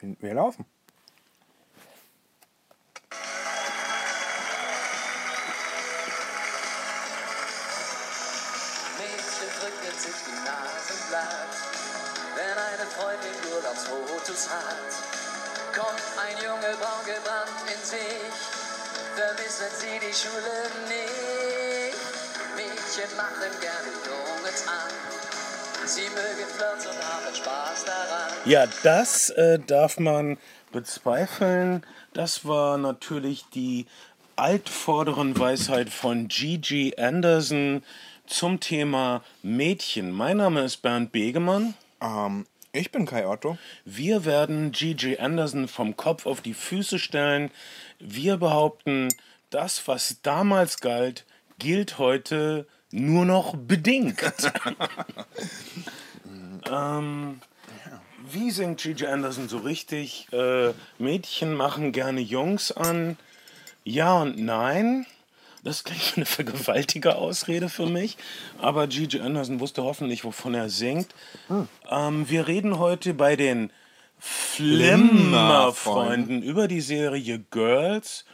Wir, 0.00 0.34
laufen. 0.34 0.64
Mädchen 8.96 9.50
drücken 9.58 9.98
sich 9.98 10.14
die 10.24 10.38
Nasen 10.46 11.08
glatt, 11.08 11.54
wenn 12.36 12.58
eine 12.58 12.86
Freundin 12.94 13.34
Urlaubsfotos 13.52 14.48
hat. 14.50 14.90
Kommt 15.74 16.02
ein 16.16 16.36
Junge 16.44 16.76
braun 16.78 17.04
gebrannt 17.04 17.66
in 17.66 17.84
sich, 17.84 18.38
vermissen 19.16 19.72
sie 19.80 19.98
die 19.98 20.14
Schule 20.14 20.70
nicht. 20.86 21.98
Mädchen 22.54 23.16
machen 23.16 23.50
gerne 23.60 23.90
Jungs 24.06 24.62
an, 24.68 24.92
sie 25.86 26.02
mögen 26.02 26.48
Flirts 26.48 26.86
und 26.86 26.96
haben 26.96 27.34
Spaß 27.34 27.84
daran. 27.84 28.32
Ja, 28.44 28.66
das 28.82 29.30
äh, 29.30 29.58
darf 29.58 29.98
man 29.98 30.38
bezweifeln. 30.72 31.84
Das 32.12 32.44
war 32.46 32.78
natürlich 32.78 33.44
die 33.54 33.86
altvorderen 34.36 35.38
Weisheit 35.38 35.90
von 35.90 36.28
Gigi 36.28 36.94
Anderson 36.96 37.82
zum 38.26 38.60
Thema 38.60 39.22
Mädchen. 39.42 40.12
Mein 40.12 40.36
Name 40.36 40.62
ist 40.62 40.78
Bernd 40.78 41.12
Begemann. 41.12 41.74
Ähm, 42.00 42.46
ich 42.72 42.92
bin 42.92 43.06
Kai 43.06 43.26
Otto. 43.26 43.58
Wir 43.84 44.24
werden 44.24 44.72
Gigi 44.72 45.18
Anderson 45.18 45.68
vom 45.68 45.96
Kopf 45.96 46.26
auf 46.26 46.40
die 46.40 46.54
Füße 46.54 46.98
stellen. 46.98 47.50
Wir 47.98 48.36
behaupten, 48.36 49.08
das, 49.50 49.88
was 49.88 50.20
damals 50.22 50.80
galt, 50.80 51.24
gilt 51.58 51.98
heute 51.98 52.66
nur 52.90 53.24
noch 53.24 53.56
bedingt. 53.56 54.20
ähm, 56.70 57.40
wie 58.30 58.50
singt 58.50 58.80
Gigi 58.80 59.06
Anderson 59.06 59.48
so 59.48 59.58
richtig? 59.58 60.28
Äh, 60.32 60.72
Mädchen 60.98 61.54
machen 61.54 61.92
gerne 61.92 62.20
Jungs 62.20 62.72
an. 62.72 63.16
Ja 63.84 64.20
und 64.20 64.38
nein. 64.38 65.06
Das 65.64 65.84
klingt 65.84 66.12
wie 66.12 66.16
eine 66.16 66.26
vergewaltige 66.26 67.16
Ausrede 67.16 67.68
für 67.68 67.86
mich. 67.86 68.16
Aber 68.58 68.86
Gigi 68.86 69.20
Anderson 69.20 69.60
wusste 69.60 69.82
hoffentlich, 69.82 70.24
wovon 70.24 70.54
er 70.54 70.68
singt. 70.68 71.08
Ähm, 71.90 72.28
wir 72.28 72.46
reden 72.46 72.78
heute 72.78 73.14
bei 73.14 73.36
den 73.36 73.70
Flimmerfreunden 74.18 76.42
über 76.42 76.68
die 76.68 76.80
Serie 76.80 77.44
Girls, 77.50 78.24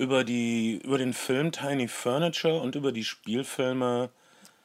über, 0.00 0.24
die, 0.24 0.80
über 0.82 0.96
den 0.96 1.12
Film 1.12 1.52
Tiny 1.52 1.86
Furniture 1.86 2.60
und 2.60 2.74
über 2.74 2.90
die 2.90 3.04
Spielfilme. 3.04 4.08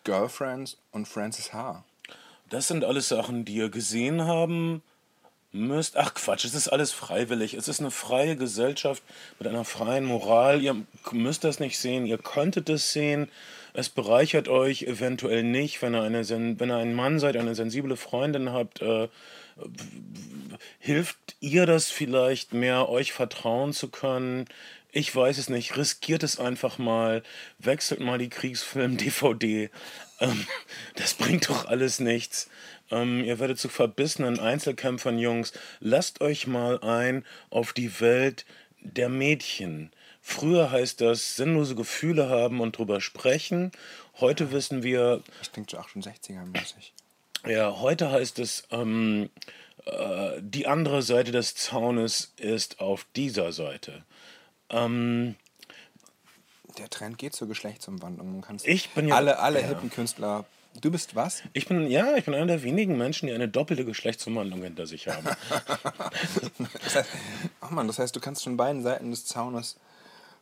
Girlfriends 0.06 0.78
und 0.92 1.08
Francis 1.08 1.52
H. 1.52 1.84
Das 2.50 2.70
sind 2.70 2.86
alles 2.86 3.10
Sachen, 3.10 3.44
die 3.44 3.56
ihr 3.56 3.70
gesehen 3.70 4.22
haben 4.26 4.82
müsst. 5.52 5.98
Ach 5.98 6.14
Quatsch, 6.14 6.46
es 6.46 6.54
ist 6.54 6.70
alles 6.70 6.94
freiwillig. 6.94 7.54
Es 7.54 7.68
ist 7.68 7.82
eine 7.82 7.92
freie 7.92 8.38
Gesellschaft 8.38 9.04
mit 9.38 9.48
einer 9.48 9.66
freien 9.66 10.06
Moral. 10.06 10.62
Ihr 10.62 10.76
müsst 11.12 11.44
das 11.44 11.60
nicht 11.60 11.78
sehen, 11.80 12.06
ihr 12.06 12.18
könntet 12.18 12.70
es 12.70 12.94
sehen. 12.94 13.30
Es 13.74 13.90
bereichert 13.90 14.48
euch 14.48 14.84
eventuell 14.84 15.44
nicht, 15.44 15.82
wenn 15.82 15.96
ihr, 15.96 16.04
eine, 16.04 16.30
wenn 16.30 16.72
ihr 16.72 16.78
ein 16.78 16.94
Mann 16.94 17.20
seid, 17.20 17.36
eine 17.36 17.56
sensible 17.56 17.98
Freundin 17.98 18.54
habt. 18.54 18.82
Äh, 18.82 19.10
hilft 20.80 21.36
ihr 21.42 21.66
das 21.66 21.90
vielleicht 21.90 22.54
mehr, 22.54 22.88
euch 22.88 23.12
vertrauen 23.12 23.74
zu 23.74 23.90
können? 23.90 24.46
Ich 24.96 25.14
weiß 25.14 25.40
es 25.40 25.50
nicht. 25.50 25.76
Riskiert 25.76 26.24
es 26.24 26.40
einfach 26.40 26.78
mal. 26.78 27.22
Wechselt 27.60 28.00
mal 28.00 28.18
die 28.18 28.30
Kriegsfilm-DVD. 28.30 29.70
Ähm, 30.22 30.48
das 30.96 31.16
bringt 31.16 31.50
doch 31.50 31.66
alles 31.66 32.00
nichts. 32.00 32.50
Ähm, 32.90 33.22
ihr 33.26 33.38
werdet 33.40 33.60
zu 33.60 33.68
verbissenen 33.68 34.40
Einzelkämpfern, 34.40 35.20
Jungs. 35.20 35.52
Lasst 35.82 36.22
euch 36.22 36.48
mal 36.48 36.80
ein 36.82 37.26
auf 37.50 37.74
die 37.74 38.00
Welt 38.00 38.46
der 38.80 39.10
Mädchen. 39.10 39.92
Früher 40.22 40.72
heißt 40.72 41.02
das 41.02 41.36
sinnlose 41.36 41.76
Gefühle 41.76 42.30
haben 42.30 42.62
und 42.62 42.78
drüber 42.78 43.02
sprechen. 43.02 43.74
Heute 44.22 44.54
wissen 44.54 44.82
wir, 44.82 45.22
Das 45.40 45.52
klingt 45.52 45.72
so 45.72 45.78
68er-mäßig. 45.78 46.94
ja, 47.46 47.82
heute 47.82 48.12
heißt 48.12 48.40
es, 48.40 48.64
ähm, 48.72 49.30
äh, 49.84 50.40
die 50.40 50.68
andere 50.68 51.02
Seite 51.02 51.34
des 51.34 51.54
Zaunes 51.54 52.32
ist 52.38 52.80
auf 52.80 53.06
dieser 53.14 53.52
Seite. 53.52 54.06
Ähm, 54.70 55.36
Der 56.78 56.90
Trend 56.90 57.18
geht 57.18 57.34
zur 57.34 57.48
Geschlechtsumwandlung. 57.48 58.32
Man 58.34 58.42
kann's 58.42 58.66
Ich 58.66 58.90
bin 58.92 59.08
ja- 59.08 59.16
alle, 59.16 59.40
alle 59.40 59.62
ja. 59.62 59.68
hippen 59.68 59.90
Künstler. 59.90 60.46
Du 60.82 60.92
bist 60.92 61.16
was? 61.16 61.42
ich 61.54 61.68
bin, 61.70 61.90
ja, 61.90 62.16
ich 62.18 62.26
bin 62.26 62.34
einer 62.34 62.48
der 62.48 62.62
wenigen 62.64 62.98
Menschen, 62.98 63.28
die 63.28 63.34
eine 63.34 63.48
doppelte 63.48 63.86
Geschlechtsumwandlung 63.86 64.62
hinter 64.64 64.86
sich 64.88 65.08
haben. 65.08 65.26
Das 66.84 66.96
heißt, 66.96 67.10
ach 67.62 67.70
man, 67.72 67.88
das 67.88 68.00
heißt, 68.00 68.16
du 68.16 68.20
kannst 68.20 68.44
von 68.44 68.58
beiden 68.58 68.84
Seiten 68.84 69.10
des 69.12 69.26
Zaunes 69.26 69.78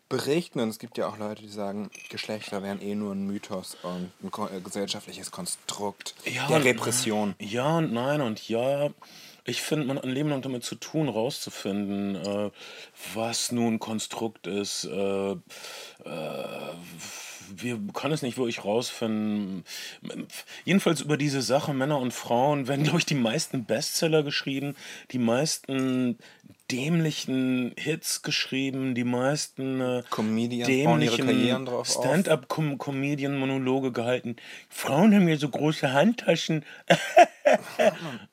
berichten. 0.09 0.59
Und 0.59 0.69
es 0.69 0.79
gibt 0.79 0.97
ja 0.97 1.07
auch 1.07 1.17
Leute, 1.17 1.41
die 1.43 1.49
sagen, 1.49 1.89
Geschlechter 2.09 2.63
wären 2.63 2.81
eh 2.81 2.95
nur 2.95 3.13
ein 3.13 3.25
Mythos 3.27 3.77
und 3.83 4.11
ein 4.23 4.57
äh, 4.57 4.59
gesellschaftliches 4.61 5.29
Konstrukt 5.31 6.15
der 6.25 6.49
und- 6.49 6.63
Repression. 6.63 7.35
Ja 7.39 7.77
und 7.77 7.93
nein 7.93 8.21
und 8.21 8.47
ja. 8.49 8.89
Ich 9.45 9.61
finde, 9.61 9.85
man 9.85 9.97
hat 9.97 10.05
ein 10.05 10.11
Leben 10.11 10.29
lang 10.29 10.41
damit 10.41 10.63
zu 10.63 10.75
tun, 10.75 11.09
rauszufinden, 11.09 12.15
äh, 12.15 12.51
was 13.13 13.51
nun 13.51 13.79
Konstrukt 13.79 14.47
ist. 14.47 14.85
Äh, 14.85 15.31
äh, 15.31 15.35
wir 17.55 17.79
können 17.93 18.13
es 18.13 18.21
nicht 18.21 18.37
wirklich 18.37 18.63
rausfinden. 18.63 19.63
Jedenfalls 20.65 21.01
über 21.01 21.17
diese 21.17 21.41
Sache 21.41 21.73
Männer 21.73 21.99
und 21.99 22.13
Frauen 22.13 22.67
werden, 22.67 22.83
glaube 22.83 22.99
ich, 22.99 23.05
die 23.05 23.15
meisten 23.15 23.65
Bestseller 23.65 24.23
geschrieben, 24.23 24.75
die 25.11 25.19
meisten 25.19 26.17
dämlichen 26.71 27.73
Hits 27.77 28.21
geschrieben, 28.21 28.95
die 28.95 29.03
meisten 29.03 29.81
äh, 29.81 30.03
drauf 31.65 31.81
auf. 31.81 31.87
Stand-up-Comedian-Monologe 31.87 33.91
gehalten. 33.91 34.37
Frauen 34.69 35.13
haben 35.13 35.27
ja 35.27 35.37
so 35.37 35.49
große 35.49 35.91
Handtaschen. 35.91 36.63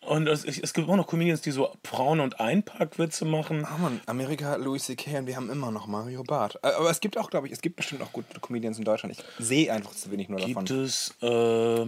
und 0.00 0.26
es, 0.26 0.44
es 0.44 0.72
gibt 0.72 0.86
immer 0.86 0.96
noch 0.96 1.06
Comedians, 1.06 1.40
die 1.40 1.50
so 1.50 1.72
Frauen- 1.84 2.20
und 2.20 2.40
Einpackwitze 2.40 3.24
machen. 3.24 3.64
Ah 3.64 3.78
man, 3.78 4.00
Amerika 4.06 4.56
Louis 4.56 4.84
C.K. 4.84 5.18
und 5.18 5.26
wir 5.26 5.36
haben 5.36 5.50
immer 5.50 5.70
noch 5.70 5.86
Mario 5.86 6.22
Barth. 6.22 6.56
Äh, 6.62 6.68
Aber 6.68 6.90
es 6.90 7.00
gibt 7.00 7.18
auch, 7.18 7.30
glaube 7.30 7.46
ich, 7.46 7.52
es 7.52 7.60
gibt 7.60 7.76
bestimmt 7.76 8.02
auch 8.02 8.12
gute 8.12 8.40
Comedians 8.40 8.78
in 8.78 8.84
Deutschland. 8.84 9.16
Ich 9.18 9.46
sehe 9.46 9.72
einfach 9.72 9.92
zu 9.92 10.10
wenig 10.10 10.28
nur 10.28 10.40
davon. 10.40 10.64
Gibt 10.64 10.70
es. 10.70 11.14
Äh, 11.22 11.86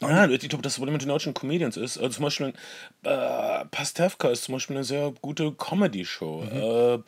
ja, 0.00 0.28
ich 0.28 0.48
glaube, 0.48 0.62
das 0.62 0.76
Problem 0.76 0.94
mit 0.94 1.02
den 1.02 1.08
deutschen 1.08 1.34
Comedians 1.34 1.76
ist, 1.76 1.98
also 1.98 2.10
zum 2.10 2.24
Beispiel, 2.24 2.52
äh, 3.02 3.64
Pastewka 3.66 4.28
ist 4.28 4.44
zum 4.44 4.54
Beispiel 4.54 4.76
eine 4.76 4.84
sehr 4.84 5.12
gute 5.20 5.52
Comedy-Show. 5.52 6.44
Äh, 6.44 6.98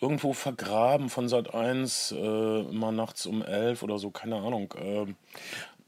irgendwo 0.00 0.32
vergraben 0.32 1.08
von 1.08 1.28
Sat 1.28 1.54
1, 1.54 2.12
äh, 2.12 2.62
mal 2.64 2.92
nachts 2.92 3.26
um 3.26 3.42
11 3.42 3.82
oder 3.82 3.98
so, 3.98 4.10
keine 4.10 4.36
Ahnung. 4.36 4.74
Äh, 4.76 5.06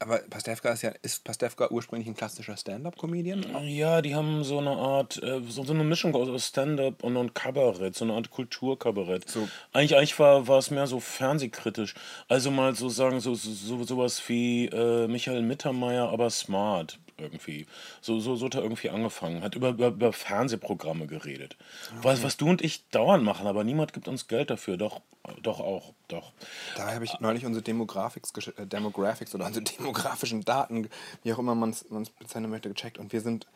Aber 0.01 0.19
Pastewka 0.29 0.71
ist 0.71 0.81
ja, 0.81 0.91
ist 1.01 1.25
Pastewka 1.25 1.69
ursprünglich 1.71 2.07
ein 2.07 2.15
klassischer 2.15 2.55
Stand-up-Comedian? 2.55 3.45
Ja, 3.67 4.01
die 4.01 4.15
haben 4.15 4.45
so 4.45 4.57
eine 4.59 4.71
Art, 4.71 5.21
äh, 5.21 5.41
so, 5.49 5.65
so 5.65 5.73
eine 5.73 5.83
Mischung 5.83 6.15
aus 6.15 6.47
Stand-up 6.47 7.03
und, 7.03 7.17
und 7.17 7.35
Kabarett, 7.35 7.95
so 7.95 8.05
eine 8.05 8.13
Art 8.13 8.29
Kulturkabarett. 8.29 9.29
So. 9.29 9.49
Eigentlich, 9.73 9.97
eigentlich 9.97 10.17
war, 10.17 10.47
war 10.47 10.59
es 10.59 10.71
mehr 10.71 10.87
so 10.87 11.01
fernsehkritisch. 11.01 11.95
Also 12.29 12.49
mal 12.49 12.75
so 12.75 12.87
sagen, 12.87 13.19
so, 13.19 13.35
so, 13.35 13.51
so 13.51 13.83
sowas 13.83 14.21
wie 14.27 14.67
äh, 14.67 15.07
Michael 15.07 15.41
Mittermeier, 15.41 16.09
aber 16.09 16.29
smart 16.29 16.97
irgendwie. 17.19 17.65
So, 18.01 18.19
so, 18.19 18.35
so 18.35 18.45
hat 18.45 18.55
er 18.55 18.63
irgendwie 18.63 18.89
angefangen. 18.89 19.43
Hat 19.43 19.55
über, 19.55 19.69
über, 19.69 19.87
über 19.87 20.13
Fernsehprogramme 20.13 21.07
geredet. 21.07 21.57
Was, 22.01 22.23
was 22.23 22.37
du 22.37 22.49
und 22.49 22.61
ich 22.61 22.87
dauernd 22.89 23.23
machen, 23.23 23.47
aber 23.47 23.63
niemand 23.63 23.93
gibt 23.93 24.07
uns 24.07 24.27
Geld 24.27 24.49
dafür. 24.49 24.77
Doch, 24.77 25.01
doch 25.41 25.59
auch, 25.59 25.93
doch. 26.07 26.31
Da 26.75 26.93
habe 26.93 27.05
ich 27.05 27.19
neulich 27.19 27.45
unsere 27.45 27.63
Demographics, 27.63 28.31
äh, 28.57 28.65
Demographics 28.65 29.35
oder 29.35 29.45
unsere 29.45 29.63
demografischen 29.77 30.43
Daten, 30.43 30.89
wie 31.23 31.33
auch 31.33 31.39
immer 31.39 31.55
man 31.55 31.71
es 31.71 31.85
bezeichnen 32.19 32.49
möchte, 32.49 32.69
gecheckt. 32.69 32.97
Und 32.97 33.13
wir 33.13 33.21
sind, 33.21 33.47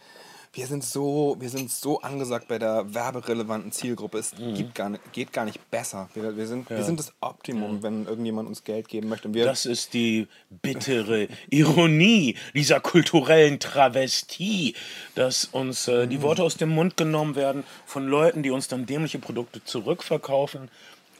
wir 0.55 0.67
sind 0.67 0.83
so, 0.83 1.35
wir 1.39 1.50
sind 1.50 1.71
so 1.71 2.01
angesagt 2.01 2.47
bei 2.47 2.59
der 2.59 2.94
werberelevanten 2.94 3.71
Zielgruppe. 3.71 4.19
Es 4.19 4.35
gibt 4.35 4.75
gar 4.75 4.89
nicht, 4.89 5.11
geht 5.11 5.33
gar 5.33 5.45
nicht 5.45 5.71
besser. 5.71 6.09
Wir, 6.13 6.38
wir, 6.38 6.45
sind, 6.45 6.69
wir 6.69 6.83
sind 6.83 7.00
das 7.00 7.11
Optimum, 7.21 7.81
wenn 7.81 8.05
irgendjemand 8.05 8.47
uns 8.47 8.63
Geld 8.63 8.88
geben 8.88 9.09
möchte. 9.09 9.29
Das 9.29 9.65
ist 9.65 9.95
die 9.95 10.27
bittere 10.50 11.27
Ironie 11.50 12.35
dieser 12.53 12.79
kulturellen 12.79 13.59
Travestie, 13.59 14.75
dass 15.15 15.45
uns 15.45 15.88
äh, 15.88 16.07
die 16.07 16.21
Worte 16.21 16.44
aus 16.44 16.56
dem 16.56 16.69
Mund 16.69 16.97
genommen 16.97 17.35
werden 17.35 17.63
von 17.88 18.07
Leuten, 18.07 18.44
die 18.44 18.51
uns 18.51 18.67
dann 18.67 18.85
dämliche 18.85 19.17
Produkte 19.17 19.63
zurückverkaufen 19.63 20.69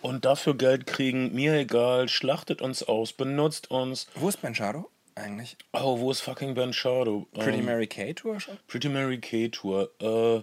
und 0.02 0.26
dafür 0.26 0.56
Geld 0.56 0.86
kriegen. 0.86 1.34
Mir 1.34 1.56
egal, 1.56 2.08
schlachtet 2.08 2.62
uns 2.62 2.84
aus, 2.84 3.14
benutzt 3.14 3.72
uns. 3.72 4.08
wo 4.14 4.30
ist 4.30 4.42
Ben 4.44 4.54
Shado 4.54 4.92
eigentlich? 5.16 5.58
Oh, 5.74 6.00
wo 6.00 6.12
ist 6.12 6.22
fucking 6.22 6.54
Ben 6.56 6.74
Shadow? 6.74 7.26
Pretty 7.34 7.60
Ähm, 7.60 7.66
Mary 7.66 7.88
Kay 7.88 8.14
Tour 8.14 8.40
schon? 8.40 8.58
Pretty 8.68 8.90
Mary 8.90 9.20
K 9.20 9.50
Tour. 9.50 9.90
Äh, 10.02 10.42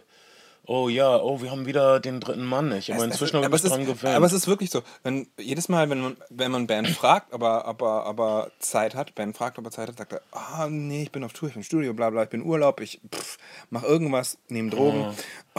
oh 0.67 0.89
ja, 0.89 1.17
oh, 1.17 1.43
wir 1.43 1.51
haben 1.51 1.67
wieder 1.67 1.99
den 1.99 2.21
dritten 2.21 2.45
Mann 2.45 2.69
nicht. 2.69 2.91
Aber 2.93 3.01
Es- 3.05 3.13
inzwischen 3.13 3.43
habe 3.43 3.57
ich 3.57 3.63
dran 3.63 3.85
gewöhnt. 3.87 4.15
aber 4.15 4.27
es 4.27 4.33
ist 4.33 4.47
wirklich 4.47 4.71
so. 4.71 4.83
Wenn, 5.03 5.27
jedes 5.39 5.69
Mal, 5.69 5.91
wenn 5.91 6.01
man, 6.01 6.17
wenn 6.29 6.51
man 6.53 6.67
Ben 6.69 6.87
fragt, 6.87 7.33
aber, 7.33 7.65
aber, 7.65 8.05
aber 8.07 8.51
Zeit 8.61 8.95
hat, 8.95 9.15
Ben 9.17 9.35
fragt, 9.35 9.59
ob 9.59 9.65
er 9.65 9.71
Zeit 9.73 9.89
hat, 9.89 9.99
sagt 9.99 10.13
er, 10.13 10.23
ah, 10.33 10.69
nee, 10.71 11.03
ich 11.05 11.11
bin 11.13 11.25
auf 11.25 11.33
Tour, 11.33 11.49
ich 11.49 11.55
bin 11.55 11.63
im 11.63 11.65
Studio, 11.65 11.93
bla 11.95 12.11
bla, 12.11 12.23
ich 12.25 12.29
bin 12.31 12.43
Urlaub, 12.43 12.81
ich 12.81 13.01
pff, 13.13 13.39
mach 13.71 13.83
irgendwas, 13.83 14.39
nehme 14.49 14.71
Drogen. 14.71 15.07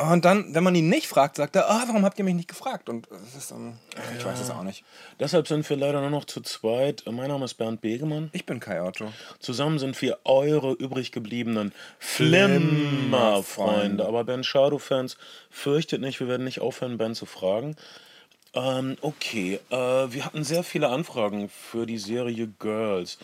Und 0.09 0.25
dann, 0.25 0.55
wenn 0.55 0.63
man 0.63 0.73
ihn 0.73 0.89
nicht 0.89 1.07
fragt, 1.07 1.35
sagt 1.35 1.55
er, 1.55 1.69
ah, 1.69 1.83
warum 1.85 2.03
habt 2.03 2.17
ihr 2.17 2.25
mich 2.25 2.33
nicht 2.33 2.47
gefragt? 2.47 2.89
Und 2.89 3.07
ist, 3.37 3.51
ähm, 3.51 3.73
ich 4.17 4.25
weiß 4.25 4.39
es 4.39 4.49
auch 4.49 4.63
nicht. 4.63 4.83
Deshalb 5.19 5.47
sind 5.47 5.69
wir 5.69 5.77
leider 5.77 6.01
nur 6.01 6.09
noch 6.09 6.25
zu 6.25 6.41
zweit. 6.41 7.03
Mein 7.09 7.27
Name 7.27 7.45
ist 7.45 7.53
Bernd 7.55 7.81
Begemann. 7.81 8.29
Ich 8.33 8.45
bin 8.45 8.59
Kai 8.59 8.81
Otto. 8.81 9.13
Zusammen 9.39 9.79
sind 9.79 10.01
wir 10.01 10.19
eure 10.23 10.73
übrig 10.73 11.11
gebliebenen 11.11 11.73
Flimmer-Freunde. 11.99 14.03
Aber 14.05 14.23
Ben 14.23 14.43
Shadow-Fans, 14.43 15.17
fürchtet 15.49 16.01
nicht, 16.01 16.19
wir 16.19 16.27
werden 16.27 16.45
nicht 16.45 16.61
aufhören, 16.61 16.97
Ben 16.97 17.13
zu 17.13 17.27
fragen. 17.27 17.75
Ähm, 18.53 18.97
okay, 18.99 19.61
äh, 19.69 19.75
wir 19.75 20.25
hatten 20.25 20.43
sehr 20.43 20.63
viele 20.63 20.89
Anfragen 20.89 21.47
für 21.47 21.85
die 21.85 21.97
Serie 21.97 22.47
Girls. 22.59 23.17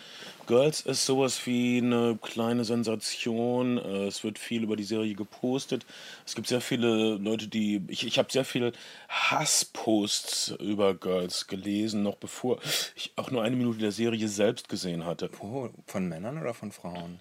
Girls 0.45 0.79
ist 0.79 1.05
sowas 1.05 1.45
wie 1.45 1.79
eine 1.79 2.17
kleine 2.21 2.63
Sensation. 2.63 3.77
Äh, 3.77 4.07
es 4.07 4.23
wird 4.23 4.39
viel 4.39 4.63
über 4.63 4.77
die 4.77 4.85
Serie 4.85 5.15
gepostet. 5.15 5.85
Es 6.25 6.33
gibt 6.33 6.47
sehr 6.47 6.61
viele 6.61 7.15
Leute, 7.15 7.49
die. 7.49 7.81
Ich, 7.89 8.07
ich 8.07 8.17
habe 8.17 8.31
sehr 8.31 8.45
viele 8.45 8.71
Hassposts 9.09 10.55
über 10.61 10.93
Girls 10.93 11.47
gelesen, 11.47 12.03
noch 12.03 12.15
bevor 12.15 12.59
ich 12.95 13.11
auch 13.17 13.29
nur 13.29 13.43
eine 13.43 13.57
Minute 13.57 13.79
der 13.79 13.91
Serie 13.91 14.29
selbst 14.29 14.69
gesehen 14.69 15.03
hatte. 15.03 15.29
Oh, 15.41 15.67
von 15.87 16.07
Männern 16.07 16.37
oder 16.37 16.53
von 16.53 16.71
Frauen? 16.71 17.19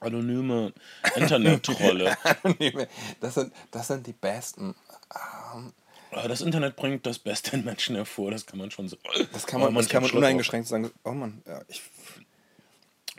Anonyme 0.00 0.72
Internet-Trolle. 1.14 2.16
das, 3.20 3.34
sind, 3.34 3.52
das 3.70 3.86
sind 3.86 4.04
die 4.04 4.12
besten. 4.12 4.74
Äh, 5.14 5.81
Das 6.12 6.42
Internet 6.42 6.76
bringt 6.76 7.06
das 7.06 7.18
Beste 7.18 7.56
in 7.56 7.64
Menschen 7.64 7.96
hervor, 7.96 8.30
das 8.30 8.44
kann 8.46 8.58
man 8.58 8.70
schon 8.70 8.88
sagen. 8.88 9.02
Das 9.32 9.46
kann 9.46 9.60
man, 9.60 9.74
das 9.74 9.88
kann 9.88 10.02
man 10.02 10.10
uneingeschränkt 10.12 10.68
sagen. 10.68 10.90
Oh 11.04 11.12
Mann, 11.12 11.42
ja, 11.46 11.62
ich, 11.68 11.82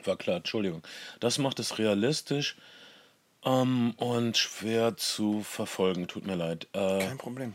War 0.03 0.15
klar, 0.17 0.37
Entschuldigung. 0.37 0.83
Das 1.19 1.37
macht 1.39 1.59
es 1.59 1.79
realistisch 1.79 2.55
ähm, 3.43 3.93
und 3.97 4.37
schwer 4.37 4.95
zu 4.95 5.41
verfolgen, 5.43 6.07
tut 6.07 6.25
mir 6.27 6.35
leid. 6.35 6.67
Äh, 6.73 6.99
kein 6.99 7.17
Problem. 7.17 7.53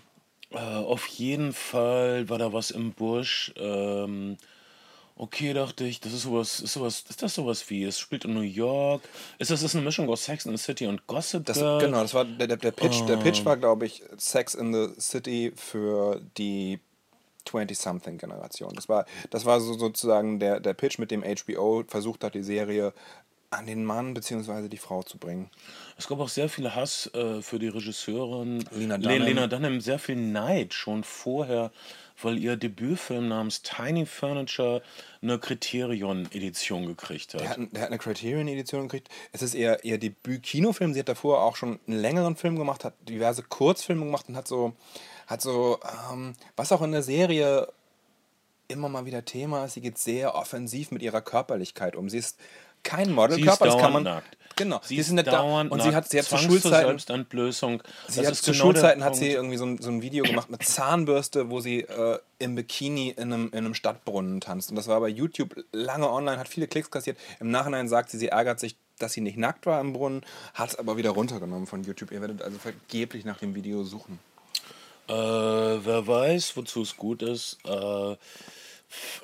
äh, 0.51 0.59
auf 0.59 1.07
jeden 1.07 1.53
Fall 1.53 2.29
war 2.29 2.39
da 2.39 2.53
was 2.53 2.71
im 2.71 2.93
Busch. 2.93 3.53
Ähm, 3.57 4.37
okay, 5.19 5.53
dachte 5.53 5.85
ich, 5.85 6.01
das 6.01 6.13
ist 6.13 6.23
sowas, 6.23 6.61
ist 6.61 6.73
sowas, 6.73 7.05
ist 7.09 7.23
das 7.23 7.35
sowas 7.35 7.69
wie, 7.71 7.85
es 7.85 7.99
spielt 7.99 8.25
in 8.25 8.35
New 8.35 8.41
York. 8.41 9.03
Ist 9.39 9.51
das 9.51 9.63
ist 9.63 9.75
eine 9.75 9.85
Mischung 9.85 10.09
aus 10.09 10.25
Sex 10.25 10.47
in 10.47 10.57
the 10.57 10.63
City 10.63 10.87
und 10.87 11.07
Gossip 11.07 11.45
Das, 11.45 11.59
Girl? 11.59 11.81
genau, 11.81 12.03
das 12.03 12.15
war 12.15 12.25
der, 12.25 12.47
der, 12.47 12.57
der 12.57 12.71
Pitch. 12.71 13.07
Der 13.07 13.17
Pitch 13.17 13.45
war, 13.45 13.57
glaube 13.57 13.87
ich, 13.87 14.03
Sex 14.17 14.55
in 14.55 14.73
the 14.73 14.89
City 15.01 15.53
für 15.57 16.21
die 16.39 16.81
20-something-Generation. 17.47 18.73
Das 18.75 18.89
war, 18.89 19.07
das 19.31 19.45
war 19.45 19.61
so 19.61 19.75
sozusagen 19.75 20.39
der, 20.39 20.61
der 20.61 20.75
Pitch, 20.75 20.99
mit 20.99 21.11
dem 21.11 21.23
HBO 21.23 21.85
versucht 21.89 22.25
hat, 22.25 22.35
die 22.35 22.43
Serie 22.43 22.93
an 23.51 23.67
den 23.67 23.85
Mann 23.85 24.13
bzw. 24.13 24.69
die 24.69 24.77
Frau 24.77 25.03
zu 25.03 25.17
bringen. 25.17 25.51
Es 25.97 26.07
gab 26.07 26.21
auch 26.21 26.29
sehr 26.29 26.49
viel 26.49 26.75
Hass 26.75 27.11
äh, 27.15 27.41
für 27.41 27.59
die 27.59 27.69
Regisseurin 27.69 28.65
Lena 28.71 28.97
Le- 28.97 29.03
Dunham. 29.03 29.23
Lena 29.23 29.47
Dunham, 29.47 29.81
sehr 29.81 29.99
viel 29.99 30.17
Neid 30.17 30.75
schon 30.75 31.03
vorher, 31.03 31.73
weil 32.21 32.37
ihr 32.37 32.57
Debütfilm 32.57 33.29
namens 33.29 33.63
Tiny 33.63 34.05
Furniture 34.05 34.83
eine 35.23 35.39
Kriterion-Edition 35.39 36.87
gekriegt 36.87 37.35
hat. 37.35 37.41
Der 37.41 37.49
hat, 37.51 37.59
der 37.73 37.83
hat 37.83 37.89
eine 37.89 37.99
Criterion-Edition 37.99 38.83
gekriegt. 38.83 39.09
Es 39.33 39.41
ist 39.41 39.55
eher 39.55 39.83
ihr 39.83 39.99
Debüt-Kinofilm. 39.99 40.93
Sie 40.93 41.01
hat 41.01 41.09
davor 41.09 41.43
auch 41.43 41.57
schon 41.57 41.81
einen 41.87 42.01
längeren 42.01 42.37
Film 42.37 42.57
gemacht, 42.59 42.85
hat 42.85 42.95
diverse 43.09 43.43
Kurzfilme 43.43 44.05
gemacht 44.05 44.29
und 44.29 44.37
hat 44.37 44.49
so, 44.49 44.75
hat 45.27 45.41
so 45.41 45.79
ähm, 46.13 46.35
was 46.57 46.71
auch 46.73 46.83
in 46.83 46.93
der 46.93 47.03
Serie 47.03 47.69
immer 48.71 48.91
mal 48.91 49.07
wieder 49.07 49.25
Thema 49.25 49.65
ist, 49.65 49.75
sie 49.75 49.81
geht 49.81 49.97
sehr 49.97 50.35
offensiv 50.35 50.91
mit 50.91 51.01
ihrer 51.01 51.23
Körperlichkeit 51.23 51.97
um. 51.97 52.11
Sie 52.11 52.19
ist 52.19 52.39
kein 52.83 53.13
Modelkörper, 53.13 53.65
Sie 53.67 53.73
das 53.73 53.81
kann 53.81 53.93
man. 53.93 54.03
nackt. 54.05 54.37
Genau, 54.57 54.81
Sie 54.83 54.97
die 54.97 55.01
ist 55.01 55.11
nicht 55.13 55.29
da. 55.29 55.41
Und 55.41 55.71
sie 55.71 55.77
nackt. 55.91 55.95
hat, 55.95 56.09
sie 56.11 56.19
hat 56.19 56.25
zu 56.27 56.35
Zwangs- 56.35 56.47
Schulzeiten, 56.47 56.87
Selbstentblößung. 56.89 57.81
sie 58.09 58.27
hat 58.27 58.35
zu 58.35 58.51
genau 58.51 58.65
Schulzeiten 58.65 59.05
hat 59.05 59.15
sie 59.15 59.31
irgendwie 59.31 59.57
so 59.57 59.65
ein, 59.65 59.79
so 59.81 59.89
ein 59.89 60.03
Video 60.03 60.25
gemacht 60.25 60.51
mit 60.51 60.65
Zahnbürste, 60.65 61.49
wo 61.49 61.61
sie 61.61 61.83
äh, 61.83 62.19
im 62.41 62.57
Bikini 62.57 63.11
in 63.11 63.33
einem, 63.33 63.47
in 63.53 63.59
einem 63.59 63.75
Stadtbrunnen 63.75 64.41
tanzt. 64.41 64.71
Und 64.71 64.77
das 64.77 64.89
war 64.89 64.99
bei 64.99 65.09
YouTube 65.09 65.55
lange 65.71 66.11
online, 66.11 66.39
hat 66.41 66.49
viele 66.49 66.67
Klicks 66.67 66.91
kassiert. 66.91 67.19
Im 67.39 67.53
Nachhinein 67.53 67.89
sagt 67.89 68.11
sie, 68.11 68.19
sie 68.19 68.29
ärgert 68.29 68.59
sich, 68.59 68.77
dass 68.99 69.13
sie 69.13 69.21
nicht 69.21 69.37
nackt 69.39 69.65
war 69.65 69.81
im 69.81 69.93
Brunnen, 69.93 70.23
hat 70.55 70.71
es 70.71 70.77
aber 70.77 70.97
wieder 70.97 71.11
runtergenommen 71.11 71.69
von 71.69 71.85
YouTube. 71.85 72.11
Ihr 72.11 72.21
werdet 72.21 72.43
also 72.43 72.59
vergeblich 72.59 73.25
nach 73.25 73.39
dem 73.39 73.55
Video 73.55 73.85
suchen. 73.85 74.19
Äh, 75.07 75.13
wer 75.13 76.05
weiß, 76.07 76.57
wozu 76.57 76.83
es 76.83 76.97
gut 76.97 77.23
ist. 77.23 77.59
Äh, 77.65 78.17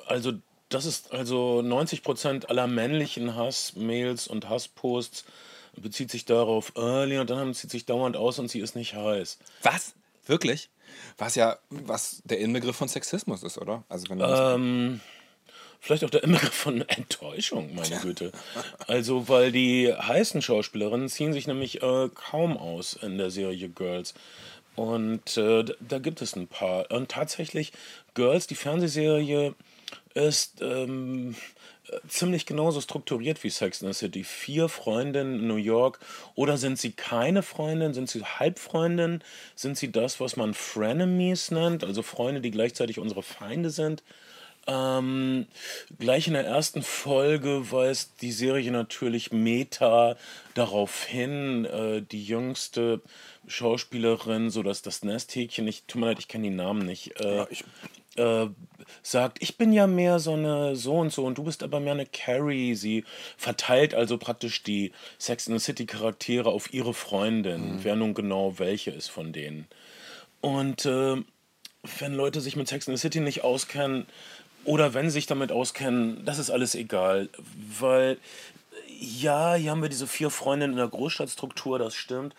also, 0.07 0.33
das 0.69 0.87
ist 0.87 1.13
also 1.13 1.61
90% 1.61 2.47
aller 2.47 2.67
männlichen 2.67 3.37
Hassmails 3.37 4.27
und 4.29 4.49
Hassposts 4.49 5.25
bezieht 5.77 6.11
sich 6.11 6.25
darauf, 6.25 6.73
äh, 6.77 7.05
Lena 7.05 7.25
Dunham 7.25 7.55
zieht 7.55 7.71
sich 7.71 7.85
dauernd 7.87 8.17
aus 8.17 8.39
und 8.39 8.51
sie 8.51 8.61
ist 8.61 8.77
nicht 8.77 8.95
heiß. 8.95 9.39
Was? 9.63 9.95
Wirklich? 10.27 10.71
Was 11.19 11.35
ja, 11.35 11.59
was 11.71 12.23
der 12.25 12.39
Inbegriff 12.39 12.77
von 12.77 12.89
Sexismus 12.89 13.43
ist, 13.43 13.59
oder? 13.59 13.85
Also 13.89 14.09
wenn 14.09 14.21
Ähm, 14.21 15.01
vielleicht 15.81 16.05
auch 16.05 16.11
der 16.11 16.23
Inbegriff 16.23 16.55
von 16.55 16.81
Enttäuschung, 16.89 17.75
meine 17.75 17.99
Güte. 17.99 18.33
Also, 18.87 19.29
weil 19.29 19.53
die 19.53 19.93
heißen 19.93 20.41
Schauspielerinnen 20.43 21.09
ziehen 21.09 21.33
sich 21.33 21.47
nämlich 21.47 21.83
äh, 21.83 22.09
kaum 22.15 22.57
aus 22.57 22.95
in 22.95 23.19
der 23.19 23.31
Serie 23.31 23.69
Girls. 23.69 24.15
Und 24.77 25.37
äh, 25.37 25.65
da 25.81 25.99
gibt 25.99 26.23
es 26.23 26.35
ein 26.37 26.49
paar. 26.49 26.91
Und 26.91 27.11
tatsächlich, 27.11 27.73
Girls, 28.15 28.47
die 28.47 28.57
Fernsehserie, 28.57 29.55
ist 30.15 30.63
ähm, 30.63 31.35
äh, 31.89 31.99
ziemlich 32.09 32.47
genauso 32.47 32.81
strukturiert 32.81 33.43
wie 33.45 33.51
Sex 33.51 33.83
in 33.83 33.93
the 33.93 33.99
City. 33.99 34.25
Vier 34.25 34.69
Freundinnen 34.69 35.41
in 35.41 35.47
New 35.49 35.57
York. 35.57 35.99
Oder 36.35 36.57
sind 36.57 36.79
sie 36.79 36.93
keine 36.93 37.43
Freundin? 37.43 37.95
Sind 37.95 38.09
sie 38.09 38.25
Halbfreundin? 38.25 39.23
Sind 39.55 39.77
sie 39.77 39.93
das, 39.93 40.21
was 40.21 40.37
man 40.37 40.55
Frenemies 40.55 41.51
nennt? 41.51 41.85
Also 41.85 42.03
Freunde, 42.03 42.41
die 42.41 42.51
gleichzeitig 42.51 42.99
unsere 42.99 43.23
Feinde 43.23 43.71
sind? 43.71 44.03
Ähm, 44.67 45.47
gleich 45.99 46.27
in 46.27 46.33
der 46.33 46.47
ersten 46.47 46.83
Folge 46.83 47.71
weist 47.71 48.13
die 48.23 48.33
Serie 48.33 48.71
natürlich 48.71 49.31
Meta 49.31 50.17
darauf 50.55 51.05
hin, 51.05 51.67
äh, 51.67 52.01
die 52.01 52.25
jüngste 52.25 53.03
Schauspielerin, 53.47 54.49
so 54.49 54.63
dass 54.63 54.81
das 54.81 55.03
Nesthäkchen, 55.03 55.69
ich 55.69 55.83
tut 55.87 56.01
mir 56.01 56.07
leid, 56.07 56.19
ich 56.19 56.29
kenne 56.29 56.49
die 56.49 56.55
Namen 56.55 56.87
nicht, 56.87 57.21
äh, 57.21 57.37
Ja, 57.37 57.47
ich- 57.51 57.65
äh, 58.17 58.49
sagt, 59.03 59.43
ich 59.43 59.57
bin 59.57 59.73
ja 59.73 59.87
mehr 59.87 60.19
so 60.19 60.33
eine 60.33 60.77
so 60.77 60.95
und 60.99 61.13
so 61.13 61.25
und 61.25 61.39
du 61.39 61.45
bist 61.45 61.63
aber 61.63 61.81
mehr 61.81 61.93
eine 61.93 62.07
Carrie. 62.07 62.75
Sie 62.75 63.05
verteilt 63.37 63.95
also 63.95 64.19
praktisch 64.19 64.63
die 64.63 64.93
Sex 65.19 65.49
in 65.49 65.59
the 65.59 65.65
City 65.65 65.87
Charaktere 65.87 66.51
auf 66.51 66.73
ihre 66.73 66.95
Freundin, 66.95 67.81
wer 67.83 67.97
nun 67.97 68.15
genau 68.15 68.59
welche 68.59 68.91
ist 68.91 69.09
von 69.09 69.33
denen. 69.33 69.67
Und 70.41 70.85
äh, 70.87 71.17
wenn 71.99 72.15
Leute 72.15 72.41
sich 72.41 72.57
mit 72.57 72.69
Sex 72.69 72.89
in 72.89 72.97
the 72.97 73.01
City 73.01 73.21
nicht 73.21 73.45
auskennen 73.45 74.07
oder 74.65 74.95
wenn 74.95 75.07
sie 75.07 75.15
sich 75.15 75.27
damit 75.27 75.53
auskennen, 75.53 76.25
das 76.25 76.39
ist 76.39 76.51
alles 76.51 76.75
egal, 76.75 77.29
weil 77.79 78.19
ja, 78.99 79.55
hier 79.55 79.71
haben 79.71 79.83
wir 79.83 79.89
diese 79.89 80.07
vier 80.07 80.31
Freundinnen 80.31 80.75
in 80.75 80.79
der 80.79 80.89
Großstadtstruktur, 80.89 81.79
das 81.79 81.95
stimmt. 81.95 82.35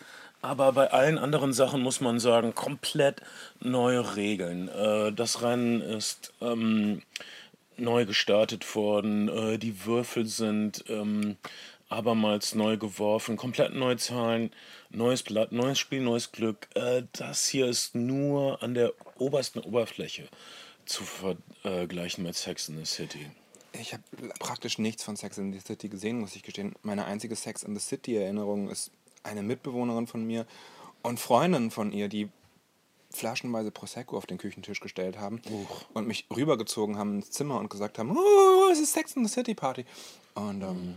Aber 0.45 0.73
bei 0.73 0.91
allen 0.91 1.17
anderen 1.17 1.53
Sachen 1.53 1.81
muss 1.81 2.01
man 2.01 2.19
sagen, 2.19 2.53
komplett 2.53 3.19
neue 3.61 4.15
Regeln. 4.15 4.67
Äh, 4.67 5.11
das 5.11 5.41
Rennen 5.41 5.81
ist 5.81 6.33
ähm, 6.39 7.01
neu 7.77 8.05
gestartet 8.05 8.75
worden. 8.75 9.27
Äh, 9.27 9.57
die 9.57 9.87
Würfel 9.87 10.27
sind 10.27 10.85
ähm, 10.87 11.37
abermals 11.89 12.53
neu 12.53 12.77
geworfen. 12.77 13.37
Komplett 13.37 13.73
neue 13.73 13.97
Zahlen, 13.97 14.51
neues 14.91 15.23
Blatt, 15.23 15.51
neues 15.51 15.79
Spiel, 15.79 16.01
neues 16.01 16.31
Glück. 16.31 16.67
Äh, 16.75 17.01
das 17.13 17.47
hier 17.47 17.65
ist 17.65 17.95
nur 17.95 18.61
an 18.61 18.75
der 18.75 18.93
obersten 19.17 19.61
Oberfläche 19.61 20.27
zu 20.85 21.03
vergleichen 21.05 22.23
mit 22.23 22.35
Sex 22.35 22.69
in 22.69 22.77
the 22.77 22.85
City. 22.85 23.31
Ich 23.73 23.93
habe 23.93 24.03
praktisch 24.37 24.77
nichts 24.77 25.03
von 25.03 25.15
Sex 25.15 25.39
in 25.39 25.51
the 25.53 25.59
City 25.59 25.89
gesehen, 25.89 26.19
muss 26.19 26.35
ich 26.35 26.43
gestehen. 26.43 26.75
Meine 26.83 27.05
einzige 27.05 27.35
Sex 27.35 27.63
in 27.63 27.75
the 27.75 27.81
City-Erinnerung 27.81 28.69
ist 28.69 28.91
eine 29.25 29.43
Mitbewohnerin 29.43 30.07
von 30.07 30.25
mir 30.25 30.45
und 31.01 31.19
Freundinnen 31.19 31.71
von 31.71 31.91
ihr, 31.91 32.07
die 32.07 32.29
flaschenweise 33.11 33.71
Prosecco 33.71 34.17
auf 34.17 34.25
den 34.25 34.37
Küchentisch 34.37 34.79
gestellt 34.79 35.17
haben 35.19 35.41
und 35.93 36.07
mich 36.07 36.25
rübergezogen 36.35 36.97
haben 36.97 37.15
ins 37.17 37.31
Zimmer 37.31 37.59
und 37.59 37.69
gesagt 37.69 37.97
haben, 37.97 38.15
oh, 38.17 38.69
es 38.71 38.79
ist 38.79 38.93
Sex 38.93 39.13
in 39.15 39.25
the 39.25 39.31
City 39.33 39.53
Party. 39.55 39.85
Und 40.33 40.61
ähm, 40.61 40.95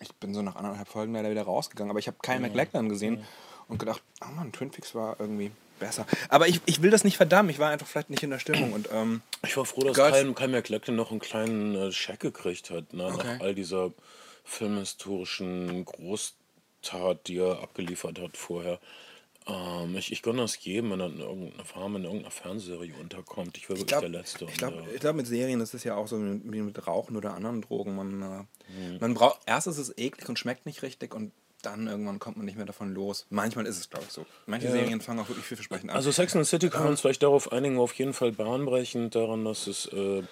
ich 0.00 0.14
bin 0.14 0.32
so 0.32 0.42
nach 0.42 0.54
anderthalb 0.56 0.86
Folgen 0.88 1.12
leider 1.14 1.30
wieder 1.30 1.42
rausgegangen, 1.42 1.90
aber 1.90 1.98
ich 1.98 2.06
habe 2.06 2.18
Kyle 2.22 2.38
McLachlan 2.40 2.88
gesehen 2.88 3.24
und 3.68 3.78
gedacht, 3.78 4.02
oh 4.22 4.30
Mann, 4.32 4.52
Twin 4.52 4.70
Peaks 4.70 4.94
war 4.94 5.18
irgendwie 5.18 5.50
besser. 5.80 6.06
Aber 6.28 6.46
ich, 6.46 6.60
ich 6.66 6.82
will 6.82 6.90
das 6.90 7.02
nicht 7.02 7.16
verdammen, 7.16 7.50
ich 7.50 7.58
war 7.58 7.70
einfach 7.70 7.86
vielleicht 7.86 8.10
nicht 8.10 8.22
in 8.22 8.30
der 8.30 8.38
Stimmung 8.38 8.72
und 8.72 8.88
ähm, 8.92 9.22
Ich 9.44 9.56
war 9.56 9.64
froh, 9.64 9.80
dass 9.82 9.96
Kyle, 9.96 10.32
Kyle 10.34 10.48
McLachlan 10.48 10.94
noch 10.94 11.10
einen 11.10 11.20
kleinen 11.20 11.74
äh, 11.74 11.92
Scheck 11.92 12.20
gekriegt 12.20 12.70
hat, 12.70 12.92
ne, 12.92 13.06
Okay. 13.06 13.34
nach 13.34 13.40
all 13.40 13.54
dieser 13.56 13.90
filmhistorischen 14.44 15.84
Großtat, 16.82 17.26
die 17.28 17.38
er 17.38 17.62
abgeliefert 17.62 18.20
hat 18.20 18.36
vorher. 18.36 18.78
Ähm, 19.46 19.96
ich, 19.96 20.10
ich 20.10 20.22
gönne 20.22 20.42
das 20.42 20.62
jedem, 20.64 20.90
wenn 20.90 21.00
er 21.00 21.06
in 21.06 21.20
irgendeiner 21.20 21.64
Farm 21.64 21.96
in 21.96 22.04
irgendeiner 22.04 22.30
Fernsehserie 22.32 22.92
unterkommt. 23.00 23.56
Ich 23.56 23.68
wäre 23.68 23.78
wirklich 23.78 23.88
glaub, 23.88 24.00
der 24.00 24.10
Letzte. 24.10 24.44
Ich 24.46 24.56
glaube, 24.58 24.82
äh, 24.92 24.98
glaub, 24.98 25.14
mit 25.16 25.26
Serien 25.26 25.60
ist 25.60 25.74
es 25.74 25.84
ja 25.84 25.94
auch 25.96 26.08
so 26.08 26.16
wie 26.18 26.60
mit 26.62 26.86
Rauchen 26.86 27.16
oder 27.16 27.34
anderen 27.34 27.62
Drogen. 27.62 27.94
Man, 27.94 28.22
äh, 28.22 28.44
Mhm. 28.68 28.98
man 28.98 29.14
braucht, 29.14 29.40
erst 29.46 29.68
ist 29.68 29.78
es 29.78 29.96
eklig 29.96 30.28
und 30.28 30.38
schmeckt 30.40 30.66
nicht 30.66 30.82
richtig 30.82 31.14
und 31.14 31.30
dann 31.62 31.86
irgendwann 31.86 32.18
kommt 32.18 32.36
man 32.36 32.46
nicht 32.46 32.56
mehr 32.56 32.66
davon 32.66 32.92
los. 32.94 33.26
Manchmal 33.30 33.66
ist 33.66 33.78
es, 33.78 33.88
glaube 33.88 34.04
ich, 34.06 34.12
so. 34.12 34.26
Manche 34.46 34.70
Serien 34.70 35.00
fangen 35.00 35.20
auch 35.20 35.28
wirklich 35.28 35.46
vielversprechend 35.46 35.90
an. 35.90 35.96
Also 35.96 36.10
Sex 36.12 36.34
and 36.36 36.44
the 36.44 36.48
City 36.48 36.68
kann 36.68 36.82
man 36.82 36.90
uns 36.90 37.00
vielleicht 37.00 37.22
darauf 37.22 37.50
einigen, 37.52 37.78
auf 37.78 37.92
jeden 37.94 38.12
Fall 38.12 38.32
bahnbrechend 38.32 39.14
daran, 39.14 39.44
dass 39.44 39.66
es 39.68 39.86
äh, 39.86 40.22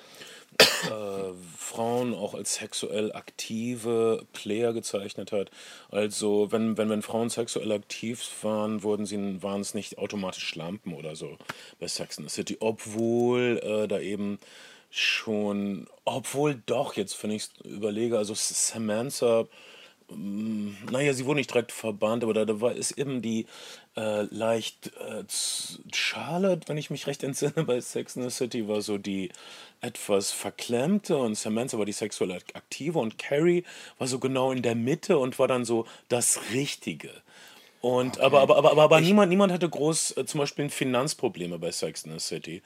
äh, 0.60 1.32
Frauen 1.56 2.14
auch 2.14 2.34
als 2.34 2.54
sexuell 2.54 3.12
aktive 3.12 4.26
Player 4.32 4.72
gezeichnet 4.72 5.32
hat. 5.32 5.50
Also 5.90 6.52
wenn, 6.52 6.76
wenn, 6.76 6.88
wenn 6.88 7.02
Frauen 7.02 7.30
sexuell 7.30 7.72
aktiv 7.72 8.22
waren, 8.42 8.82
wurden 8.82 9.06
sie, 9.06 9.42
waren 9.42 9.60
es 9.60 9.74
nicht 9.74 9.98
automatisch 9.98 10.46
Schlampen 10.46 10.94
oder 10.94 11.16
so 11.16 11.36
bei 11.80 11.88
Sex 11.88 12.18
and 12.18 12.30
the 12.30 12.34
City, 12.34 12.56
obwohl 12.60 13.60
äh, 13.62 13.88
da 13.88 13.98
eben 13.98 14.38
schon, 14.90 15.88
obwohl 16.04 16.62
doch, 16.66 16.94
jetzt 16.94 17.20
wenn 17.22 17.30
ich 17.30 17.48
überlege, 17.64 18.18
also 18.18 18.34
Samantha 18.36 19.46
naja, 20.10 21.12
sie 21.14 21.24
wurde 21.24 21.38
nicht 21.38 21.50
direkt 21.50 21.72
verbannt, 21.72 22.22
aber 22.24 22.34
da, 22.34 22.44
da 22.44 22.60
war 22.60 22.72
ist 22.72 22.92
eben 22.92 23.22
die 23.22 23.46
äh, 23.96 24.22
leicht 24.22 24.92
äh, 24.98 25.24
Charlotte, 25.92 26.68
wenn 26.68 26.76
ich 26.76 26.90
mich 26.90 27.06
recht 27.06 27.22
entsinne, 27.22 27.64
bei 27.64 27.80
Sex 27.80 28.16
in 28.16 28.22
the 28.22 28.30
City 28.30 28.68
war 28.68 28.82
so 28.82 28.98
die 28.98 29.30
etwas 29.84 30.32
verklemmte 30.32 31.16
und 31.16 31.34
Samantha 31.36 31.78
war 31.78 31.84
die 31.84 31.92
sexuell 31.92 32.32
ak- 32.32 32.54
aktive 32.54 32.98
und 32.98 33.18
Carrie 33.18 33.64
war 33.98 34.06
so 34.06 34.18
genau 34.18 34.50
in 34.50 34.62
der 34.62 34.74
Mitte 34.74 35.18
und 35.18 35.38
war 35.38 35.48
dann 35.48 35.64
so 35.64 35.86
das 36.08 36.40
Richtige. 36.52 37.10
Und 37.84 38.18
aber, 38.18 38.40
aber, 38.40 38.56
aber, 38.56 38.70
aber, 38.70 38.82
aber 38.84 39.00
niemand, 39.02 39.28
niemand 39.28 39.52
hatte 39.52 39.68
groß 39.68 40.16
äh, 40.16 40.24
zum 40.24 40.40
Beispiel 40.40 40.70
Finanzprobleme 40.70 41.58
bei 41.58 41.70
Sex 41.70 42.04
in 42.04 42.12
the 42.12 42.18
City. 42.18 42.62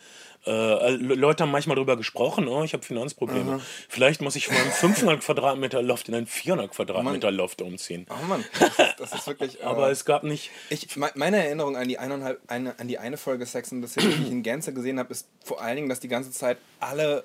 Äh, 0.47 0.51
äh, 0.53 0.91
Le- 0.91 1.15
Leute 1.17 1.43
haben 1.43 1.51
manchmal 1.51 1.75
darüber 1.75 1.97
gesprochen, 1.97 2.47
oh, 2.47 2.63
ich 2.63 2.73
habe 2.73 2.85
Finanzprobleme. 2.85 3.61
Vielleicht 3.89 4.21
muss 4.21 4.37
ich 4.37 4.47
von 4.47 4.55
einem 4.57 4.71
500 4.71 5.21
Quadratmeter 5.21 5.83
Loft 5.83 6.09
in 6.09 6.15
ein 6.15 6.27
400 6.27 6.71
Quadratmeter 6.71 7.33
Loft 7.33 7.61
umziehen. 7.63 8.07
oh 8.11 8.27
Mann, 8.29 8.45
das 8.61 8.69
ist, 8.79 8.95
das 9.01 9.13
ist 9.15 9.27
wirklich. 9.27 9.61
Äh, 9.61 9.65
Aber 9.65 9.91
es 9.91 10.05
gab 10.05 10.23
nicht. 10.23 10.51
Ich, 10.71 10.97
me- 10.97 11.11
meine 11.17 11.45
Erinnerung 11.45 11.77
an 11.77 11.89
die, 11.89 11.99
eineinhalb, 11.99 12.41
eine, 12.47 12.79
an 12.79 12.87
die 12.87 12.99
eine 12.99 13.17
Folge 13.17 13.45
Sex 13.45 13.73
and 13.73 13.85
the 13.85 13.93
City, 13.93 14.15
die 14.17 14.23
ich 14.23 14.31
in 14.31 14.45
Gänze 14.45 14.73
gesehen 14.73 15.01
habe, 15.01 15.11
ist 15.11 15.27
vor 15.43 15.61
allen 15.61 15.75
Dingen, 15.75 15.89
dass 15.89 15.99
die 15.99 16.07
ganze 16.09 16.31
Zeit 16.31 16.59
alle. 16.79 17.25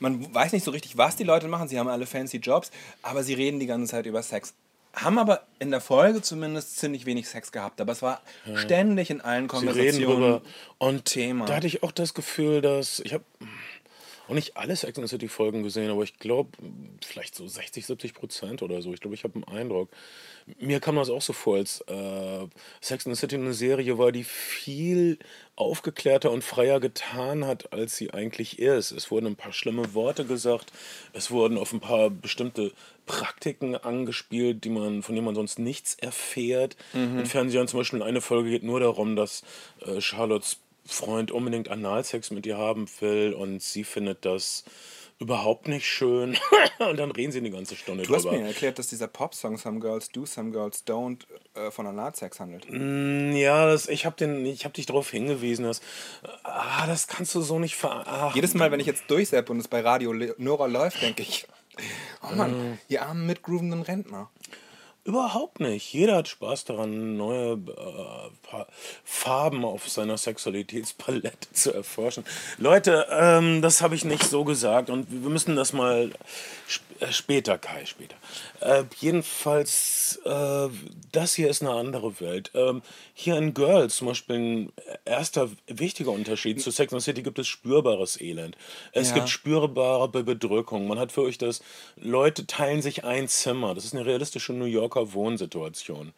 Man 0.00 0.34
weiß 0.34 0.52
nicht 0.52 0.64
so 0.64 0.72
richtig, 0.72 0.96
was 0.98 1.14
die 1.14 1.22
Leute 1.24 1.46
machen. 1.46 1.68
Sie 1.68 1.78
haben 1.78 1.88
alle 1.88 2.06
fancy 2.06 2.38
Jobs, 2.38 2.72
aber 3.02 3.22
sie 3.22 3.34
reden 3.34 3.60
die 3.60 3.66
ganze 3.66 3.90
Zeit 3.92 4.06
über 4.06 4.22
Sex. 4.24 4.52
Haben 5.02 5.18
aber 5.18 5.42
in 5.58 5.70
der 5.70 5.80
Folge 5.80 6.22
zumindest 6.22 6.78
ziemlich 6.78 7.06
wenig 7.06 7.28
Sex 7.28 7.52
gehabt. 7.52 7.80
Aber 7.80 7.92
es 7.92 8.02
war 8.02 8.20
ständig 8.54 9.10
in 9.10 9.20
allen 9.20 9.48
Konversationen. 9.48 10.40
Und 10.78 11.04
Thema. 11.06 11.46
da 11.46 11.56
hatte 11.56 11.66
ich 11.66 11.82
auch 11.82 11.92
das 11.92 12.14
Gefühl, 12.14 12.60
dass 12.60 13.00
ich 13.00 13.14
habe 13.14 13.24
auch 14.28 14.34
nicht 14.34 14.56
alle 14.56 14.76
Sex 14.76 14.98
and 14.98 15.08
the 15.08 15.14
City 15.14 15.28
Folgen 15.28 15.62
gesehen, 15.62 15.90
aber 15.90 16.02
ich 16.02 16.18
glaube 16.18 16.50
vielleicht 17.04 17.34
so 17.34 17.46
60, 17.46 17.86
70 17.86 18.14
Prozent 18.14 18.62
oder 18.62 18.82
so. 18.82 18.92
Ich 18.92 19.00
glaube, 19.00 19.14
ich 19.14 19.24
habe 19.24 19.34
einen 19.34 19.44
Eindruck. 19.44 19.88
Mir 20.60 20.80
kam 20.80 20.96
das 20.96 21.10
auch 21.10 21.22
so 21.22 21.32
vor, 21.32 21.56
als 21.56 21.80
äh, 21.88 22.46
Sex 22.80 23.06
and 23.06 23.16
the 23.16 23.20
City 23.20 23.36
eine 23.36 23.54
Serie 23.54 23.98
war, 23.98 24.12
die 24.12 24.24
viel 24.24 25.18
aufgeklärter 25.56 26.30
und 26.30 26.44
freier 26.44 26.78
getan 26.78 27.46
hat, 27.46 27.72
als 27.72 27.96
sie 27.96 28.12
eigentlich 28.12 28.58
ist. 28.58 28.92
Es 28.92 29.10
wurden 29.10 29.26
ein 29.26 29.36
paar 29.36 29.52
schlimme 29.52 29.94
Worte 29.94 30.24
gesagt, 30.24 30.72
es 31.12 31.30
wurden 31.30 31.58
auf 31.58 31.72
ein 31.72 31.80
paar 31.80 32.10
bestimmte 32.10 32.72
Praktiken 33.06 33.74
angespielt, 33.74 34.64
die 34.64 34.70
man, 34.70 35.02
von 35.02 35.14
denen 35.14 35.24
man 35.24 35.34
sonst 35.34 35.58
nichts 35.58 35.94
erfährt. 35.94 36.76
In 37.18 37.26
Fernsehern 37.26 37.66
zum 37.66 37.80
Beispiel 37.80 38.02
eine 38.02 38.20
Folge 38.20 38.50
geht 38.50 38.62
nur 38.62 38.80
darum, 38.80 39.16
dass 39.16 39.42
äh, 39.84 40.00
Charlottes 40.00 40.58
Freund 40.88 41.30
unbedingt 41.30 41.68
Analsex 41.68 42.30
mit 42.30 42.46
ihr 42.46 42.58
haben 42.58 42.86
will 43.00 43.34
und 43.34 43.62
sie 43.62 43.84
findet 43.84 44.24
das 44.24 44.64
überhaupt 45.20 45.66
nicht 45.68 45.86
schön. 45.86 46.36
und 46.78 46.96
dann 46.96 47.10
reden 47.10 47.32
sie 47.32 47.38
eine 47.38 47.50
ganze 47.50 47.74
Stunde 47.76 48.04
Du 48.04 48.14
hast 48.14 48.24
drüber. 48.24 48.36
mir 48.38 48.46
erklärt, 48.46 48.78
dass 48.78 48.86
dieser 48.86 49.08
Pop-Song 49.08 49.56
Some 49.58 49.80
Girls 49.80 50.10
Do, 50.10 50.24
Some 50.26 50.52
Girls 50.52 50.86
Don't 50.86 51.22
äh, 51.54 51.70
von 51.70 51.86
Analsex 51.86 52.38
handelt. 52.40 52.66
Mm, 52.70 53.32
Ja, 53.32 53.66
das, 53.66 53.88
ich 53.88 54.06
habe 54.06 54.24
hab 54.24 54.74
dich 54.74 54.86
darauf 54.86 55.10
hingewiesen, 55.10 55.64
dass 55.64 55.80
ah, 56.44 56.86
das 56.86 57.06
kannst 57.08 57.34
du 57.34 57.40
so 57.42 57.58
nicht 57.58 57.74
ver... 57.76 58.30
Jedes 58.34 58.54
Mal, 58.54 58.70
wenn 58.70 58.80
ich 58.80 58.86
jetzt 58.86 59.10
durchseppe 59.10 59.52
und 59.52 59.58
es 59.58 59.68
bei 59.68 59.80
Radio 59.80 60.14
Nora 60.38 60.66
läuft, 60.66 61.02
denke 61.02 61.22
ich, 61.22 61.46
oh 62.22 62.34
Mann, 62.34 62.78
ihr 62.88 63.02
armen 63.02 63.26
mitgroovenden 63.26 63.82
Rentner. 63.82 64.30
Überhaupt 65.08 65.58
nicht. 65.60 65.90
Jeder 65.90 66.16
hat 66.16 66.28
Spaß 66.28 66.66
daran, 66.66 67.16
neue 67.16 67.52
äh, 67.54 68.64
Farben 69.04 69.64
auf 69.64 69.88
seiner 69.88 70.18
Sexualitätspalette 70.18 71.50
zu 71.50 71.72
erforschen. 71.72 72.24
Leute, 72.58 73.06
ähm, 73.10 73.62
das 73.62 73.80
habe 73.80 73.94
ich 73.94 74.04
nicht 74.04 74.24
so 74.24 74.44
gesagt 74.44 74.90
und 74.90 75.06
wir 75.10 75.30
müssen 75.30 75.56
das 75.56 75.72
mal 75.72 76.10
sp 76.68 76.84
äh, 77.00 77.12
später, 77.12 77.58
Kai, 77.58 77.86
später. 77.86 78.16
Äh, 78.60 78.82
jedenfalls, 79.00 80.18
äh, 80.24 80.68
das 81.12 81.32
hier 81.34 81.48
ist 81.48 81.62
eine 81.62 81.70
andere 81.70 82.20
Welt. 82.20 82.50
Ähm, 82.54 82.82
hier 83.14 83.36
in 83.36 83.54
Girls 83.54 83.96
zum 83.96 84.08
Beispiel 84.08 84.36
ein 84.36 84.72
erster 85.04 85.48
wichtiger 85.68 86.10
Unterschied 86.10 86.60
zu 86.60 86.70
Sex 86.72 86.92
and 86.92 87.00
the 87.00 87.04
City 87.04 87.22
gibt 87.22 87.38
es 87.38 87.46
spürbares 87.46 88.20
Elend. 88.20 88.56
Es 88.92 89.10
Ja. 89.10 89.14
gibt 89.14 89.28
spürbare 89.28 90.08
Be- 90.08 90.24
Bedrückung. 90.24 90.88
Man 90.88 90.98
hat 90.98 91.16
wirklich 91.16 91.38
das, 91.38 91.62
Leute 91.96 92.46
teilen 92.46 92.82
sich 92.82 93.04
ein 93.04 93.28
Zimmer. 93.28 93.74
Das 93.74 93.84
ist 93.84 93.94
eine 93.94 94.04
realistische 94.04 94.52
New 94.52 94.64
Yorker 94.64 94.97
Wohnsituation. 95.12 96.12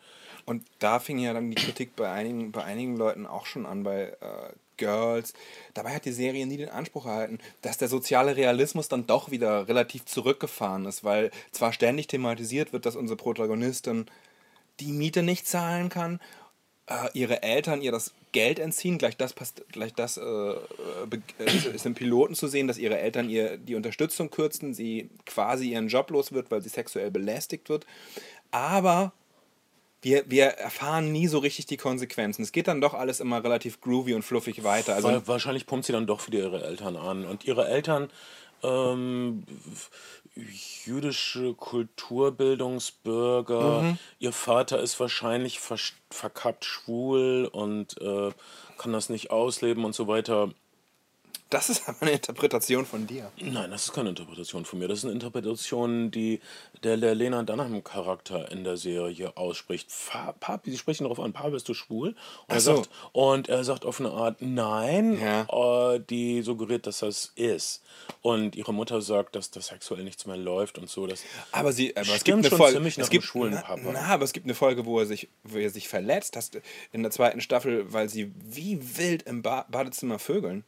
Und 0.44 0.64
da 0.78 0.98
fing 0.98 1.18
ja 1.18 1.32
dann 1.32 1.50
die 1.50 1.62
Kritik 1.62 1.94
bei 1.96 2.10
einigen, 2.10 2.50
bei 2.52 2.64
einigen 2.64 2.96
Leuten 2.96 3.26
auch 3.26 3.46
schon 3.46 3.66
an, 3.66 3.82
bei 3.82 4.16
äh, 4.20 4.52
Girls. 4.80 5.34
Dabei 5.74 5.94
hat 5.94 6.06
die 6.06 6.12
Serie 6.12 6.46
nie 6.46 6.56
den 6.56 6.70
Anspruch 6.70 7.06
erhalten, 7.06 7.38
dass 7.62 7.78
der 7.78 7.88
soziale 7.88 8.36
Realismus 8.36 8.88
dann 8.88 9.06
doch 9.06 9.30
wieder 9.30 9.68
relativ 9.68 10.06
zurückgefahren 10.06 10.86
ist, 10.86 11.04
weil 11.04 11.30
zwar 11.52 11.72
ständig 11.72 12.08
thematisiert 12.08 12.72
wird, 12.72 12.86
dass 12.86 12.96
unsere 12.96 13.16
Protagonistin 13.16 14.06
die 14.80 14.92
Miete 14.92 15.22
nicht 15.22 15.46
zahlen 15.46 15.90
kann, 15.90 16.18
ihre 17.12 17.42
Eltern 17.42 17.82
ihr 17.82 17.92
das 17.92 18.12
Geld 18.32 18.58
entziehen, 18.58 18.98
gleich 18.98 19.16
das, 19.16 19.32
passt, 19.32 19.62
gleich 19.72 19.94
das 19.94 20.16
äh, 20.16 20.22
äh, 20.22 20.56
äh, 21.38 21.74
ist 21.74 21.86
im 21.86 21.94
Piloten 21.94 22.34
zu 22.34 22.48
sehen, 22.48 22.68
dass 22.68 22.78
ihre 22.78 22.98
Eltern 22.98 23.28
ihr 23.28 23.56
die 23.56 23.74
Unterstützung 23.74 24.30
kürzen, 24.30 24.74
sie 24.74 25.08
quasi 25.26 25.70
ihren 25.70 25.88
Job 25.88 26.10
los 26.10 26.32
wird, 26.32 26.50
weil 26.50 26.62
sie 26.62 26.68
sexuell 26.68 27.10
belästigt 27.10 27.68
wird. 27.68 27.86
Aber 28.50 29.12
wir, 30.02 30.24
wir 30.28 30.46
erfahren 30.46 31.12
nie 31.12 31.26
so 31.26 31.38
richtig 31.38 31.66
die 31.66 31.76
Konsequenzen. 31.76 32.42
Es 32.42 32.52
geht 32.52 32.68
dann 32.68 32.80
doch 32.80 32.94
alles 32.94 33.20
immer 33.20 33.42
relativ 33.44 33.80
groovy 33.80 34.14
und 34.14 34.22
fluffig 34.22 34.64
weiter. 34.64 34.94
Also 34.94 35.26
wahrscheinlich 35.26 35.66
pumpt 35.66 35.86
sie 35.86 35.92
dann 35.92 36.06
doch 36.06 36.26
wieder 36.26 36.38
ihre 36.38 36.64
Eltern 36.64 36.96
an. 36.96 37.26
Und 37.26 37.44
ihre 37.44 37.68
Eltern, 37.68 38.10
ähm, 38.62 39.44
jüdische 40.36 41.54
Kulturbildungsbürger, 41.54 43.82
Mhm. 43.82 43.98
ihr 44.18 44.32
Vater 44.32 44.80
ist 44.80 44.98
wahrscheinlich 45.00 45.60
verkappt 46.10 46.64
schwul 46.64 47.48
und 47.50 48.00
äh, 48.00 48.30
kann 48.78 48.92
das 48.92 49.08
nicht 49.08 49.30
ausleben 49.30 49.84
und 49.84 49.94
so 49.94 50.08
weiter. 50.08 50.50
Das 51.50 51.68
ist 51.68 51.82
aber 51.88 52.02
eine 52.02 52.12
Interpretation 52.12 52.86
von 52.86 53.06
dir. 53.06 53.30
Nein, 53.40 53.70
das 53.70 53.86
ist 53.86 53.92
keine 53.92 54.08
Interpretation 54.10 54.64
von 54.64 54.78
mir. 54.78 54.88
Das 54.88 54.98
ist 55.00 55.04
eine 55.04 55.12
Interpretation, 55.14 56.10
die 56.10 56.40
der, 56.82 56.96
der 56.96 57.14
Lena 57.14 57.42
Dunham-Charakter 57.42 58.50
in 58.50 58.64
der 58.64 58.76
Serie 58.76 59.36
ausspricht. 59.36 59.88
Papi, 60.40 60.70
sie 60.70 60.78
sprechen 60.78 61.04
darauf 61.04 61.20
an, 61.20 61.32
Papi, 61.32 61.50
bist 61.50 61.68
du 61.68 61.74
schwul? 61.74 62.10
Und, 62.10 62.16
er, 62.54 62.60
so. 62.60 62.76
sagt, 62.76 62.90
und 63.12 63.48
er 63.48 63.64
sagt 63.64 63.84
auf 63.84 64.00
eine 64.00 64.10
Art 64.10 64.36
Nein, 64.40 65.20
Ja. 65.20 65.94
äh, 65.94 66.00
die 66.08 66.42
suggeriert, 66.42 66.86
dass 66.86 67.00
das 67.00 67.32
ist. 67.34 67.82
Und 68.22 68.56
ihre 68.56 68.72
Mutter 68.72 69.02
sagt, 69.02 69.34
dass 69.36 69.50
das 69.50 69.66
sexuell 69.68 70.04
nichts 70.04 70.26
mehr 70.26 70.36
läuft 70.36 70.78
und 70.78 70.88
so. 70.88 71.06
Das 71.06 71.22
Aber, 71.52 71.72
sie, 71.72 71.96
aber 71.96 72.14
es 72.14 72.24
gibt 72.24 72.38
eine 72.38 72.50
Folge. 72.50 72.74
ziemlich 72.74 72.96
nach 72.96 73.04
es 73.04 73.10
gibt, 73.10 73.24
schwulen 73.24 73.54
na, 73.54 73.62
Papa. 73.62 73.90
Na, 73.92 74.00
aber 74.06 74.24
es 74.24 74.32
gibt 74.32 74.46
eine 74.46 74.54
Folge, 74.54 74.86
wo 74.86 74.98
er 75.00 75.06
sich, 75.06 75.28
wo 75.44 75.58
er 75.58 75.70
sich 75.70 75.88
verletzt, 75.88 76.36
hast, 76.36 76.58
in 76.92 77.02
der 77.02 77.10
zweiten 77.10 77.40
Staffel, 77.40 77.92
weil 77.92 78.08
sie 78.08 78.30
wie 78.38 78.78
wild 78.96 79.24
im 79.24 79.42
ba 79.42 79.66
Badezimmer 79.70 80.18
vögeln. 80.18 80.64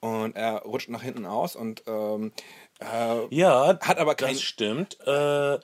Und 0.00 0.36
er 0.36 0.62
rutscht 0.62 0.88
nach 0.88 1.02
hinten 1.02 1.26
aus 1.26 1.56
und 1.56 1.82
ähm, 1.86 2.32
äh, 2.80 3.34
ja, 3.34 3.78
hat 3.80 3.98
aber 3.98 4.14
kein. 4.14 4.34
das 4.34 4.42
stimmt. 4.42 4.98
Äh, 5.06 5.58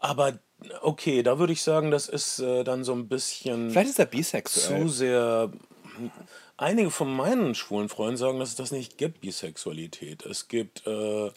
aber 0.00 0.38
okay, 0.82 1.22
da 1.22 1.38
würde 1.38 1.52
ich 1.52 1.62
sagen, 1.62 1.90
das 1.90 2.08
ist 2.08 2.38
äh, 2.38 2.64
dann 2.64 2.84
so 2.84 2.92
ein 2.92 3.08
bisschen... 3.08 3.70
Vielleicht 3.70 3.90
ist 3.90 3.98
er 3.98 4.10
zu 4.10 4.16
bisexuell. 4.16 4.88
sehr. 4.88 5.50
Einige 6.56 6.90
von 6.90 7.14
meinen 7.14 7.54
schwulen 7.54 7.88
Freunden 7.88 8.16
sagen, 8.16 8.38
dass 8.38 8.50
es 8.50 8.56
das 8.56 8.72
nicht 8.72 8.98
gibt, 8.98 9.20
Bisexualität. 9.20 10.24
Es 10.26 10.48
gibt, 10.48 10.86
äh, 10.86 11.26
äh, 11.26 11.30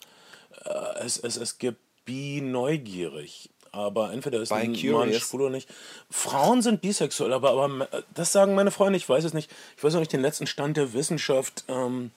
es, 1.00 1.18
es, 1.18 1.38
es 1.38 1.58
gibt 1.58 1.80
bi-neugierig. 2.06 3.50
Aber 3.72 4.14
entweder 4.14 4.40
ist 4.40 4.54
ein 4.54 4.72
Mann 4.72 5.14
schwul 5.14 5.42
oder 5.42 5.50
nicht. 5.50 5.68
Frauen 6.10 6.62
sind 6.62 6.82
bisexuell, 6.82 7.34
aber, 7.34 7.52
aber 7.52 7.92
äh, 7.92 8.04
das 8.14 8.32
sagen 8.32 8.56
meine 8.56 8.72
Freunde, 8.72 8.98
ich 8.98 9.08
weiß 9.08 9.26
es 9.26 9.34
nicht. 9.34 9.52
Ich 9.76 9.84
weiß 9.84 9.96
auch 9.96 10.00
nicht 10.00 10.14
den 10.14 10.22
letzten 10.22 10.48
Stand 10.48 10.78
der 10.78 10.94
Wissenschaft. 10.94 11.66
Ähm, 11.68 12.12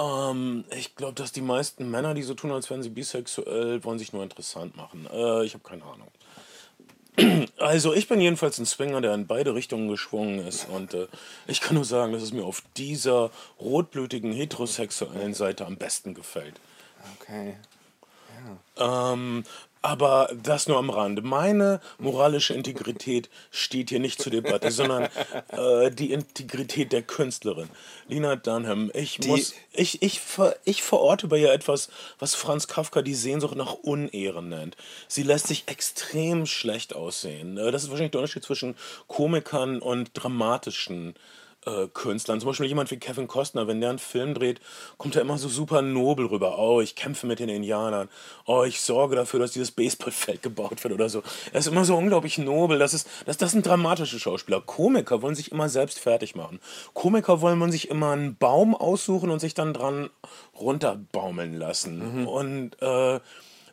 ähm, 0.00 0.64
ich 0.76 0.96
glaube, 0.96 1.14
dass 1.14 1.32
die 1.32 1.42
meisten 1.42 1.90
Männer, 1.90 2.14
die 2.14 2.22
so 2.22 2.34
tun, 2.34 2.52
als 2.52 2.70
wären 2.70 2.82
sie 2.82 2.88
bisexuell, 2.88 3.84
wollen 3.84 3.98
sich 3.98 4.12
nur 4.12 4.22
interessant 4.22 4.76
machen. 4.76 5.06
Äh, 5.12 5.44
ich 5.44 5.54
habe 5.54 5.64
keine 5.64 5.84
Ahnung. 5.84 6.08
Also 7.58 7.92
ich 7.92 8.08
bin 8.08 8.20
jedenfalls 8.20 8.58
ein 8.58 8.64
Swinger, 8.64 9.02
der 9.02 9.12
in 9.14 9.26
beide 9.26 9.54
Richtungen 9.54 9.88
geschwungen 9.88 10.46
ist. 10.46 10.66
Und 10.68 10.94
äh, 10.94 11.06
ich 11.46 11.60
kann 11.60 11.74
nur 11.74 11.84
sagen, 11.84 12.12
dass 12.12 12.22
es 12.22 12.32
mir 12.32 12.44
auf 12.44 12.62
dieser 12.76 13.30
rotblütigen 13.60 14.32
heterosexuellen 14.32 15.34
Seite 15.34 15.66
am 15.66 15.76
besten 15.76 16.14
gefällt. 16.14 16.54
Okay. 17.20 17.56
Ähm, 18.78 19.44
aber 19.82 20.30
das 20.42 20.68
nur 20.68 20.78
am 20.78 20.90
Rande. 20.90 21.22
Meine 21.22 21.80
moralische 21.98 22.54
Integrität 22.54 23.30
steht 23.50 23.90
hier 23.90 24.00
nicht 24.00 24.20
zur 24.20 24.32
Debatte, 24.32 24.70
sondern 24.70 25.08
äh, 25.48 25.90
die 25.90 26.12
Integrität 26.12 26.92
der 26.92 27.02
Künstlerin. 27.02 27.68
Lina 28.08 28.36
Dunham, 28.36 28.90
ich 28.94 29.20
muss, 29.26 29.54
ich, 29.72 30.02
ich, 30.02 30.20
ver, 30.20 30.56
ich 30.64 30.82
verorte 30.82 31.28
bei 31.28 31.38
ihr 31.38 31.52
etwas, 31.52 31.88
was 32.18 32.34
Franz 32.34 32.66
Kafka 32.66 33.02
die 33.02 33.14
Sehnsucht 33.14 33.56
nach 33.56 33.74
Unehren 33.74 34.48
nennt. 34.48 34.76
Sie 35.08 35.22
lässt 35.22 35.46
sich 35.46 35.64
extrem 35.66 36.46
schlecht 36.46 36.94
aussehen. 36.94 37.56
Äh, 37.56 37.70
Das 37.70 37.84
ist 37.84 37.90
wahrscheinlich 37.90 38.12
der 38.12 38.20
Unterschied 38.20 38.44
zwischen 38.44 38.76
Komikern 39.06 39.80
und 39.80 40.10
dramatischen 40.14 41.10
äh, 41.10 41.18
Künstlern. 41.92 42.40
Zum 42.40 42.48
Beispiel 42.48 42.66
jemand 42.66 42.90
wie 42.90 42.96
Kevin 42.96 43.28
Costner, 43.28 43.66
wenn 43.66 43.80
der 43.80 43.90
einen 43.90 43.98
Film 43.98 44.34
dreht, 44.34 44.60
kommt 44.96 45.14
er 45.14 45.22
immer 45.22 45.36
so 45.36 45.48
super 45.48 45.82
nobel 45.82 46.26
rüber. 46.26 46.58
Oh, 46.58 46.80
ich 46.80 46.94
kämpfe 46.94 47.26
mit 47.26 47.38
den 47.38 47.50
Indianern. 47.50 48.08
Oh, 48.46 48.64
ich 48.64 48.80
sorge 48.80 49.14
dafür, 49.14 49.40
dass 49.40 49.52
dieses 49.52 49.70
Baseballfeld 49.70 50.42
gebaut 50.42 50.82
wird 50.82 50.94
oder 50.94 51.08
so. 51.08 51.22
Er 51.52 51.60
ist 51.60 51.66
immer 51.66 51.84
so 51.84 51.96
unglaublich 51.96 52.38
nobel. 52.38 52.78
Das, 52.78 52.94
ist, 52.94 53.08
das, 53.26 53.36
das 53.36 53.52
sind 53.52 53.66
dramatische 53.66 54.18
Schauspieler. 54.18 54.62
Komiker 54.62 55.20
wollen 55.20 55.34
sich 55.34 55.52
immer 55.52 55.68
selbst 55.68 55.98
fertig 55.98 56.34
machen. 56.34 56.60
Komiker 56.94 57.40
wollen 57.42 57.58
man 57.58 57.70
sich 57.70 57.90
immer 57.90 58.12
einen 58.12 58.36
Baum 58.36 58.74
aussuchen 58.74 59.30
und 59.30 59.40
sich 59.40 59.52
dann 59.52 59.74
dran 59.74 60.08
runterbaumeln 60.58 61.54
lassen. 61.54 62.26
Und 62.26 62.80
äh, 62.80 63.20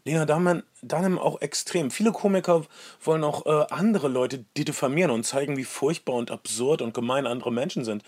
Lena 0.08 0.26
Dunham, 0.26 0.64
Dunham 0.82 1.20
auch 1.20 1.42
extrem. 1.42 1.92
Viele 1.92 2.14
Komiker 2.14 2.64
wollen 3.04 3.26
auch 3.26 3.46
äh, 3.46 3.66
andere 3.72 4.08
Leute 4.08 4.46
diffamieren 4.58 5.12
und 5.12 5.26
zeigen, 5.26 5.58
wie 5.58 5.66
furchtbar 5.66 6.14
und 6.14 6.32
absurd 6.32 6.82
und 6.82 6.94
gemein 6.94 7.28
andere 7.28 7.52
Menschen 7.52 7.84
sind. 7.84 8.04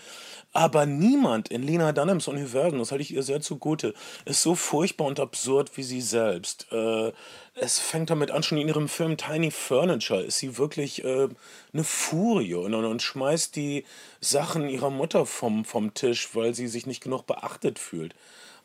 Aber 0.54 0.86
niemand 0.86 1.48
in 1.48 1.62
Lena 1.62 1.92
Dunhams 1.92 2.26
Universum, 2.26 2.78
das 2.78 2.90
halte 2.90 3.02
ich 3.02 3.12
ihr 3.12 3.22
sehr 3.22 3.42
zugute, 3.42 3.92
ist 4.24 4.40
so 4.40 4.54
furchtbar 4.54 5.04
und 5.08 5.20
absurd 5.20 5.76
wie 5.76 5.82
sie 5.82 6.00
selbst. 6.00 6.68
Äh, 6.72 7.12
es 7.54 7.78
fängt 7.78 8.08
damit 8.08 8.30
an, 8.30 8.42
schon 8.42 8.56
in 8.56 8.68
ihrem 8.68 8.88
Film 8.88 9.18
Tiny 9.18 9.50
Furniture 9.50 10.22
ist 10.22 10.38
sie 10.38 10.56
wirklich 10.56 11.04
äh, 11.04 11.28
eine 11.74 11.84
Furie 11.84 12.54
und, 12.54 12.72
und, 12.72 13.02
schmeißt 13.02 13.54
die 13.56 13.84
Sachen 14.20 14.70
ihrer 14.70 14.88
Mutter 14.88 15.26
vom, 15.26 15.66
vom 15.66 15.92
Tisch, 15.92 16.34
weil 16.34 16.54
sie 16.54 16.66
sich 16.66 16.86
nicht 16.86 17.02
genug 17.02 17.26
beachtet 17.26 17.78
fühlt. 17.78 18.14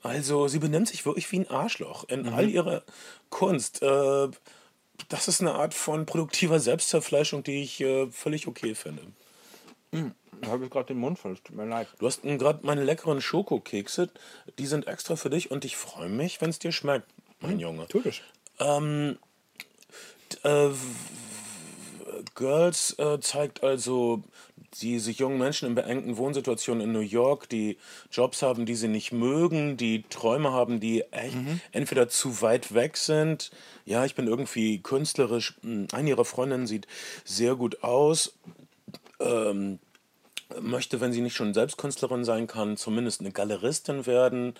Also 0.05 0.47
sie 0.47 0.59
benimmt 0.59 0.87
sich 0.87 1.03
wirklich 1.07 1.31
wie 1.31 1.39
ein 1.39 1.49
Arschloch 1.49 2.03
in 2.09 2.27
all 2.27 2.47
ihrer 2.47 2.83
Kunst. 3.31 3.81
Äh, 3.81 4.27
das 5.09 5.27
ist 5.27 5.41
eine 5.41 5.55
Art 5.55 5.73
von 5.73 6.05
produktiver 6.05 6.59
Selbstzerfleischung, 6.59 7.41
die 7.41 7.63
ich 7.63 7.81
äh, 7.81 8.05
völlig 8.11 8.45
okay 8.45 8.75
finde. 8.75 9.01
Da 9.91 10.47
habe 10.49 10.65
ich 10.65 10.69
gerade 10.69 10.87
den 10.87 10.97
Mund 10.97 11.17
voll, 11.17 11.35
tut 11.37 11.55
mir 11.55 11.65
leid. 11.65 11.87
Du 11.97 12.05
hast 12.05 12.21
gerade 12.21 12.59
meine 12.61 12.83
leckeren 12.83 13.19
Schokokekse, 13.19 14.11
die 14.59 14.67
sind 14.67 14.85
extra 14.85 15.15
für 15.15 15.31
dich 15.31 15.49
und 15.49 15.65
ich 15.65 15.75
freue 15.75 16.09
mich, 16.09 16.39
wenn 16.39 16.51
es 16.51 16.59
dir 16.59 16.71
schmeckt, 16.71 17.07
mein 17.39 17.57
Junge. 17.57 17.87
Tut 17.87 18.05
es. 18.05 18.21
Äh, 20.43 20.69
Girls 22.35 22.99
äh, 22.99 23.19
zeigt 23.21 23.63
also 23.63 24.21
diese 24.81 25.11
jungen 25.11 25.37
Menschen 25.37 25.67
in 25.67 25.75
beengten 25.75 26.17
Wohnsituationen 26.17 26.83
in 26.83 26.91
New 26.91 26.99
York, 26.99 27.49
die 27.49 27.77
Jobs 28.11 28.41
haben, 28.41 28.65
die 28.65 28.75
sie 28.75 28.87
nicht 28.87 29.11
mögen, 29.11 29.77
die 29.77 30.03
Träume 30.09 30.51
haben, 30.51 30.79
die 30.79 31.01
echt 31.11 31.35
entweder 31.71 32.07
zu 32.09 32.41
weit 32.41 32.73
weg 32.73 32.97
sind. 32.97 33.51
Ja, 33.85 34.05
ich 34.05 34.15
bin 34.15 34.27
irgendwie 34.27 34.79
künstlerisch. 34.81 35.55
hm, 35.61 35.87
Eine 35.91 36.09
ihrer 36.09 36.25
Freundinnen 36.25 36.67
sieht 36.67 36.87
sehr 37.23 37.55
gut 37.55 37.83
aus. 37.83 38.33
Ähm, 39.19 39.79
möchte, 40.59 41.01
wenn 41.01 41.11
sie 41.11 41.21
nicht 41.21 41.35
schon 41.35 41.53
selbst 41.53 41.77
Künstlerin 41.77 42.23
sein 42.23 42.47
kann, 42.47 42.77
zumindest 42.77 43.21
eine 43.21 43.31
Galeristin 43.31 44.05
werden, 44.05 44.53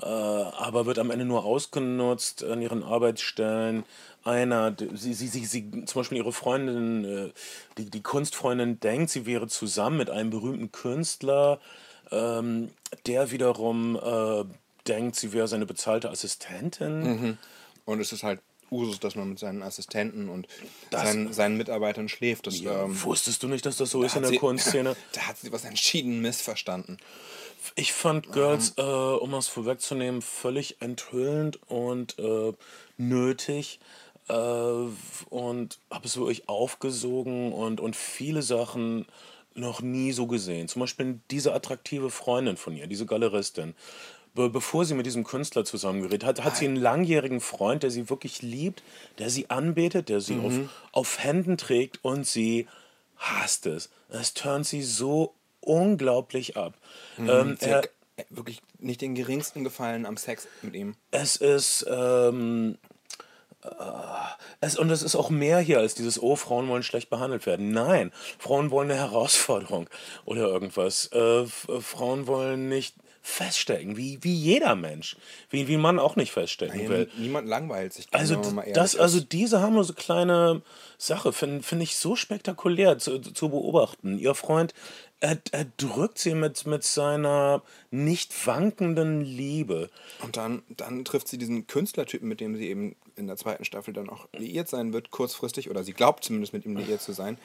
aber 0.00 0.86
wird 0.86 0.98
am 0.98 1.10
Ende 1.10 1.24
nur 1.24 1.44
ausgenutzt 1.44 2.42
an 2.44 2.60
ihren 2.62 2.82
Arbeitsstellen. 2.82 3.84
Einer, 4.24 4.74
sie, 4.94 5.12
sie, 5.14 5.28
sie, 5.28 5.44
sie 5.44 5.84
zum 5.84 6.00
Beispiel 6.00 6.18
ihre 6.18 6.32
Freundin, 6.32 7.04
äh, 7.04 7.32
die, 7.76 7.90
die 7.90 8.02
Kunstfreundin 8.02 8.80
denkt, 8.80 9.10
sie 9.10 9.26
wäre 9.26 9.48
zusammen 9.48 9.98
mit 9.98 10.08
einem 10.08 10.30
berühmten 10.30 10.72
Künstler, 10.72 11.60
ähm, 12.10 12.70
der 13.06 13.30
wiederum 13.32 13.96
äh, 13.96 14.44
denkt, 14.88 15.16
sie 15.16 15.32
wäre 15.34 15.46
seine 15.46 15.66
bezahlte 15.66 16.08
Assistentin. 16.10 17.38
Und 17.84 18.00
es 18.00 18.12
ist 18.12 18.22
halt 18.22 18.40
Usus, 18.70 18.98
dass 18.98 19.14
man 19.14 19.28
mit 19.28 19.38
seinen 19.38 19.62
Assistenten 19.62 20.28
und 20.30 20.48
seinen, 20.90 21.32
seinen 21.34 21.56
Mitarbeitern 21.58 22.08
schläft. 22.08 22.46
Das, 22.46 22.60
ähm, 22.60 23.00
Wusstest 23.04 23.42
du 23.42 23.48
nicht, 23.48 23.64
dass 23.66 23.76
das 23.76 23.90
so 23.90 24.02
ist 24.02 24.16
in 24.16 24.22
der 24.22 24.30
sie- 24.30 24.38
Kunstszene? 24.38 24.96
Da 25.12 25.20
hat 25.28 25.36
sie 25.38 25.52
was 25.52 25.64
entschieden 25.64 26.20
missverstanden. 26.22 26.96
Ich 27.76 27.92
fand 27.92 28.32
Girls, 28.32 28.74
äh, 28.76 28.82
um 28.82 29.32
das 29.32 29.48
vorwegzunehmen, 29.48 30.22
völlig 30.22 30.80
enthüllend 30.80 31.60
und 31.68 32.18
äh, 32.18 32.52
nötig. 32.96 33.80
Äh, 34.28 34.32
und 34.32 35.78
habe 35.90 36.06
es 36.06 36.16
wirklich 36.16 36.48
aufgesogen 36.48 37.52
und, 37.52 37.80
und 37.80 37.96
viele 37.96 38.42
Sachen 38.42 39.06
noch 39.54 39.82
nie 39.82 40.12
so 40.12 40.26
gesehen. 40.26 40.68
Zum 40.68 40.80
Beispiel 40.80 41.20
diese 41.30 41.54
attraktive 41.54 42.10
Freundin 42.10 42.56
von 42.56 42.76
ihr, 42.76 42.86
diese 42.86 43.06
Galeristin. 43.06 43.74
Be 44.34 44.50
bevor 44.50 44.84
sie 44.84 44.94
mit 44.94 45.06
diesem 45.06 45.22
Künstler 45.22 45.64
zusammengerät 45.64 46.24
hat, 46.24 46.42
hat 46.42 46.56
sie 46.56 46.64
einen 46.64 46.74
langjährigen 46.76 47.40
Freund, 47.40 47.84
der 47.84 47.90
sie 47.90 48.10
wirklich 48.10 48.42
liebt, 48.42 48.82
der 49.18 49.30
sie 49.30 49.48
anbetet, 49.48 50.08
der 50.08 50.20
sie 50.20 50.40
auf, 50.40 50.54
auf 50.90 51.22
Händen 51.22 51.56
trägt 51.56 52.00
und 52.02 52.26
sie 52.26 52.66
hasst 53.16 53.66
es. 53.66 53.90
Es 54.08 54.34
turnt 54.34 54.66
sie 54.66 54.82
so 54.82 55.34
unglaublich 55.66 56.56
ab. 56.56 56.74
Ähm, 57.18 57.56
Sie 57.60 57.66
er, 57.66 57.78
hat 57.78 57.90
wirklich 58.30 58.62
nicht 58.78 59.00
den 59.00 59.14
geringsten 59.14 59.64
Gefallen 59.64 60.06
am 60.06 60.16
Sex 60.16 60.46
mit 60.62 60.74
ihm. 60.74 60.94
es 61.10 61.36
ist. 61.36 61.86
Ähm, 61.88 62.78
äh, 63.62 63.68
es, 64.60 64.78
und 64.78 64.90
es 64.90 65.02
ist 65.02 65.16
auch 65.16 65.30
mehr 65.30 65.58
hier 65.58 65.78
als 65.78 65.94
dieses, 65.94 66.22
oh, 66.22 66.36
Frauen 66.36 66.68
wollen 66.68 66.82
schlecht 66.82 67.10
behandelt 67.10 67.46
werden. 67.46 67.70
Nein, 67.70 68.12
Frauen 68.38 68.70
wollen 68.70 68.90
eine 68.90 69.00
Herausforderung 69.00 69.88
oder 70.24 70.42
irgendwas. 70.42 71.10
Äh, 71.12 71.42
äh, 71.42 71.46
Frauen 71.46 72.26
wollen 72.26 72.68
nicht 72.68 72.94
feststecken, 73.26 73.96
wie, 73.96 74.18
wie 74.20 74.34
jeder 74.34 74.76
Mensch. 74.76 75.16
Wie, 75.48 75.66
wie 75.66 75.78
Mann 75.78 75.98
auch 75.98 76.14
nicht 76.14 76.30
feststecken 76.30 76.90
will. 76.90 77.10
Niemand 77.16 77.48
langweilt 77.48 77.94
sich. 77.94 78.06
Also, 78.10 78.36
man 78.52 78.70
das, 78.74 78.96
also 78.96 79.18
diese 79.18 79.62
harmlose 79.62 79.94
kleine 79.94 80.60
Sache 80.98 81.32
finde 81.32 81.62
find 81.62 81.82
ich 81.82 81.96
so 81.96 82.16
spektakulär 82.16 82.98
zu, 82.98 83.18
zu 83.18 83.48
beobachten. 83.48 84.18
Ihr 84.18 84.34
Freund, 84.34 84.74
er, 85.24 85.38
er 85.52 85.66
drückt 85.78 86.18
sie 86.18 86.34
mit, 86.34 86.66
mit 86.66 86.84
seiner 86.84 87.62
nicht 87.94 88.46
wankenden 88.46 89.20
Liebe. 89.20 89.90
Und 90.22 90.36
dann, 90.36 90.62
dann 90.68 91.04
trifft 91.04 91.28
sie 91.28 91.38
diesen 91.38 91.66
Künstlertypen, 91.66 92.28
mit 92.28 92.40
dem 92.40 92.56
sie 92.56 92.68
eben 92.68 92.96
in 93.16 93.26
der 93.26 93.36
zweiten 93.36 93.64
Staffel 93.64 93.94
dann 93.94 94.10
auch 94.10 94.28
liiert 94.32 94.68
sein 94.68 94.92
wird, 94.92 95.10
kurzfristig, 95.10 95.70
oder 95.70 95.84
sie 95.84 95.92
glaubt 95.92 96.24
zumindest 96.24 96.52
mit 96.52 96.64
ihm 96.64 96.76
liiert 96.76 97.00
zu 97.00 97.12
sein. 97.12 97.38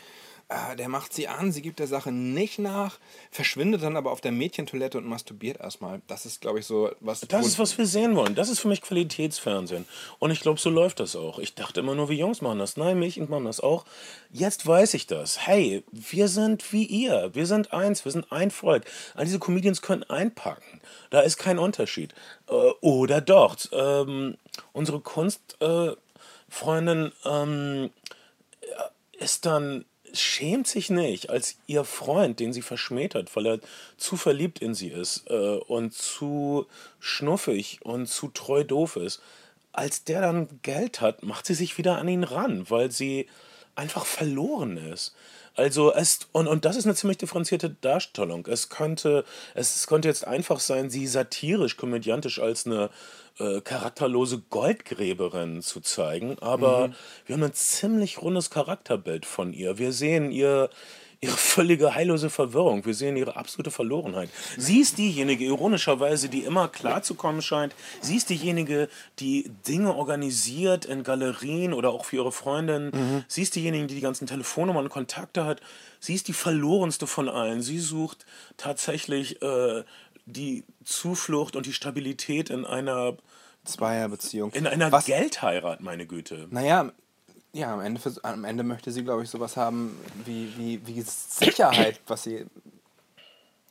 Äh, 0.51 0.75
der 0.77 0.89
macht 0.89 1.13
sie 1.13 1.27
an, 1.27 1.51
sie 1.51 1.61
gibt 1.61 1.77
der 1.77 1.85
Sache 1.85 2.11
nicht 2.11 2.57
nach, 2.57 2.97
verschwindet 3.29 3.83
dann 3.83 3.95
aber 3.95 4.11
auf 4.11 4.19
der 4.19 4.31
Mädchentoilette 4.31 4.97
und 4.97 5.05
masturbiert 5.05 5.59
erstmal. 5.59 6.01
Das 6.07 6.25
ist, 6.25 6.41
glaube 6.41 6.57
ich, 6.57 6.65
so 6.65 6.89
was. 7.01 7.21
Das 7.21 7.45
ist, 7.45 7.59
was 7.59 7.77
wir 7.77 7.85
sehen 7.85 8.15
wollen. 8.15 8.33
Das 8.33 8.49
ist 8.49 8.59
für 8.59 8.67
mich 8.67 8.81
Qualitätsfernsehen. 8.81 9.85
Und 10.17 10.31
ich 10.31 10.39
glaube, 10.39 10.59
so 10.59 10.71
läuft 10.71 11.01
das 11.01 11.15
auch. 11.15 11.37
Ich 11.37 11.53
dachte 11.53 11.81
immer 11.81 11.93
nur, 11.93 12.09
wie 12.09 12.17
Jungs 12.17 12.41
machen 12.41 12.57
das. 12.57 12.77
Nein, 12.77 12.97
Mädchen 12.97 13.29
machen 13.29 13.45
das 13.45 13.59
auch. 13.59 13.85
Jetzt 14.31 14.65
weiß 14.65 14.95
ich 14.95 15.05
das. 15.05 15.45
Hey, 15.45 15.83
wir 15.91 16.27
sind 16.27 16.73
wie 16.73 16.85
ihr. 16.85 17.29
Wir 17.33 17.45
sind 17.45 17.71
eins. 17.71 18.03
Wir 18.03 18.11
sind 18.11 18.31
ein 18.31 18.49
Volk. 18.49 18.85
All 19.13 19.25
diese 19.25 19.37
Comedians 19.37 19.83
können 19.83 20.01
einpacken. 20.39 20.81
Da 21.09 21.21
ist 21.21 21.37
kein 21.37 21.59
Unterschied. 21.59 22.13
Äh, 22.47 22.53
oder 22.81 23.21
doch. 23.21 23.55
Ähm, 23.71 24.37
unsere 24.73 24.99
Kunstfreundin 24.99 27.11
äh, 27.23 27.29
ähm, 27.29 27.91
ist 29.13 29.45
dann 29.45 29.85
schämt 30.11 30.67
sich 30.67 30.89
nicht, 30.89 31.29
als 31.29 31.57
ihr 31.67 31.83
Freund, 31.83 32.39
den 32.39 32.51
sie 32.51 32.63
verschmäht 32.63 33.13
hat, 33.13 33.35
weil 33.35 33.45
er 33.45 33.59
zu 33.97 34.17
verliebt 34.17 34.59
in 34.59 34.73
sie 34.73 34.87
ist 34.87 35.29
äh, 35.29 35.59
und 35.67 35.93
zu 35.93 36.65
schnuffig 36.99 37.79
und 37.83 38.07
zu 38.07 38.29
treu 38.29 38.63
doof 38.63 38.95
ist. 38.95 39.21
Als 39.71 40.03
der 40.03 40.21
dann 40.21 40.49
Geld 40.63 40.99
hat, 40.99 41.21
macht 41.21 41.45
sie 41.45 41.53
sich 41.53 41.77
wieder 41.77 41.99
an 41.99 42.07
ihn 42.07 42.23
ran, 42.23 42.67
weil 42.71 42.89
sie 42.89 43.27
einfach 43.75 44.05
verloren 44.05 44.77
ist. 44.77 45.13
Also 45.59 45.93
es 45.93 46.19
und, 46.31 46.47
und 46.47 46.63
das 46.63 46.77
ist 46.77 46.85
eine 46.85 46.95
ziemlich 46.95 47.17
differenzierte 47.17 47.69
Darstellung. 47.69 48.47
Es 48.47 48.69
könnte 48.69 49.25
es, 49.55 49.75
es 49.75 49.87
könnte 49.87 50.07
jetzt 50.07 50.25
einfach 50.25 50.61
sein, 50.61 50.89
sie 50.89 51.05
satirisch, 51.05 51.75
komödiantisch 51.75 52.39
als 52.39 52.65
eine 52.65 52.89
äh, 53.39 53.59
charakterlose 53.59 54.41
Goldgräberin 54.49 55.61
zu 55.61 55.81
zeigen, 55.81 56.39
aber 56.39 56.91
wir 57.25 57.35
haben 57.35 57.43
ein 57.43 57.53
ziemlich 57.53 58.21
rundes 58.21 58.49
Charakterbild 58.49 59.25
von 59.25 59.51
ihr. 59.51 59.77
Wir 59.77 59.91
sehen 59.91 60.31
ihr 60.31 60.69
ihre 61.21 61.35
völlige 61.35 61.95
heillose 61.95 62.29
Verwirrung. 62.29 62.85
Wir 62.85 62.93
sehen 62.93 63.17
ihre 63.17 63.35
absolute 63.35 63.71
Verlorenheit. 63.71 64.29
Sie 64.57 64.79
ist 64.79 64.97
diejenige, 64.97 65.43
ironischerweise, 65.43 66.29
die 66.29 66.43
immer 66.45 66.69
klarzukommen 66.69 67.41
scheint. 67.41 67.75
Sie 68.01 68.15
ist 68.15 68.29
diejenige, 68.29 68.87
die 69.19 69.51
Dinge 69.67 69.93
organisiert 69.95 70.85
in 70.85 71.03
Galerien 71.03 71.73
oder 71.73 71.89
auch 71.89 72.05
für 72.05 72.17
ihre 72.17 72.31
Freundin. 72.31 72.91
Mhm. 72.93 73.23
Sie 73.27 73.41
ist 73.41 73.55
diejenige, 73.55 73.87
die 73.87 73.95
die 73.95 74.01
ganzen 74.01 74.27
Telefonnummern 74.27 74.85
und 74.85 74.89
Kontakte 74.91 75.43
hat. 75.43 75.59
Sie 75.99 76.13
ist 76.13 76.29
die 76.29 76.33
verlorenste 76.33 77.05
von 77.05 77.27
allen. 77.27 77.61
Sie 77.61 77.79
sucht 77.79 78.25
tatsächlich 78.55 79.41
äh, 79.41 79.83
die 80.25 80.63
Zuflucht 80.85 81.57
und 81.57 81.65
die 81.65 81.73
Stabilität 81.73 82.49
in 82.49 82.63
einer, 82.65 83.17
Zweierbeziehung. 83.65 84.51
in 84.53 84.67
einer 84.67 84.89
Was- 84.91 85.05
Geldheirat, 85.05 85.81
meine 85.81 86.05
Güte. 86.05 86.47
Naja, 86.49 86.91
ja, 87.53 87.73
am 87.73 87.81
Ende, 87.81 88.01
am 88.23 88.43
Ende 88.43 88.63
möchte 88.63 88.91
sie, 88.91 89.03
glaube 89.03 89.23
ich, 89.23 89.29
sowas 89.29 89.57
haben 89.57 89.97
wie, 90.25 90.53
wie, 90.57 90.85
wie 90.85 91.01
Sicherheit, 91.01 91.99
was 92.07 92.23
sie 92.23 92.45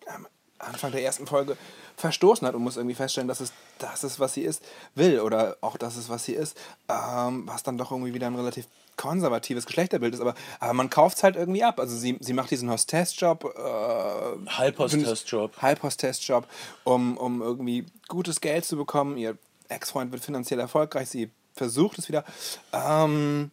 am 0.06 0.26
Anfang 0.58 0.90
der 0.90 1.02
ersten 1.02 1.26
Folge 1.26 1.56
verstoßen 1.96 2.46
hat 2.46 2.54
und 2.54 2.62
muss 2.62 2.76
irgendwie 2.76 2.94
feststellen, 2.94 3.28
dass 3.28 3.40
es 3.40 3.52
das 3.78 4.04
ist, 4.04 4.18
was 4.20 4.34
sie 4.34 4.42
ist, 4.42 4.62
will 4.94 5.20
oder 5.20 5.56
auch 5.60 5.76
das 5.76 5.96
ist, 5.96 6.08
was 6.08 6.24
sie 6.24 6.32
ist, 6.32 6.56
ähm, 6.88 7.46
was 7.46 7.62
dann 7.62 7.78
doch 7.78 7.90
irgendwie 7.92 8.14
wieder 8.14 8.26
ein 8.26 8.34
relativ 8.34 8.66
konservatives 8.96 9.66
Geschlechterbild 9.66 10.14
ist, 10.14 10.20
aber, 10.20 10.34
aber 10.58 10.72
man 10.72 10.90
kauft 10.90 11.18
es 11.18 11.22
halt 11.22 11.36
irgendwie 11.36 11.62
ab. 11.62 11.78
Also 11.78 11.96
sie, 11.96 12.16
sie 12.20 12.32
macht 12.32 12.50
diesen 12.50 12.70
Hostessjob, 12.70 13.44
äh, 13.44 14.50
Halbhostessjob. 14.50 15.62
Halbhostessjob, 15.62 16.46
um, 16.84 17.16
um 17.16 17.40
irgendwie 17.40 17.86
gutes 18.08 18.40
Geld 18.40 18.64
zu 18.64 18.76
bekommen. 18.76 19.16
Ihr 19.16 19.38
Ex-Freund 19.68 20.10
wird 20.10 20.24
finanziell 20.24 20.58
erfolgreich, 20.58 21.08
sie 21.08 21.30
versucht 21.54 21.98
es 21.98 22.08
wieder. 22.08 22.24
Ähm, 22.72 23.52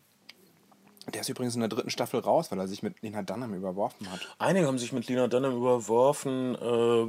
der 1.13 1.21
ist 1.21 1.29
übrigens 1.29 1.55
in 1.55 1.61
der 1.61 1.69
dritten 1.69 1.89
Staffel 1.89 2.19
raus, 2.19 2.51
weil 2.51 2.59
er 2.59 2.67
sich 2.67 2.83
mit 2.83 3.01
Lena 3.01 3.21
Dunham 3.21 3.53
überworfen 3.53 4.09
hat. 4.11 4.19
Einige 4.39 4.67
haben 4.67 4.77
sich 4.79 4.91
mit 4.91 5.07
Lina 5.07 5.27
Dunham 5.27 5.55
überworfen. 5.55 6.55
Äh, 6.55 7.05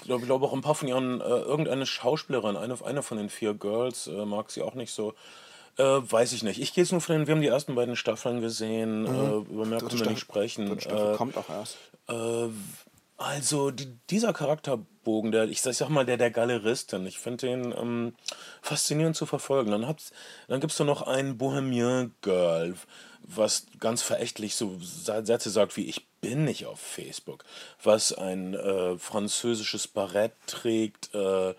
ich 0.00 0.04
glaube 0.04 0.26
glaub 0.26 0.42
auch 0.42 0.52
ein 0.52 0.60
paar 0.60 0.74
von 0.74 0.88
ihren, 0.88 1.20
äh, 1.20 1.24
irgendeine 1.24 1.86
Schauspielerin, 1.86 2.56
eine, 2.56 2.76
eine 2.84 3.02
von 3.02 3.18
den 3.18 3.28
vier 3.28 3.54
Girls, 3.54 4.06
äh, 4.06 4.24
mag 4.24 4.50
sie 4.50 4.62
auch 4.62 4.74
nicht 4.74 4.92
so. 4.92 5.14
Äh, 5.76 5.82
weiß 5.84 6.32
ich 6.32 6.42
nicht. 6.42 6.60
Ich 6.60 6.74
gehe 6.74 6.82
jetzt 6.82 6.90
nur 6.90 7.00
von 7.00 7.16
den, 7.16 7.26
wir 7.26 7.34
haben 7.34 7.40
die 7.40 7.46
ersten 7.48 7.74
beiden 7.74 7.94
Staffeln 7.94 8.40
gesehen, 8.40 9.06
äh, 9.06 9.52
über 9.52 9.64
mehr 9.64 9.78
können 9.78 9.98
wir 9.98 10.10
nicht 10.10 10.18
sprechen. 10.20 10.66
Dritte 10.66 10.82
Staffel 10.82 11.14
Äh, 11.14 11.16
kommt 11.16 11.36
auch 11.36 11.48
erst. 11.48 11.76
Also 13.18 13.70
die, 13.70 13.98
dieser 14.10 14.32
Charakterbogen, 14.32 15.32
der, 15.32 15.44
ich 15.48 15.60
sag, 15.60 15.72
ich 15.72 15.78
sag 15.78 15.88
mal, 15.90 16.06
der 16.06 16.16
der 16.16 16.30
Galeristin, 16.30 17.06
ich 17.06 17.18
finde 17.18 17.46
den 17.48 17.72
ähm, 17.72 18.14
faszinierend 18.62 19.16
zu 19.16 19.26
verfolgen. 19.26 19.70
Dann, 19.70 19.86
hab's- 19.86 20.12
dann 20.48 20.60
gibt 20.60 20.70
es 20.72 20.78
da 20.78 20.84
noch 20.84 21.02
ein 21.02 21.36
Bohemian 21.36 22.14
Girl, 22.22 22.74
was 23.22 23.66
ganz 23.80 24.00
verächtlich 24.02 24.54
so 24.54 24.78
Sätze 24.80 25.50
sagt 25.50 25.76
wie 25.76 25.84
ich 25.86 26.06
bin 26.20 26.44
nicht 26.44 26.66
auf 26.66 26.80
Facebook, 26.80 27.44
was 27.82 28.12
ein 28.12 28.54
äh, 28.54 28.96
französisches 28.98 29.86
Barett 29.86 30.32
trägt, 30.46 31.14
äh, 31.14 31.54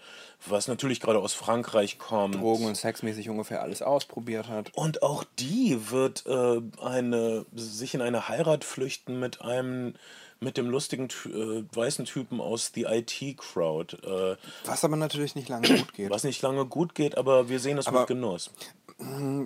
was 0.47 0.67
natürlich 0.67 0.99
gerade 0.99 1.19
aus 1.19 1.33
Frankreich 1.33 1.97
kommt. 1.97 2.35
Drogen- 2.35 2.65
und 2.65 2.75
sexmäßig 2.75 3.29
ungefähr 3.29 3.61
alles 3.61 3.81
ausprobiert 3.81 4.47
hat. 4.49 4.71
Und 4.75 5.01
auch 5.01 5.23
die 5.37 5.91
wird 5.91 6.25
äh, 6.25 6.61
eine, 6.81 7.45
sich 7.53 7.93
in 7.93 8.01
eine 8.01 8.27
Heirat 8.27 8.63
flüchten 8.65 9.19
mit 9.19 9.41
einem, 9.41 9.93
mit 10.41 10.55
dem 10.57 10.69
lustigen 10.69 11.07
äh, 11.25 11.63
weißen 11.75 12.05
Typen 12.05 12.39
aus 12.39 12.71
The 12.73 12.83
IT-Crowd. 12.83 13.97
Äh, 14.03 14.37
Was 14.65 14.83
aber 14.85 14.95
natürlich 14.95 15.35
nicht 15.35 15.49
lange 15.49 15.67
gut 15.67 15.93
geht. 15.93 16.09
was 16.09 16.23
nicht 16.23 16.41
lange 16.41 16.65
gut 16.65 16.95
geht, 16.95 17.17
aber 17.17 17.49
wir 17.49 17.59
sehen 17.59 17.77
es 17.77 17.87
Aber- 17.87 17.99
mit 18.01 18.07
Genuss. 18.07 18.49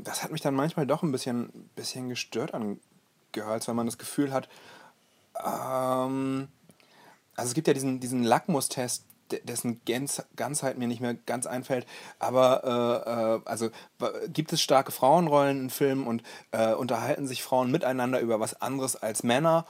das 0.03 0.23
hat 0.23 0.31
mich 0.31 0.41
dann 0.41 0.53
manchmal 0.55 0.85
doch 0.87 1.03
ein 1.03 1.11
bisschen, 1.11 1.69
bisschen 1.75 2.09
gestört 2.09 2.53
an 2.53 2.79
Girls, 3.31 3.67
weil 3.67 3.75
man 3.75 3.85
das 3.87 3.97
Gefühl 3.97 4.31
hat, 4.31 4.47
ähm, 5.43 6.47
also 7.35 7.49
es 7.49 7.53
gibt 7.53 7.67
ja 7.67 7.73
diesen, 7.73 7.99
diesen 7.99 8.23
Lackmustest, 8.23 9.05
de- 9.31 9.41
dessen 9.43 9.81
Gänz, 9.85 10.21
Ganzheit 10.35 10.77
mir 10.77 10.87
nicht 10.87 11.01
mehr 11.01 11.15
ganz 11.15 11.45
einfällt, 11.47 11.87
aber 12.19 12.63
äh, 12.63 13.09
äh, 13.37 13.49
also 13.49 13.69
gibt 14.27 14.53
es 14.53 14.61
starke 14.61 14.91
Frauenrollen 14.91 15.59
in 15.61 15.69
Filmen 15.69 16.05
und 16.05 16.21
äh, 16.51 16.73
unterhalten 16.73 17.27
sich 17.27 17.41
Frauen 17.41 17.71
miteinander 17.71 18.19
über 18.19 18.39
was 18.39 18.61
anderes 18.61 18.95
als 18.95 19.23
Männer 19.23 19.65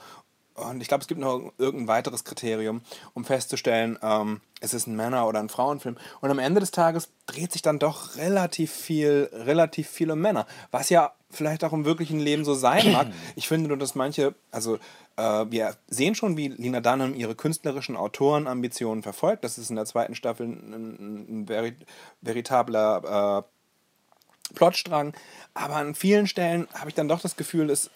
und 0.54 0.80
ich 0.80 0.88
glaube, 0.88 1.02
es 1.02 1.08
gibt 1.08 1.20
noch 1.20 1.52
irgendein 1.58 1.88
weiteres 1.88 2.24
Kriterium, 2.24 2.82
um 3.12 3.24
festzustellen, 3.24 3.98
ähm, 4.02 4.40
ist 4.60 4.72
es 4.72 4.86
ein 4.86 4.96
Männer- 4.96 5.26
oder 5.26 5.40
ein 5.40 5.48
Frauenfilm. 5.48 5.96
Und 6.20 6.30
am 6.30 6.38
Ende 6.38 6.60
des 6.60 6.70
Tages 6.70 7.10
dreht 7.26 7.52
sich 7.52 7.62
dann 7.62 7.78
doch 7.78 8.16
relativ 8.16 8.72
viel, 8.72 9.28
relativ 9.32 9.88
viel 9.88 10.10
um 10.10 10.20
Männer. 10.20 10.46
Was 10.70 10.90
ja 10.90 11.12
vielleicht 11.34 11.64
auch 11.64 11.72
im 11.72 11.84
wirklichen 11.84 12.20
Leben 12.20 12.44
so 12.44 12.54
sein 12.54 12.92
mag. 12.92 13.08
Ich 13.36 13.48
finde 13.48 13.68
nur, 13.68 13.76
dass 13.76 13.94
manche, 13.94 14.34
also 14.52 14.78
äh, 15.16 15.46
wir 15.50 15.76
sehen 15.88 16.14
schon, 16.14 16.36
wie 16.36 16.48
Lina 16.48 16.80
Dunham 16.80 17.14
ihre 17.14 17.34
künstlerischen 17.34 17.96
Autorenambitionen 17.96 19.02
verfolgt. 19.02 19.44
Das 19.44 19.58
ist 19.58 19.70
in 19.70 19.76
der 19.76 19.86
zweiten 19.86 20.14
Staffel 20.14 20.46
ein, 20.46 20.72
ein, 20.72 21.40
ein 21.42 21.46
veri 21.48 21.74
veritabler 22.20 23.42
äh, 23.44 24.54
Plotstrang. 24.54 25.14
Aber 25.54 25.76
an 25.76 25.94
vielen 25.94 26.26
Stellen 26.26 26.68
habe 26.74 26.88
ich 26.88 26.94
dann 26.94 27.08
doch 27.08 27.20
das 27.20 27.36
Gefühl, 27.36 27.70
es, 27.70 27.90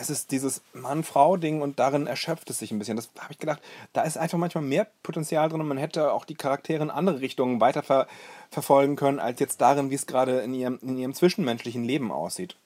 es 0.00 0.10
ist 0.10 0.30
dieses 0.30 0.62
Mann-Frau-Ding 0.72 1.62
und 1.62 1.78
darin 1.78 2.06
erschöpft 2.06 2.50
es 2.50 2.58
sich 2.58 2.70
ein 2.70 2.78
bisschen. 2.78 2.96
Das 2.96 3.10
habe 3.18 3.32
ich 3.32 3.38
gedacht, 3.38 3.60
da 3.92 4.02
ist 4.02 4.16
einfach 4.16 4.38
manchmal 4.38 4.64
mehr 4.64 4.86
Potenzial 5.02 5.48
drin 5.48 5.60
und 5.60 5.68
man 5.68 5.78
hätte 5.78 6.12
auch 6.12 6.24
die 6.24 6.34
Charaktere 6.34 6.82
in 6.82 6.90
andere 6.90 7.20
Richtungen 7.20 7.60
weiter 7.60 7.82
ver 7.82 8.06
verfolgen 8.50 8.94
können, 8.94 9.18
als 9.18 9.40
jetzt 9.40 9.60
darin, 9.60 9.90
wie 9.90 9.96
es 9.96 10.06
gerade 10.06 10.38
in 10.40 10.54
ihrem, 10.54 10.78
in 10.80 10.96
ihrem 10.96 11.14
zwischenmenschlichen 11.14 11.82
Leben 11.82 12.12
aussieht. 12.12 12.56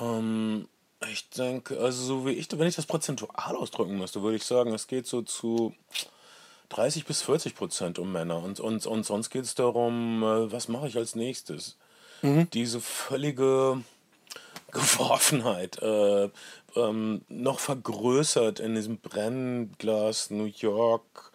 Ähm, 0.00 0.68
ich 1.10 1.28
denke, 1.30 1.78
also 1.78 2.02
so 2.02 2.26
wie 2.26 2.32
ich, 2.32 2.48
wenn 2.56 2.68
ich 2.68 2.76
das 2.76 2.86
prozentual 2.86 3.56
ausdrücken 3.56 3.98
müsste, 3.98 4.22
würde 4.22 4.36
ich 4.36 4.44
sagen, 4.44 4.72
es 4.72 4.86
geht 4.86 5.06
so 5.06 5.22
zu 5.22 5.74
30 6.68 7.04
bis 7.04 7.22
40 7.22 7.56
Prozent 7.56 7.98
um 7.98 8.12
Männer 8.12 8.42
und, 8.42 8.60
und, 8.60 8.86
und 8.86 9.04
sonst 9.04 9.30
geht 9.30 9.44
es 9.44 9.54
darum, 9.54 10.22
äh, 10.22 10.52
was 10.52 10.68
mache 10.68 10.86
ich 10.86 10.96
als 10.96 11.14
nächstes. 11.16 11.76
Diese 12.52 12.80
völlige 12.80 13.82
Geworfenheit, 14.72 15.80
äh, 15.82 16.28
ähm, 16.76 17.22
noch 17.28 17.58
vergrößert 17.60 18.60
in 18.60 18.74
diesem 18.74 18.98
Brennglas 18.98 20.30
New 20.30 20.44
York, 20.56 21.32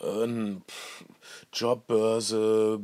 äh, 0.00 0.54
Jobbörse, 1.52 2.78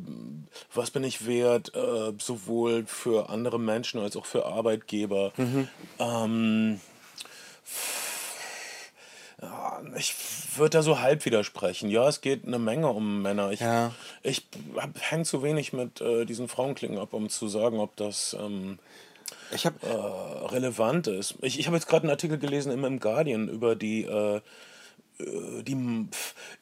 was 0.72 0.90
bin 0.90 1.04
ich 1.04 1.26
wert, 1.26 1.74
äh, 1.74 2.12
sowohl 2.18 2.84
für 2.86 3.28
andere 3.28 3.58
Menschen 3.60 4.00
als 4.00 4.16
auch 4.16 4.26
für 4.26 4.46
Arbeitgeber. 4.46 5.32
Ähm, 5.98 6.80
ja, 9.40 9.82
ich 9.96 10.14
würde 10.56 10.70
da 10.78 10.82
so 10.82 11.00
halb 11.00 11.24
widersprechen. 11.24 11.90
Ja, 11.90 12.08
es 12.08 12.20
geht 12.20 12.46
eine 12.46 12.58
Menge 12.58 12.88
um 12.88 13.22
Männer. 13.22 13.50
Ich, 13.52 13.60
Ja. 13.60 13.92
ich 14.22 14.46
hänge 15.00 15.24
zu 15.24 15.42
wenig 15.42 15.72
mit 15.72 16.00
äh, 16.00 16.24
diesen 16.24 16.48
Frauenklicken 16.48 16.98
ab, 16.98 17.12
um 17.12 17.28
zu 17.28 17.48
sagen, 17.48 17.78
ob 17.80 17.96
das 17.96 18.36
ähm, 18.38 18.78
Ich 19.52 19.66
habe 19.66 19.76
äh, 19.86 20.46
relevant 20.46 21.06
ist. 21.06 21.34
Ich, 21.42 21.58
ich 21.58 21.66
habe 21.66 21.76
jetzt 21.76 21.86
gerade 21.86 22.04
einen 22.04 22.10
Artikel 22.10 22.38
gelesen 22.38 22.72
im, 22.72 22.84
im 22.84 23.00
Guardian 23.00 23.48
über 23.48 23.76
die, 23.76 24.04
äh, 24.04 24.36
äh, 25.18 25.62
die 25.62 26.08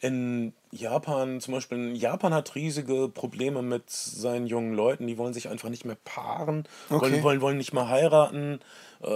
in 0.01 0.53
Japan, 0.71 1.41
zum 1.41 1.55
Beispiel 1.55 1.97
Japan 1.97 2.35
hat 2.35 2.55
riesige 2.55 3.09
Probleme 3.09 3.63
mit 3.63 3.91
seinen 3.91 4.47
jungen 4.47 4.75
Leuten, 4.75 5.07
die 5.07 5.19
wollen 5.19 5.35
sich 5.35 5.49
einfach 5.49 5.69
nicht 5.69 5.85
mehr 5.85 5.97
paaren, 6.05 6.65
wollen, 6.89 7.03
Okay. 7.03 7.23
wollen, 7.23 7.41
wollen 7.41 7.59
nicht 7.59 7.73
mehr 7.73 7.89
heiraten, 7.89 8.61
äh, 9.03 9.09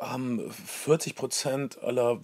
haben 0.00 0.50
40 0.50 1.14
Prozent 1.14 1.82
aller 1.82 2.20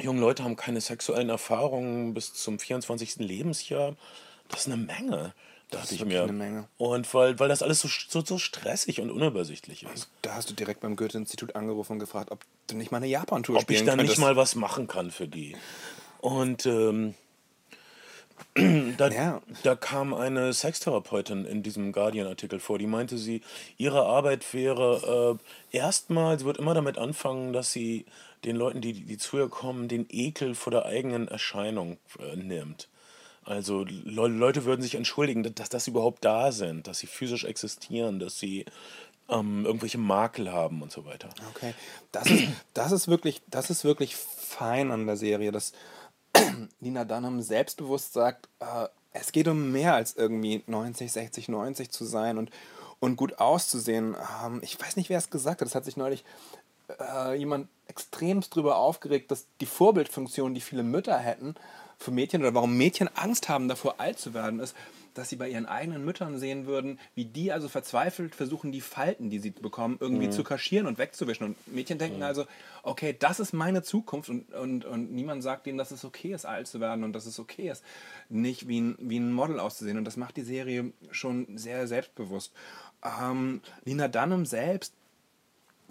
jungen 0.00 0.20
Leute 0.20 0.44
haben 0.44 0.56
keine 0.56 0.80
sexuellen 0.80 1.28
Erfahrungen 1.28 2.14
bis 2.14 2.32
zum 2.34 2.58
24. 2.58 3.16
Lebensjahr. 3.16 3.96
Das 4.48 4.60
ist 4.60 4.72
eine 4.72 4.76
Menge, 4.76 5.34
dachte 5.70 5.94
ich 5.94 6.04
mir. 6.04 6.22
eine 6.22 6.32
Menge. 6.32 6.68
Und 6.78 7.12
weil, 7.14 7.38
weil 7.38 7.48
das 7.48 7.62
alles 7.62 7.80
so, 7.80 7.88
so, 8.08 8.24
so 8.24 8.38
stressig 8.38 9.00
und 9.00 9.10
unübersichtlich 9.10 9.84
ist. 9.94 10.08
da 10.22 10.34
hast 10.34 10.50
du 10.50 10.54
direkt 10.54 10.80
beim 10.80 10.96
Goethe-Institut 10.96 11.54
angerufen 11.56 11.92
und 11.94 11.98
gefragt, 11.98 12.30
ob 12.30 12.40
du 12.66 12.76
nicht 12.76 12.90
mal 12.90 12.98
eine 12.98 13.06
Japan-Tour 13.06 13.56
Ob 13.56 13.62
spielen 13.62 13.80
ich 13.80 13.86
da 13.86 13.96
nicht 13.96 14.18
mal 14.18 14.36
was 14.36 14.54
machen 14.54 14.86
kann 14.86 15.10
für 15.10 15.28
die. 15.28 15.56
Und 16.20 16.66
ähm, 16.66 17.14
da, 18.96 19.08
Ja. 19.08 19.42
da 19.62 19.74
kam 19.74 20.14
eine 20.14 20.52
Sextherapeutin 20.52 21.44
in 21.44 21.62
diesem 21.62 21.92
Guardian-Artikel 21.92 22.60
vor, 22.60 22.78
die 22.78 22.86
meinte, 22.86 23.18
sie, 23.18 23.42
ihre 23.76 24.04
Arbeit 24.06 24.52
wäre 24.54 25.38
äh, 25.72 25.76
erstmal, 25.76 26.38
sie 26.38 26.44
wird 26.44 26.58
immer 26.58 26.74
damit 26.74 26.98
anfangen, 26.98 27.52
dass 27.52 27.72
sie 27.72 28.06
den 28.44 28.56
Leuten, 28.56 28.80
die, 28.80 28.92
die 28.92 29.18
zu 29.18 29.36
ihr 29.38 29.48
kommen, 29.48 29.88
den 29.88 30.06
Ekel 30.10 30.54
vor 30.54 30.70
der 30.70 30.84
eigenen 30.86 31.28
Erscheinung 31.28 31.98
äh, 32.20 32.36
nimmt. 32.36 32.88
Also 33.48 33.84
Le 33.84 34.28
Leute 34.28 34.66
würden 34.66 34.82
sich 34.82 34.94
entschuldigen, 34.94 35.42
dass, 35.54 35.84
sie 35.84 35.90
überhaupt 35.90 36.22
da 36.24 36.52
sind, 36.52 36.86
dass 36.86 36.98
sie 36.98 37.06
physisch 37.06 37.44
existieren, 37.44 38.18
dass 38.18 38.38
sie 38.38 38.66
ähm, 39.30 39.64
irgendwelche 39.64 39.96
Makel 39.96 40.52
haben 40.52 40.82
und 40.82 40.92
so 40.92 41.06
weiter. 41.06 41.30
Okay, 41.54 41.74
das 42.12 42.30
ist, 42.30 42.48
das 42.74 42.92
ist 42.92 43.08
wirklich, 43.08 43.40
das 43.46 43.70
ist 43.70 43.84
wirklich 43.84 44.16
fein 44.16 44.90
an 44.90 45.06
der 45.06 45.16
Serie, 45.16 45.50
dass 45.50 45.72
Lina 46.80 47.06
Dunham 47.06 47.40
selbstbewusst 47.40 48.12
sagt, 48.12 48.48
äh, 48.60 48.88
es 49.12 49.32
geht 49.32 49.48
um 49.48 49.72
mehr 49.72 49.94
als 49.94 50.14
irgendwie 50.14 50.62
90, 50.66 51.10
60, 51.10 51.48
90 51.48 51.90
zu 51.90 52.04
sein 52.04 52.36
und, 52.36 52.50
und 53.00 53.16
gut 53.16 53.38
auszusehen. 53.38 54.14
Ähm, 54.44 54.60
ich 54.62 54.78
weiß 54.78 54.96
nicht, 54.96 55.08
wer 55.08 55.18
es 55.18 55.30
gesagt 55.30 55.62
hat. 55.62 55.66
Das 55.66 55.74
hat 55.74 55.86
sich 55.86 55.96
neulich 55.96 56.22
äh, 57.00 57.34
jemand 57.34 57.68
extremst 57.86 58.54
drüber 58.54 58.76
aufgeregt, 58.76 59.30
dass 59.30 59.46
die 59.62 59.66
Vorbildfunktion, 59.66 60.52
die 60.52 60.60
viele 60.60 60.82
Mütter 60.82 61.16
hätten 61.16 61.54
für 61.98 62.10
Mädchen 62.12 62.42
oder 62.42 62.54
warum 62.54 62.76
Mädchen 62.76 63.08
Angst 63.14 63.48
haben 63.48 63.68
davor 63.68 63.96
alt 63.98 64.18
zu 64.18 64.32
werden, 64.32 64.60
ist, 64.60 64.74
dass 65.14 65.28
sie 65.28 65.36
bei 65.36 65.48
ihren 65.48 65.66
eigenen 65.66 66.04
Müttern 66.04 66.38
sehen 66.38 66.66
würden, 66.66 67.00
wie 67.16 67.24
die 67.24 67.50
also 67.50 67.68
verzweifelt 67.68 68.36
versuchen, 68.36 68.70
die 68.70 68.80
Falten, 68.80 69.30
die 69.30 69.40
sie 69.40 69.50
bekommen, 69.50 69.96
irgendwie 69.98 70.30
zu 70.30 70.44
kaschieren 70.44 70.86
und 70.86 70.98
wegzuwischen. 70.98 71.44
Und 71.44 71.74
Mädchen 71.74 71.98
denken 71.98 72.22
also, 72.22 72.46
okay, 72.84 73.16
das 73.18 73.40
ist 73.40 73.52
meine 73.52 73.82
Zukunft 73.82 74.30
und, 74.30 74.52
und, 74.54 74.84
und 74.84 75.12
niemand 75.12 75.42
sagt 75.42 75.66
ihnen, 75.66 75.76
dass 75.76 75.90
es 75.90 76.04
okay 76.04 76.32
ist, 76.32 76.46
alt 76.46 76.68
zu 76.68 76.80
werden 76.80 77.02
und 77.02 77.12
dass 77.14 77.26
es 77.26 77.40
okay 77.40 77.68
ist, 77.68 77.82
nicht 78.28 78.68
wie 78.68 78.80
ein, 78.80 78.96
wie 79.00 79.18
ein 79.18 79.32
Model 79.32 79.58
auszusehen. 79.58 79.98
Und 79.98 80.04
das 80.04 80.16
macht 80.16 80.36
die 80.36 80.42
Serie 80.42 80.92
schon 81.10 81.58
sehr 81.58 81.88
selbstbewusst. 81.88 82.52
Ähm, 83.02 83.60
Lina 83.84 84.06
Dunham 84.06 84.46
selbst, 84.46 84.94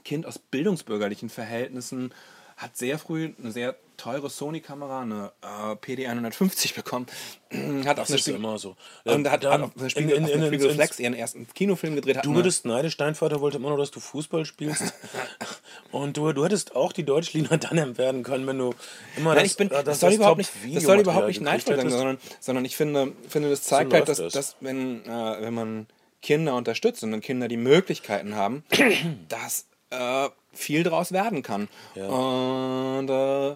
Kind 0.06 0.26
aus 0.26 0.40
bildungsbürgerlichen 0.40 1.30
Verhältnissen, 1.30 2.14
hat 2.56 2.78
sehr 2.78 2.98
früh 2.98 3.34
eine 3.38 3.52
sehr 3.52 3.76
teure 3.98 4.30
Sony-Kamera, 4.30 5.02
eine 5.02 5.32
äh, 5.42 5.74
PD150 5.76 6.76
bekommen. 6.76 7.08
hat 7.86 7.98
Das 7.98 8.10
ist 8.10 8.28
immer 8.28 8.58
so. 8.60 8.76
und 9.06 9.26
hat, 9.30 9.44
hat 9.44 9.44
Dann 9.46 9.64
auf 9.64 9.72
der 9.76 9.84
in- 9.84 9.90
Spiegel, 9.90 10.12
in- 10.18 10.28
in- 10.28 10.46
Spiegel 10.48 10.68
ins- 10.68 10.76
Flex 10.76 11.00
ihren 11.00 11.14
ersten 11.14 11.48
Kinofilm 11.54 11.96
gedreht. 11.96 12.18
Hat 12.18 12.26
Du 12.26 12.36
würdest 12.36 12.66
neidisch, 12.66 12.96
dein 12.98 13.16
Vater 13.16 13.42
wollte 13.42 13.58
immer 13.58 13.70
nur, 13.70 13.78
dass 13.78 13.92
du 13.92 14.00
Fußball 14.00 14.46
spielst. 14.46 14.94
Und 15.92 16.18
du, 16.18 16.32
du 16.34 16.46
hättest 16.46 16.76
auch 16.76 16.92
die 16.94 17.04
Deutsch-Lina 17.04 17.58
Dunham 17.58 17.98
werden 17.98 18.24
können, 18.24 18.46
wenn 18.48 18.58
du 18.58 18.74
immer 19.16 19.34
Nein, 19.34 19.44
das, 19.44 19.52
ich 19.52 19.58
bin, 19.58 19.72
äh, 19.72 19.84
das, 19.84 20.00
soll 20.00 20.14
überhaupt 20.14 20.38
nicht, 20.38 20.52
das 20.74 20.84
soll 20.84 21.00
überhaupt 21.00 21.28
nicht 21.28 21.42
neidvoll 21.42 21.76
sein, 21.78 21.90
sondern, 21.90 22.18
sondern 22.40 22.66
ich 22.66 22.76
finde, 22.76 23.14
finde 23.28 23.50
das 23.50 23.64
zeigt 23.64 23.94
halt, 23.94 24.08
läuft 24.08 24.20
dass, 24.20 24.34
das. 24.34 24.34
dass 24.34 24.56
wenn, 24.62 25.06
äh, 25.06 25.42
wenn 25.42 25.54
man 25.54 25.88
Kinder 26.22 26.56
unterstützt 26.56 27.04
und 27.04 27.12
wenn 27.14 27.22
Kinder 27.22 27.48
die 27.48 27.58
Möglichkeiten 27.58 28.36
haben, 28.36 28.64
dass 29.30 29.66
äh, 29.92 30.28
viel 30.54 30.84
draus 30.84 31.12
werden 31.12 31.44
kann. 31.44 31.70
Und 31.96 33.10
äh, 33.10 33.56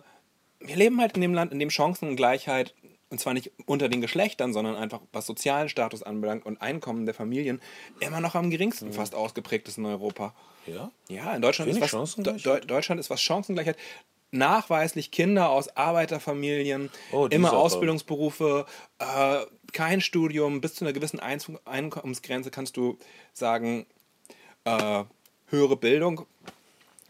wir 0.63 0.76
leben 0.76 1.00
halt 1.02 1.15
in 1.15 1.21
dem 1.21 1.34
Land, 1.34 1.52
in 1.52 1.60
dem 1.60 1.69
Chancengleichheit, 1.69 2.74
und 3.10 3.19
zwar 3.19 3.34
nicht 3.34 3.52
unter 3.65 3.89
den 3.89 4.00
Geschlechtern, 4.02 4.54
sondern 4.54 4.76
einfach 4.76 5.02
was 5.12 5.26
sozialen 5.26 5.69
Status 5.69 6.02
anbelangt 6.02 6.45
und 6.45 6.62
Einkommen 6.62 7.06
der 7.06 7.13
Familien, 7.13 7.62
immer 8.00 8.21
noch 8.21 8.36
am 8.36 8.50
geringsten 8.50 8.93
fast 8.93 9.15
ausgeprägt 9.15 9.67
ist 9.67 9.78
in 9.78 9.86
Europa. 9.86 10.34
Ja? 10.65 10.91
Ja, 11.10 11.36
in 11.36 11.41
Deutschland 11.41 11.69
ist, 11.71 11.82
was, 11.82 12.15
Deutschland 12.65 13.00
ist 13.00 13.10
was 13.10 13.21
Chancengleichheit. 13.21 13.78
Nachweislich 14.34 15.12
Kinder 15.12 15.50
aus 15.50 15.76
Arbeiterfamilien, 15.76 16.89
Oh, 17.12 17.26
immer. 17.26 17.52
Ausbildungsberufe, 17.52 18.65
äh, 19.00 19.39
kein 19.74 20.00
Studium, 20.00 20.62
bis 20.62 20.76
zu 20.76 20.86
einer 20.86 20.93
gewissen 20.93 21.19
Einkommensgrenze 21.19 22.50
kannst 22.50 22.78
du 22.78 22.97
sagen, 23.34 23.86
äh, 24.63 25.04
höhere 25.47 25.76
Bildung 25.76 26.26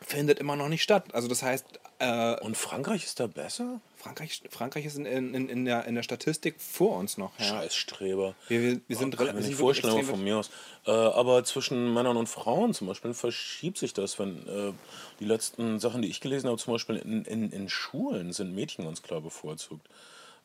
findet 0.01 0.39
immer 0.39 0.55
noch 0.55 0.67
nicht 0.67 0.81
statt. 0.81 1.13
Also 1.13 1.27
das 1.27 1.43
heißt, 1.43 1.79
äh, 2.01 2.39
Und 2.41 2.57
Frankreich 2.57 3.03
ist 3.05 3.19
da 3.19 3.27
besser? 3.27 3.79
Frankreich, 3.97 4.41
Frankreich 4.49 4.85
ist 4.85 4.97
in, 4.97 5.05
in, 5.05 5.47
in, 5.47 5.65
der, 5.65 5.85
in 5.85 5.93
der 5.95 6.01
Statistik 6.03 6.55
vor 6.59 6.97
uns 6.97 7.17
noch. 7.17 7.31
Ja. 7.39 7.45
Scheißstreber. 7.45 8.33
Wir, 8.47 8.61
wir, 8.61 8.81
wir 8.87 8.97
sind 8.97 9.15
Kann 9.15 9.27
rela- 9.27 9.33
mir 9.33 9.41
wir 9.41 9.47
nicht 9.47 9.59
vorstellen, 9.59 10.03
von 10.03 10.23
mir 10.23 10.37
aus. 10.37 10.49
Äh, 10.87 10.91
aber 10.91 11.43
zwischen 11.43 11.93
Männern 11.93 12.17
und 12.17 12.27
Frauen 12.27 12.73
zum 12.73 12.87
Beispiel 12.87 13.13
verschiebt 13.13 13.77
sich 13.77 13.93
das, 13.93 14.17
wenn 14.17 14.47
äh, 14.47 14.73
die 15.19 15.25
letzten 15.25 15.79
Sachen, 15.79 16.01
die 16.01 16.09
ich 16.09 16.19
gelesen 16.19 16.47
habe, 16.47 16.57
zum 16.57 16.73
Beispiel 16.73 16.95
in, 16.95 17.23
in, 17.25 17.51
in 17.51 17.69
Schulen 17.69 18.33
sind 18.33 18.55
Mädchen 18.55 18.85
ganz 18.85 19.03
klar 19.03 19.21
bevorzugt. 19.21 19.87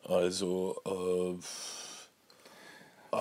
Also, 0.04 0.80
äh, 0.84 1.42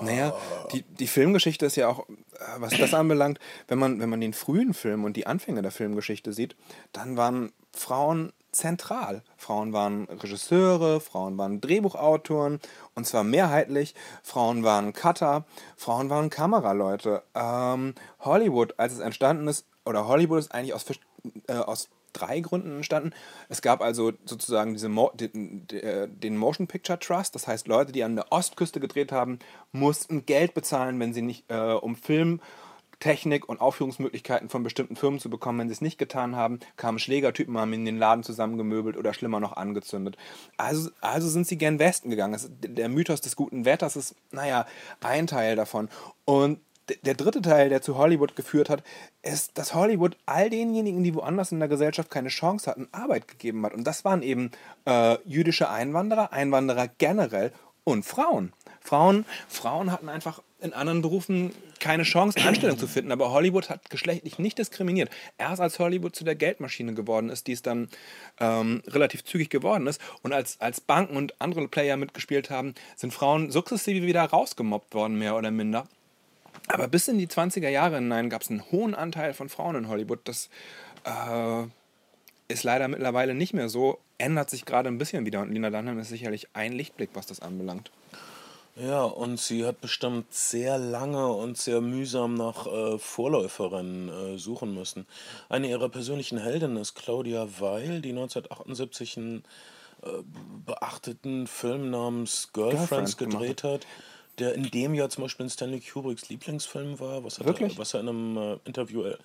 Naja, 0.01 0.33
die, 0.71 0.83
die 0.83 1.07
Filmgeschichte 1.07 1.65
ist 1.65 1.75
ja 1.75 1.87
auch, 1.87 2.07
äh, 2.09 2.13
was 2.57 2.77
das 2.77 2.93
anbelangt, 2.93 3.39
wenn 3.67 3.79
man, 3.79 3.99
wenn 3.99 4.09
man 4.09 4.21
den 4.21 4.33
frühen 4.33 4.73
Film 4.73 5.03
und 5.03 5.15
die 5.17 5.27
Anfänge 5.27 5.61
der 5.61 5.71
Filmgeschichte 5.71 6.33
sieht, 6.33 6.55
dann 6.91 7.17
waren 7.17 7.51
Frauen 7.71 8.31
zentral. 8.51 9.21
Frauen 9.37 9.73
waren 9.73 10.05
Regisseure, 10.05 11.01
Frauen 11.01 11.37
waren 11.37 11.61
Drehbuchautoren 11.61 12.59
und 12.95 13.05
zwar 13.05 13.23
mehrheitlich. 13.23 13.93
Frauen 14.23 14.63
waren 14.63 14.93
Cutter, 14.93 15.45
Frauen 15.75 16.09
waren 16.09 16.29
Kameraleute. 16.29 17.23
Ähm, 17.35 17.93
Hollywood, 18.19 18.75
als 18.77 18.93
es 18.93 18.99
entstanden 18.99 19.47
ist, 19.47 19.65
oder 19.85 20.07
Hollywood 20.07 20.39
ist 20.39 20.51
eigentlich 20.53 20.73
aus, 20.73 20.85
äh, 21.47 21.53
aus 21.53 21.89
drei 22.15 22.39
Gründen 22.39 22.77
entstanden. 22.77 23.11
Es 23.49 23.61
gab 23.61 23.81
also 23.81 24.13
sozusagen 24.25 24.73
diese 24.73 24.89
Mo 24.89 25.11
den, 25.13 25.67
den 25.67 26.35
den 26.35 26.37
Motion 26.37 26.67
Picture 26.67 26.99
Trust, 26.99 27.35
das 27.35 27.47
heißt 27.47 27.67
Leute, 27.67 27.91
die 27.91 28.03
an 28.03 28.15
der 28.15 28.31
Ostküste 28.31 28.79
gedreht 28.79 29.11
haben, 29.11 29.39
mussten 29.71 30.25
Geld 30.25 30.53
bezahlen, 30.53 30.99
wenn 30.99 31.13
sie 31.13 31.21
nicht, 31.21 31.49
äh, 31.49 31.73
um 31.73 31.95
Filmtechnik 31.95 33.47
und 33.47 33.61
Aufführungsmöglichkeiten 33.61 34.49
von 34.49 34.63
bestimmten 34.63 34.95
Firmen 34.95 35.19
zu 35.19 35.29
bekommen. 35.29 35.59
Wenn 35.59 35.69
sie 35.69 35.73
es 35.73 35.81
nicht 35.81 35.97
getan 35.97 36.35
haben, 36.35 36.59
kamen 36.77 36.99
Schlägertypen, 36.99 37.57
haben 37.57 37.73
in 37.73 37.85
den 37.85 37.97
Laden 37.97 38.23
zusammengemöbelt 38.23 38.97
oder 38.97 39.13
schlimmer 39.13 39.39
noch 39.39 39.53
angezündet. 39.53 40.17
Also, 40.57 40.89
also 41.01 41.29
sind 41.29 41.47
sie 41.47 41.57
gern 41.57 41.79
Westen 41.79 42.09
gegangen. 42.09 42.39
Der 42.59 42.89
Mythos 42.89 43.21
des 43.21 43.35
guten 43.35 43.65
Wetters 43.65 43.95
ist, 43.95 44.15
naja, 44.31 44.65
ein 45.01 45.27
Teil 45.27 45.55
davon. 45.55 45.89
Und 46.25 46.59
der 47.03 47.15
dritte 47.15 47.41
Teil, 47.41 47.69
der 47.69 47.81
zu 47.81 47.97
Hollywood 47.97 48.35
geführt 48.35 48.69
hat, 48.69 48.83
ist, 49.21 49.57
dass 49.57 49.73
Hollywood 49.73 50.17
all 50.25 50.49
denjenigen, 50.49 51.03
die 51.03 51.15
woanders 51.15 51.51
in 51.51 51.59
der 51.59 51.67
Gesellschaft 51.67 52.11
keine 52.11 52.29
Chance 52.29 52.69
hatten, 52.69 52.87
Arbeit 52.91 53.27
gegeben 53.27 53.65
hat. 53.65 53.73
Und 53.73 53.85
das 53.85 54.05
waren 54.05 54.21
eben 54.21 54.51
äh, 54.85 55.17
jüdische 55.25 55.69
Einwanderer, 55.69 56.31
Einwanderer 56.31 56.87
generell 56.97 57.51
und 57.83 58.05
Frauen. 58.05 58.53
Frauen. 58.81 59.25
Frauen 59.47 59.91
hatten 59.91 60.09
einfach 60.09 60.41
in 60.61 60.73
anderen 60.73 61.01
Berufen 61.01 61.51
keine 61.79 62.03
Chance, 62.03 62.39
Anstellung 62.45 62.77
zu 62.77 62.87
finden. 62.87 63.11
Aber 63.11 63.31
Hollywood 63.31 63.69
hat 63.69 63.89
geschlechtlich 63.89 64.39
nicht 64.39 64.57
diskriminiert. 64.57 65.09
Erst 65.37 65.61
als 65.61 65.79
Hollywood 65.79 66.15
zu 66.15 66.23
der 66.23 66.35
Geldmaschine 66.35 66.93
geworden 66.93 67.29
ist, 67.29 67.47
die 67.47 67.53
es 67.53 67.61
dann 67.61 67.89
ähm, 68.39 68.81
relativ 68.87 69.23
zügig 69.23 69.49
geworden 69.49 69.87
ist, 69.87 70.01
und 70.23 70.33
als, 70.33 70.59
als 70.61 70.81
Banken 70.81 71.17
und 71.17 71.39
andere 71.39 71.67
Player 71.67 71.97
mitgespielt 71.97 72.49
haben, 72.49 72.73
sind 72.95 73.13
Frauen 73.13 73.51
sukzessive 73.51 74.05
wieder 74.05 74.23
rausgemobbt 74.23 74.93
worden, 74.93 75.17
mehr 75.17 75.35
oder 75.35 75.51
minder. 75.51 75.87
Aber 76.67 76.87
bis 76.87 77.07
in 77.07 77.17
die 77.17 77.27
20er 77.27 77.69
Jahre 77.69 77.95
hinein 77.95 78.29
gab 78.29 78.41
es 78.41 78.49
einen 78.49 78.63
hohen 78.71 78.95
Anteil 78.95 79.33
von 79.33 79.49
Frauen 79.49 79.75
in 79.75 79.87
Hollywood. 79.87 80.19
Das 80.23 80.49
äh, 81.03 81.63
ist 82.47 82.63
leider 82.63 82.87
mittlerweile 82.87 83.33
nicht 83.33 83.53
mehr 83.53 83.69
so. 83.69 83.99
Ändert 84.17 84.49
sich 84.49 84.65
gerade 84.65 84.89
ein 84.89 84.97
bisschen 84.97 85.25
wieder. 85.25 85.41
Und 85.41 85.51
Lina 85.51 85.69
Dunham 85.69 85.99
ist 85.99 86.09
sicherlich 86.09 86.47
ein 86.53 86.73
Lichtblick, 86.73 87.11
was 87.13 87.27
das 87.27 87.39
anbelangt. 87.41 87.91
ja, 88.75 89.03
und 89.03 89.39
sie 89.39 89.65
hat 89.65 89.81
bestimmt 89.81 90.33
sehr 90.33 90.77
lange 90.77 91.27
und 91.27 91.57
sehr 91.57 91.81
mühsam 91.81 92.33
nach 92.33 92.65
äh, 92.65 92.97
Vorläuferinnen 92.97 94.09
äh, 94.09 94.37
suchen 94.37 94.73
müssen. 94.73 95.05
Eine 95.49 95.69
ihrer 95.69 95.89
persönlichen 95.89 96.37
Heldinnen 96.37 96.77
ist 96.77 96.95
Claudia 96.95 97.47
Weil, 97.59 98.01
die 98.01 98.09
1978 98.09 99.17
einen 99.17 99.43
äh, 100.03 100.07
beachteten 100.65 101.47
Film 101.47 101.89
namens 101.89 102.49
Girlfriends 102.53 103.17
Girlfriend 103.17 103.17
gedreht 103.17 103.63
hat, 103.63 103.87
der 104.39 104.53
in 104.53 104.69
dem 104.69 104.93
Jahr 104.93 105.09
zum 105.09 105.23
Beispiel 105.23 105.45
in 105.45 105.49
Stanley 105.49 105.79
Kubricks 105.79 106.29
Lieblingsfilm 106.29 106.99
war, 106.99 107.23
was, 107.23 107.39
hat 107.39 107.45
Wirklich? 107.45 107.73
Er, 107.73 107.79
was 107.79 107.93
er 107.93 108.01
in 108.01 108.09
einem 108.09 108.37
äh, 108.37 108.57
Interview 108.65 109.03
er, 109.03 109.17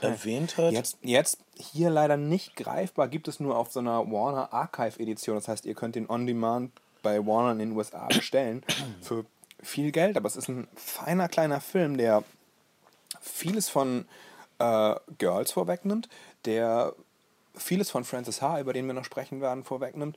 erwähnt 0.00 0.56
hat. 0.58 0.72
Jetzt, 0.72 0.98
jetzt 1.02 1.38
hier 1.56 1.90
leider 1.90 2.16
nicht 2.16 2.56
greifbar, 2.56 3.08
gibt 3.08 3.28
es 3.28 3.40
nur 3.40 3.56
auf 3.56 3.72
so 3.72 3.80
einer 3.80 4.10
Warner 4.10 4.52
Archive 4.52 5.00
Edition. 5.00 5.36
Das 5.36 5.48
heißt, 5.48 5.66
ihr 5.66 5.74
könnt 5.74 5.94
den 5.94 6.08
On 6.08 6.26
Demand 6.26 6.72
bei 7.02 7.24
Warner 7.24 7.52
in 7.52 7.58
den 7.58 7.72
USA 7.72 8.06
bestellen 8.06 8.62
für 9.00 9.24
viel 9.62 9.90
Geld. 9.92 10.16
Aber 10.16 10.26
es 10.26 10.36
ist 10.36 10.48
ein 10.48 10.68
feiner 10.74 11.28
kleiner 11.28 11.60
Film, 11.60 11.96
der 11.96 12.22
vieles 13.20 13.68
von 13.68 14.06
äh, 14.58 14.94
Girls 15.18 15.52
vorwegnimmt, 15.52 16.08
der 16.44 16.94
vieles 17.54 17.90
von 17.90 18.04
Francis 18.04 18.42
H., 18.42 18.60
über 18.60 18.72
den 18.72 18.86
wir 18.86 18.94
noch 18.94 19.04
sprechen 19.04 19.40
werden, 19.40 19.64
vorwegnimmt. 19.64 20.16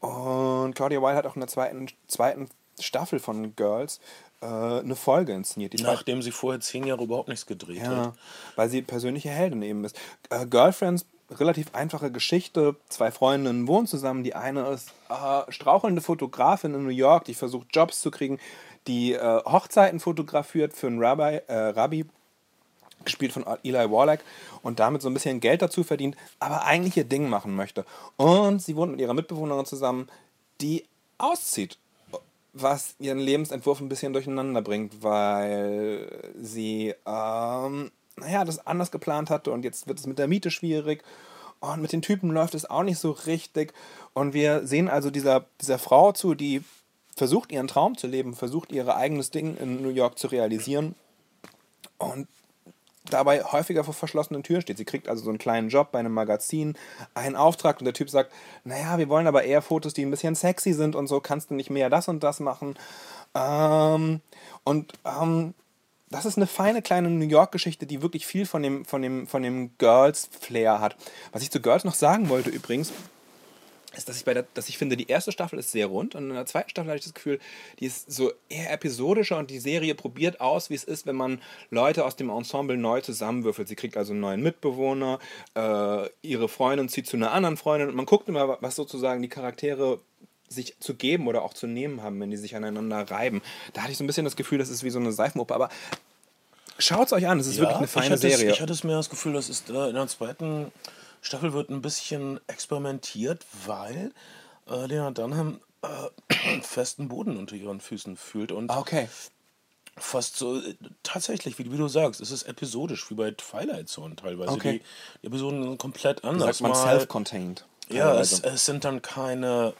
Und 0.00 0.74
Claudia 0.74 1.02
Weil 1.02 1.14
hat 1.14 1.26
auch 1.26 1.36
in 1.36 1.40
der 1.40 1.48
zweiten, 1.48 1.88
zweiten 2.08 2.48
Staffel 2.84 3.18
von 3.18 3.54
Girls 3.56 4.00
äh, 4.42 4.46
eine 4.46 4.96
Folge 4.96 5.32
inszeniert. 5.32 5.72
Die 5.72 5.82
Nachdem 5.82 6.22
sie 6.22 6.30
vorher 6.30 6.60
zehn 6.60 6.84
Jahre 6.86 7.04
überhaupt 7.04 7.28
nichts 7.28 7.46
gedreht 7.46 7.82
ja, 7.82 7.96
hat. 7.96 8.14
weil 8.56 8.68
sie 8.68 8.82
persönliche 8.82 9.30
Heldin 9.30 9.62
eben 9.62 9.84
ist. 9.84 9.98
Äh, 10.30 10.46
Girlfriends, 10.46 11.06
relativ 11.30 11.74
einfache 11.74 12.10
Geschichte. 12.10 12.76
Zwei 12.88 13.10
Freundinnen 13.10 13.68
wohnen 13.68 13.86
zusammen. 13.86 14.24
Die 14.24 14.34
eine 14.34 14.68
ist 14.68 14.92
äh, 15.08 15.50
strauchelnde 15.50 16.00
Fotografin 16.00 16.74
in 16.74 16.84
New 16.84 16.90
York, 16.90 17.24
die 17.24 17.34
versucht 17.34 17.68
Jobs 17.72 18.00
zu 18.00 18.10
kriegen, 18.10 18.38
die 18.86 19.12
äh, 19.12 19.42
Hochzeiten 19.44 20.00
fotografiert 20.00 20.72
für 20.72 20.86
einen 20.86 21.02
Rabbi, 21.02 21.40
äh, 21.46 21.54
Rabbi, 21.54 22.06
gespielt 23.04 23.32
von 23.32 23.44
Eli 23.62 23.90
Wallach 23.90 24.18
und 24.62 24.78
damit 24.78 25.02
so 25.02 25.08
ein 25.08 25.14
bisschen 25.14 25.40
Geld 25.40 25.62
dazu 25.62 25.84
verdient, 25.84 26.16
aber 26.38 26.64
eigentlich 26.64 26.96
ihr 26.96 27.04
Ding 27.04 27.28
machen 27.28 27.56
möchte. 27.56 27.86
Und 28.16 28.60
sie 28.60 28.76
wohnt 28.76 28.92
mit 28.92 29.00
ihrer 29.00 29.14
Mitbewohnerin 29.14 29.64
zusammen, 29.64 30.08
die 30.60 30.84
auszieht 31.16 31.78
was 32.52 32.94
ihren 32.98 33.18
Lebensentwurf 33.18 33.80
ein 33.80 33.88
bisschen 33.88 34.12
durcheinander 34.12 34.62
bringt, 34.62 35.02
weil 35.02 36.32
sie, 36.40 36.94
ähm, 37.06 37.90
naja, 38.16 38.44
das 38.44 38.66
anders 38.66 38.90
geplant 38.90 39.30
hatte 39.30 39.52
und 39.52 39.64
jetzt 39.64 39.86
wird 39.86 39.98
es 39.98 40.06
mit 40.06 40.18
der 40.18 40.28
Miete 40.28 40.50
schwierig 40.50 41.02
und 41.60 41.82
mit 41.82 41.92
den 41.92 42.02
Typen 42.02 42.30
läuft 42.30 42.54
es 42.54 42.68
auch 42.68 42.82
nicht 42.82 42.98
so 42.98 43.12
richtig. 43.12 43.72
Und 44.14 44.32
wir 44.32 44.66
sehen 44.66 44.88
also 44.88 45.10
dieser, 45.10 45.44
dieser 45.60 45.78
Frau 45.78 46.12
zu, 46.12 46.34
die 46.34 46.62
versucht 47.14 47.52
ihren 47.52 47.68
Traum 47.68 47.96
zu 47.96 48.06
leben, 48.06 48.34
versucht 48.34 48.72
ihr 48.72 48.94
eigenes 48.94 49.30
Ding 49.30 49.56
in 49.58 49.82
New 49.82 49.90
York 49.90 50.18
zu 50.18 50.28
realisieren. 50.28 50.94
Und 51.98 52.28
dabei 53.10 53.42
häufiger 53.42 53.84
vor 53.84 53.94
verschlossenen 53.94 54.42
Türen 54.42 54.62
steht. 54.62 54.78
Sie 54.78 54.84
kriegt 54.84 55.08
also 55.08 55.24
so 55.24 55.30
einen 55.30 55.38
kleinen 55.38 55.68
Job 55.68 55.92
bei 55.92 55.98
einem 55.98 56.14
Magazin, 56.14 56.76
einen 57.14 57.36
Auftrag 57.36 57.78
und 57.78 57.84
der 57.84 57.94
Typ 57.94 58.10
sagt, 58.10 58.32
naja, 58.64 58.98
wir 58.98 59.08
wollen 59.08 59.26
aber 59.26 59.44
eher 59.44 59.62
Fotos, 59.62 59.94
die 59.94 60.04
ein 60.04 60.10
bisschen 60.10 60.34
sexy 60.34 60.72
sind 60.72 60.94
und 60.96 61.06
so, 61.06 61.20
kannst 61.20 61.50
du 61.50 61.54
nicht 61.54 61.70
mehr 61.70 61.90
das 61.90 62.08
und 62.08 62.22
das 62.22 62.40
machen. 62.40 62.76
Ähm, 63.34 64.20
und 64.64 64.92
ähm, 65.04 65.54
das 66.10 66.26
ist 66.26 66.36
eine 66.36 66.48
feine 66.48 66.82
kleine 66.82 67.08
New 67.08 67.26
York-Geschichte, 67.26 67.86
die 67.86 68.02
wirklich 68.02 68.26
viel 68.26 68.44
von 68.44 68.62
dem, 68.62 68.84
von 68.84 69.00
dem, 69.00 69.26
von 69.28 69.42
dem 69.42 69.76
Girls-Flair 69.78 70.80
hat. 70.80 70.96
Was 71.32 71.42
ich 71.42 71.50
zu 71.50 71.60
Girls 71.60 71.84
noch 71.84 71.94
sagen 71.94 72.28
wollte 72.28 72.50
übrigens, 72.50 72.92
ist, 73.96 74.08
dass 74.08 74.16
ich, 74.16 74.24
bei 74.24 74.34
der, 74.34 74.46
dass 74.54 74.68
ich 74.68 74.78
finde, 74.78 74.96
die 74.96 75.08
erste 75.08 75.32
Staffel 75.32 75.58
ist 75.58 75.72
sehr 75.72 75.86
rund 75.86 76.14
und 76.14 76.28
in 76.28 76.34
der 76.34 76.46
zweiten 76.46 76.70
Staffel 76.70 76.88
habe 76.88 76.98
ich 76.98 77.04
das 77.04 77.14
Gefühl, 77.14 77.38
die 77.80 77.86
ist 77.86 78.10
so 78.10 78.32
eher 78.48 78.72
episodischer 78.72 79.36
und 79.38 79.50
die 79.50 79.58
Serie 79.58 79.94
probiert 79.94 80.40
aus, 80.40 80.70
wie 80.70 80.74
es 80.74 80.84
ist, 80.84 81.06
wenn 81.06 81.16
man 81.16 81.40
Leute 81.70 82.04
aus 82.04 82.16
dem 82.16 82.30
Ensemble 82.30 82.76
neu 82.76 83.00
zusammenwürfelt. 83.00 83.68
Sie 83.68 83.76
kriegt 83.76 83.96
also 83.96 84.12
einen 84.12 84.20
neuen 84.20 84.42
Mitbewohner, 84.42 85.18
äh, 85.54 86.08
ihre 86.22 86.48
Freundin 86.48 86.88
zieht 86.88 87.06
zu 87.06 87.16
einer 87.16 87.32
anderen 87.32 87.56
Freundin 87.56 87.88
und 87.88 87.96
man 87.96 88.06
guckt 88.06 88.28
immer, 88.28 88.58
was 88.60 88.76
sozusagen 88.76 89.22
die 89.22 89.28
Charaktere 89.28 90.00
sich 90.48 90.78
zu 90.80 90.94
geben 90.94 91.28
oder 91.28 91.42
auch 91.42 91.54
zu 91.54 91.66
nehmen 91.66 92.02
haben, 92.02 92.20
wenn 92.20 92.30
die 92.30 92.36
sich 92.36 92.56
aneinander 92.56 93.10
reiben. 93.10 93.40
Da 93.72 93.82
hatte 93.82 93.92
ich 93.92 93.98
so 93.98 94.04
ein 94.04 94.06
bisschen 94.06 94.24
das 94.24 94.36
Gefühl, 94.36 94.58
das 94.58 94.68
ist 94.68 94.82
wie 94.82 94.90
so 94.90 94.98
eine 94.98 95.12
Seifenoper, 95.12 95.54
aber 95.54 95.68
schaut 96.78 97.06
es 97.06 97.12
euch 97.12 97.28
an, 97.28 97.38
es 97.38 97.46
ist 97.46 97.58
wirklich 97.58 97.78
eine 97.78 97.86
feine 97.86 98.14
ich 98.14 98.20
Serie. 98.20 98.50
Es, 98.50 98.54
ich 98.54 98.60
hatte 98.60 98.72
es 98.72 98.84
mir 98.84 98.94
das 98.94 99.10
Gefühl, 99.10 99.32
das 99.32 99.48
ist 99.48 99.70
äh, 99.70 99.88
in 99.88 99.94
der 99.94 100.06
zweiten 100.08 100.72
Staffel 101.20 101.52
wird 101.52 101.70
ein 101.70 101.82
bisschen 101.82 102.40
experimentiert, 102.46 103.44
weil 103.66 104.12
äh, 104.68 104.86
Lena 104.86 105.10
Dunham 105.10 105.60
äh, 105.82 106.60
festen 106.62 107.08
Boden 107.08 107.36
unter 107.36 107.56
ihren 107.56 107.80
Füßen 107.80 108.16
fühlt 108.16 108.52
und 108.52 108.70
Ah, 108.70 108.78
okay. 108.78 109.08
fast 109.96 110.36
so 110.36 110.58
äh, 110.60 110.74
tatsächlich, 111.02 111.58
wie, 111.58 111.70
wie 111.70 111.76
du 111.76 111.88
sagst, 111.88 112.20
es 112.20 112.30
ist 112.30 112.44
episodisch, 112.44 113.10
wie 113.10 113.14
bei 113.14 113.30
Twilight 113.32 113.88
Zone 113.88 114.16
teilweise. 114.16 114.52
Okay. 114.52 114.78
Die, 114.78 115.20
die 115.22 115.26
Episoden 115.26 115.62
sind 115.62 115.78
komplett 115.78 116.24
anders. 116.24 116.58
Sagt 116.58 116.60
man 116.62 116.74
self-contained. 116.74 117.64
Ja, 117.90 118.18
es, 118.20 118.38
es 118.40 118.66
sind 118.66 118.84
dann 118.84 119.02
keine, 119.02 119.74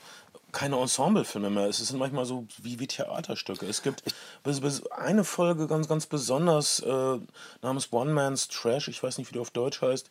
keine 0.50 0.80
Ensemblefilme 0.80 1.48
mehr. 1.48 1.66
Es 1.66 1.78
sind 1.78 1.96
manchmal 1.98 2.24
so 2.24 2.44
wie, 2.60 2.80
wie 2.80 2.88
Theaterstücke. 2.88 3.66
Es 3.66 3.82
gibt 3.82 4.02
bis, 4.42 4.60
bis 4.60 4.84
eine 4.90 5.22
Folge 5.22 5.68
ganz, 5.68 5.86
ganz 5.86 6.06
besonders 6.06 6.80
äh, 6.80 7.18
namens 7.62 7.92
One 7.92 8.12
Man's 8.12 8.48
Trash, 8.48 8.88
ich 8.88 9.00
weiß 9.00 9.18
nicht, 9.18 9.28
wie 9.30 9.34
der 9.34 9.42
auf 9.42 9.50
Deutsch 9.52 9.80
heißt, 9.80 10.10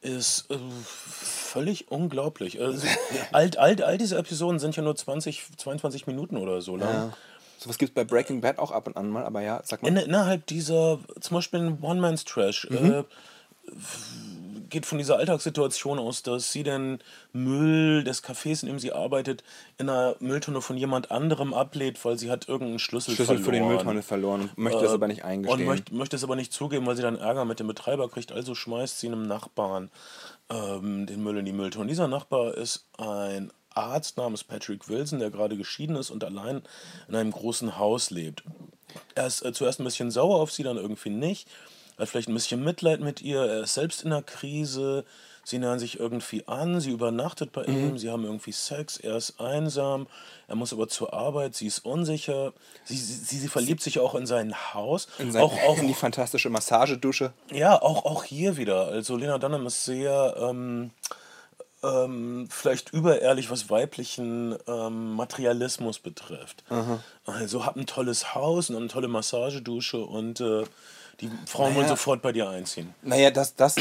ist 0.00 0.50
äh, 0.50 0.58
völlig 0.84 1.90
unglaublich. 1.90 2.60
Also, 2.60 2.86
all, 3.32 3.50
all, 3.56 3.82
all 3.82 3.98
diese 3.98 4.16
Episoden 4.16 4.58
sind 4.58 4.76
ja 4.76 4.82
nur 4.82 4.96
20, 4.96 5.56
22 5.56 6.06
Minuten 6.06 6.36
oder 6.36 6.60
so 6.60 6.76
lang. 6.76 6.92
Ja. 6.92 7.12
Sowas 7.58 7.78
gibt 7.78 7.90
es 7.90 7.94
bei 7.94 8.04
Breaking 8.04 8.40
Bad 8.40 8.58
auch 8.58 8.70
ab 8.70 8.86
und 8.86 8.96
an 8.96 9.08
mal, 9.08 9.24
aber 9.24 9.40
ja, 9.40 9.60
sag 9.64 9.82
mal. 9.82 9.88
In, 9.88 9.96
innerhalb 9.96 10.46
dieser, 10.46 10.98
zum 11.20 11.36
Beispiel 11.36 11.60
in 11.60 11.78
One 11.82 12.00
Man's 12.00 12.24
Trash, 12.24 12.66
äh, 12.66 13.04
geht 14.68 14.86
von 14.86 14.98
dieser 14.98 15.16
Alltagssituation 15.16 15.98
aus, 15.98 16.22
dass 16.22 16.52
sie 16.52 16.62
den 16.62 16.98
Müll 17.32 18.04
des 18.04 18.22
Cafés, 18.22 18.62
in 18.62 18.68
dem 18.68 18.78
sie 18.78 18.92
arbeitet, 18.92 19.44
in 19.78 19.88
einer 19.88 20.16
Mülltonne 20.20 20.60
von 20.60 20.76
jemand 20.76 21.10
anderem 21.10 21.54
ablehnt, 21.54 22.04
weil 22.04 22.18
sie 22.18 22.30
hat 22.30 22.48
irgendeinen 22.48 22.78
Schlüssel, 22.78 23.14
Schlüssel 23.14 23.38
für 23.38 23.52
den 23.52 23.62
verloren. 23.62 23.68
Mülltonne 23.68 24.02
verloren 24.02 24.50
möchte 24.56 24.84
es 24.84 24.90
Äh, 24.90 24.94
aber 24.94 25.08
nicht 25.08 25.24
eingestehen. 25.24 25.60
Und 25.60 25.66
möchte, 25.66 25.94
möchte 25.94 26.16
es 26.16 26.24
aber 26.24 26.36
nicht 26.36 26.52
zugeben, 26.52 26.86
weil 26.86 26.96
sie 26.96 27.02
dann 27.02 27.16
Ärger 27.16 27.44
mit 27.44 27.60
dem 27.60 27.66
Betreiber 27.66 28.08
kriegt. 28.08 28.32
Also 28.32 28.54
schmeißt 28.54 28.98
sie 28.98 29.08
einem 29.08 29.26
Nachbarn 29.26 29.90
ähm, 30.48 31.06
den 31.06 31.22
Müll 31.22 31.38
in 31.38 31.44
die 31.44 31.52
Mülltonne. 31.52 31.86
Dieser 31.86 32.08
Nachbar 32.08 32.54
ist 32.54 32.86
ein 32.98 33.52
Arzt 33.76 34.16
namens 34.16 34.42
Patrick 34.42 34.88
Wilson, 34.88 35.18
der 35.18 35.30
gerade 35.30 35.56
geschieden 35.56 35.96
ist 35.96 36.10
und 36.10 36.24
allein 36.24 36.62
in 37.08 37.14
einem 37.14 37.30
großen 37.30 37.78
Haus 37.78 38.10
lebt. 38.10 38.42
Er 39.14 39.26
ist 39.26 39.44
äh, 39.44 39.52
zuerst 39.52 39.80
ein 39.80 39.84
bisschen 39.84 40.10
sauer 40.10 40.40
auf 40.40 40.52
sie, 40.52 40.62
dann 40.62 40.76
irgendwie 40.76 41.10
nicht. 41.10 41.48
Er 41.96 42.02
hat 42.02 42.08
vielleicht 42.08 42.28
ein 42.28 42.34
bisschen 42.34 42.62
Mitleid 42.62 43.00
mit 43.00 43.22
ihr. 43.22 43.40
Er 43.42 43.60
ist 43.62 43.74
selbst 43.74 44.02
in 44.04 44.12
einer 44.12 44.22
Krise. 44.22 45.04
Sie 45.44 45.58
nähern 45.58 45.78
sich 45.78 46.00
irgendwie 46.00 46.46
an. 46.48 46.80
Sie 46.80 46.90
übernachtet 46.90 47.52
bei 47.52 47.62
Mhm. 47.66 47.76
ihm. 47.90 47.98
Sie 47.98 48.10
haben 48.10 48.24
irgendwie 48.24 48.52
Sex. 48.52 48.96
Er 48.96 49.16
ist 49.16 49.40
einsam. 49.40 50.06
Er 50.48 50.56
muss 50.56 50.72
aber 50.72 50.88
zur 50.88 51.14
Arbeit. 51.14 51.54
Sie 51.54 51.66
ist 51.68 51.84
unsicher. 51.86 52.52
Sie, 52.84 52.96
sie, 52.96 53.38
sie 53.38 53.48
verliebt 53.48 53.80
sich 53.82 53.98
auch 54.00 54.14
in 54.16 54.26
sein 54.26 54.54
Haus. 54.74 55.06
in, 55.18 55.30
sein, 55.32 55.42
auch, 55.42 55.52
auch, 55.68 55.78
in 55.82 55.86
die 55.88 55.94
fantastische 55.94 56.50
Massagedusche. 56.50 57.32
ja, 57.52 57.80
auch, 57.80 58.04
auch 58.04 58.24
hier 58.24 58.56
wieder. 58.56 58.88
Also 58.88 59.16
Lena 59.16 59.38
Dunham 59.38 59.66
ist 59.66 59.84
sehr 59.84 60.34
ähm, 60.38 60.90
ähm, 61.82 62.48
vielleicht 62.50 62.92
überehrlich, 62.92 63.50
was 63.50 63.70
weiblichen 63.70 64.56
ähm, 64.66 65.14
Materialismus 65.14 65.98
betrifft. 66.00 66.64
Also 67.24 67.64
hab 67.64 67.76
ein 67.76 67.86
tolles 67.86 68.34
Haus 68.34 68.70
und 68.70 68.76
eine 68.76 68.88
tolle 68.88 69.08
Massagedusche 69.08 69.98
und 69.98 70.40
äh, 70.40 70.64
die 71.20 71.30
Frauen 71.46 71.74
wollen 71.74 71.86
Naja. 71.86 71.88
sofort 71.88 72.22
bei 72.22 72.32
dir 72.32 72.48
einziehen. 72.48 72.94
Naja, 73.02 73.30
das, 73.30 73.56
das, 73.56 73.76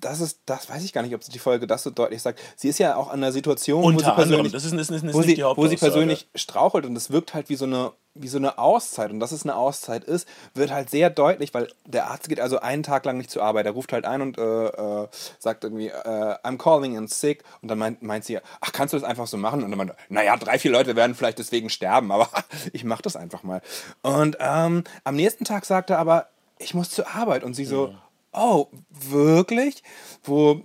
das 0.00 0.20
ist, 0.20 0.40
das 0.46 0.68
weiß 0.68 0.84
ich 0.84 0.92
gar 0.92 1.02
nicht, 1.02 1.14
ob 1.14 1.20
die 1.22 1.38
Folge 1.38 1.66
das 1.66 1.82
so 1.82 1.90
deutlich 1.90 2.22
sagt. 2.22 2.40
Sie 2.56 2.68
ist 2.68 2.78
ja 2.78 2.96
auch 2.96 3.08
an 3.08 3.22
einer 3.22 3.32
Situation, 3.32 3.82
wo 3.82 3.88
sie 3.90 3.96
Unter 3.96 4.16
anderem, 4.16 4.28
persönlich, 4.28 4.52
das 4.52 4.64
ist, 4.64 4.72
ist, 4.72 4.90
ist, 4.90 5.04
ist 5.04 5.14
wo 5.14 5.22
sie, 5.22 5.38
wo 5.38 5.76
persönlich 5.76 6.28
strauchelt 6.34 6.86
und 6.86 6.94
das 6.94 7.10
wirkt 7.10 7.34
halt 7.34 7.48
wie 7.48 7.56
so 7.56 7.64
eine 7.64 7.92
wie 8.20 8.28
so 8.28 8.38
eine 8.38 8.58
Auszeit 8.58 9.10
und 9.10 9.20
dass 9.20 9.32
es 9.32 9.44
eine 9.44 9.56
Auszeit 9.56 10.04
ist, 10.04 10.28
wird 10.54 10.70
halt 10.70 10.90
sehr 10.90 11.10
deutlich, 11.10 11.54
weil 11.54 11.68
der 11.84 12.06
Arzt 12.10 12.28
geht 12.28 12.40
also 12.40 12.60
einen 12.60 12.82
Tag 12.82 13.04
lang 13.04 13.18
nicht 13.18 13.30
zur 13.30 13.42
Arbeit. 13.42 13.66
Er 13.66 13.72
ruft 13.72 13.92
halt 13.92 14.04
ein 14.04 14.22
und 14.22 14.38
äh, 14.38 14.66
äh, 14.66 15.08
sagt 15.38 15.64
irgendwie, 15.64 15.88
äh, 15.88 16.36
I'm 16.42 16.56
calling 16.56 16.96
in 16.96 17.08
sick 17.08 17.44
und 17.62 17.68
dann 17.68 17.78
meint, 17.78 18.02
meint 18.02 18.24
sie, 18.24 18.38
ach, 18.60 18.72
kannst 18.72 18.94
du 18.94 18.98
das 18.98 19.08
einfach 19.08 19.26
so 19.26 19.36
machen? 19.36 19.62
Und 19.62 19.70
dann 19.70 19.78
meint 19.78 19.92
naja, 20.08 20.36
drei, 20.36 20.58
vier 20.58 20.70
Leute 20.70 20.96
werden 20.96 21.14
vielleicht 21.14 21.38
deswegen 21.38 21.70
sterben, 21.70 22.10
aber 22.10 22.28
ich 22.72 22.84
mach 22.84 23.00
das 23.00 23.16
einfach 23.16 23.42
mal. 23.42 23.60
Und 24.02 24.36
ähm, 24.40 24.84
am 25.04 25.16
nächsten 25.16 25.44
Tag 25.44 25.64
sagt 25.64 25.90
er 25.90 25.98
aber, 25.98 26.28
ich 26.58 26.74
muss 26.74 26.90
zur 26.90 27.08
Arbeit 27.08 27.44
und 27.44 27.54
sie 27.54 27.64
so, 27.64 27.94
oh, 28.32 28.66
wirklich? 28.90 29.82
Wo 30.22 30.62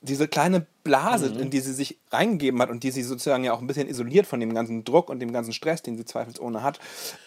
diese 0.00 0.28
kleine 0.28 0.66
Blase, 0.84 1.26
in 1.26 1.50
die 1.50 1.60
sie 1.60 1.72
sich 1.72 1.98
reingegeben 2.10 2.60
hat 2.60 2.68
und 2.68 2.84
die 2.84 2.90
sie 2.90 3.02
sozusagen 3.02 3.42
ja 3.42 3.54
auch 3.54 3.60
ein 3.60 3.66
bisschen 3.66 3.88
isoliert 3.88 4.26
von 4.26 4.38
dem 4.38 4.54
ganzen 4.54 4.84
Druck 4.84 5.08
und 5.08 5.18
dem 5.20 5.32
ganzen 5.32 5.52
Stress, 5.52 5.82
den 5.82 5.96
sie 5.96 6.04
zweifelsohne 6.04 6.62
hat, 6.62 6.78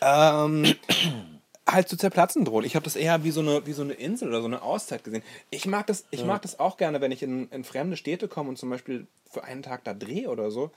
ähm, 0.02 0.76
halt 1.68 1.90
zu 1.90 1.98
zerplatzen 1.98 2.46
droht. 2.46 2.66
Ich 2.66 2.76
habe 2.76 2.84
das 2.84 2.96
eher 2.96 3.24
wie 3.24 3.32
so, 3.32 3.42
eine, 3.42 3.66
wie 3.66 3.74
so 3.74 3.82
eine 3.82 3.94
Insel 3.94 4.30
oder 4.30 4.42
so 4.42 4.46
eine 4.46 4.62
Auszeit 4.62 5.04
gesehen. 5.04 5.24
Ich 5.50 5.66
mag 5.66 5.88
das, 5.88 6.06
ich 6.12 6.24
mag 6.24 6.44
das 6.44 6.60
auch 6.60 6.78
gerne, 6.78 7.02
wenn 7.02 7.12
ich 7.12 7.24
in, 7.24 7.50
in 7.50 7.64
fremde 7.64 7.98
Städte 7.98 8.28
komme 8.28 8.50
und 8.50 8.58
zum 8.58 8.70
Beispiel 8.70 9.08
für 9.30 9.44
einen 9.44 9.64
Tag 9.64 9.84
da 9.84 9.94
drehe 9.94 10.30
oder 10.30 10.52
so. 10.52 10.72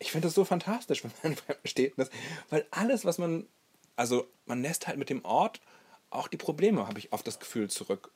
Ich 0.00 0.10
finde 0.10 0.26
das 0.26 0.34
so 0.34 0.44
fantastisch, 0.44 1.04
wenn 1.04 1.12
man 1.22 1.32
in 1.32 1.38
fremden 1.38 1.68
Städten 1.68 2.00
ist, 2.00 2.12
weil 2.50 2.66
alles, 2.72 3.04
was 3.04 3.18
man, 3.18 3.46
also 3.94 4.26
man 4.44 4.60
lässt 4.60 4.88
halt 4.88 4.98
mit 4.98 5.08
dem 5.08 5.24
Ort 5.24 5.60
auch 6.14 6.28
die 6.28 6.36
Probleme, 6.36 6.86
habe 6.86 6.98
ich 6.98 7.12
oft 7.12 7.26
das 7.26 7.38
Gefühl, 7.38 7.68
zurück. 7.70 8.10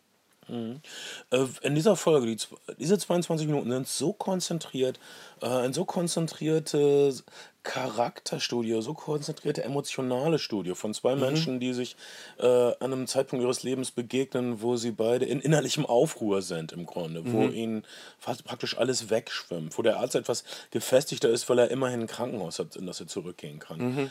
Äh, 1.30 1.44
in 1.62 1.74
dieser 1.74 1.96
Folge, 1.96 2.26
die, 2.26 2.38
diese 2.78 2.98
22 2.98 3.46
Minuten 3.46 3.70
sind 3.70 3.88
so 3.88 4.12
konzentriert, 4.12 4.98
äh, 5.42 5.46
ein 5.46 5.72
so 5.72 5.84
konzentriertes 5.84 7.24
Charakterstudio, 7.64 8.80
so 8.80 8.94
konzentrierte 8.94 9.62
emotionale 9.62 10.38
Studio 10.38 10.74
von 10.74 10.94
zwei 10.94 11.16
Menschen, 11.16 11.60
die 11.60 11.74
sich 11.74 11.96
äh, 12.38 12.46
an 12.46 12.76
einem 12.80 13.06
Zeitpunkt 13.06 13.42
ihres 13.44 13.62
Lebens 13.62 13.90
begegnen, 13.90 14.62
wo 14.62 14.76
sie 14.76 14.90
beide 14.90 15.26
in 15.26 15.40
innerlichem 15.40 15.84
Aufruhr 15.84 16.40
sind 16.40 16.72
im 16.72 16.86
Grunde, 16.86 17.30
wo 17.30 17.46
ihnen 17.48 17.84
fast 18.18 18.44
praktisch 18.44 18.78
alles 18.78 19.10
wegschwimmt, 19.10 19.76
wo 19.76 19.82
der 19.82 19.98
Arzt 19.98 20.14
etwas 20.14 20.44
gefestigter 20.70 21.28
ist, 21.28 21.48
weil 21.50 21.58
er 21.58 21.70
immerhin 21.70 22.00
ein 22.00 22.06
Krankenhaus 22.06 22.58
hat, 22.58 22.74
in 22.76 22.86
das 22.86 23.00
er 23.00 23.06
zurückgehen 23.06 23.58
kann. 23.58 24.10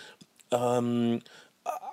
Ähm, 0.52 1.22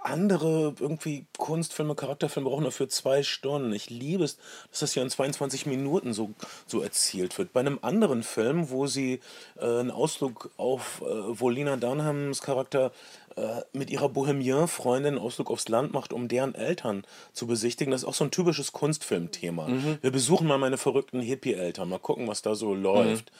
andere 0.04 0.74
irgendwie 0.78 1.24
Kunstfilme, 1.38 1.94
Charakterfilme 1.94 2.48
brauchen 2.48 2.64
dafür 2.64 2.88
zwei 2.88 3.22
Stunden. 3.22 3.72
Ich 3.72 3.88
liebe 3.88 4.24
es, 4.24 4.36
dass 4.70 4.80
das 4.80 4.92
hier 4.92 5.02
in 5.02 5.08
22 5.08 5.64
Minuten 5.66 6.12
so, 6.12 6.30
so 6.66 6.82
erzielt 6.82 7.38
wird. 7.38 7.52
Bei 7.54 7.60
einem 7.60 7.78
anderen 7.80 8.22
Film, 8.22 8.70
wo 8.70 8.86
sie 8.86 9.20
äh, 9.58 9.64
einen 9.64 9.90
Ausflug 9.90 10.50
auf, 10.58 11.00
äh, 11.00 11.04
wo 11.06 11.48
Lena 11.48 11.76
Dunhams 11.76 12.42
Charakter 12.42 12.92
äh, 13.36 13.62
mit 13.72 13.90
ihrer 13.90 14.10
Bohemian-Freundin 14.10 15.14
einen 15.14 15.24
Ausflug 15.24 15.50
aufs 15.50 15.68
Land 15.68 15.94
macht, 15.94 16.12
um 16.12 16.28
deren 16.28 16.54
Eltern 16.54 17.04
zu 17.32 17.46
besichtigen. 17.46 17.90
Das 17.90 18.02
ist 18.02 18.08
auch 18.08 18.14
so 18.14 18.24
ein 18.24 18.30
typisches 18.30 18.72
Kunstfilmthema. 18.72 19.66
Wir 20.02 20.10
besuchen 20.10 20.46
mal 20.46 20.58
meine 20.58 20.76
verrückten 20.76 21.20
Hippie-Eltern, 21.20 21.88
mal 21.88 21.98
gucken, 21.98 22.28
was 22.28 22.42
da 22.42 22.54
so 22.54 22.74
läuft. 22.74 23.32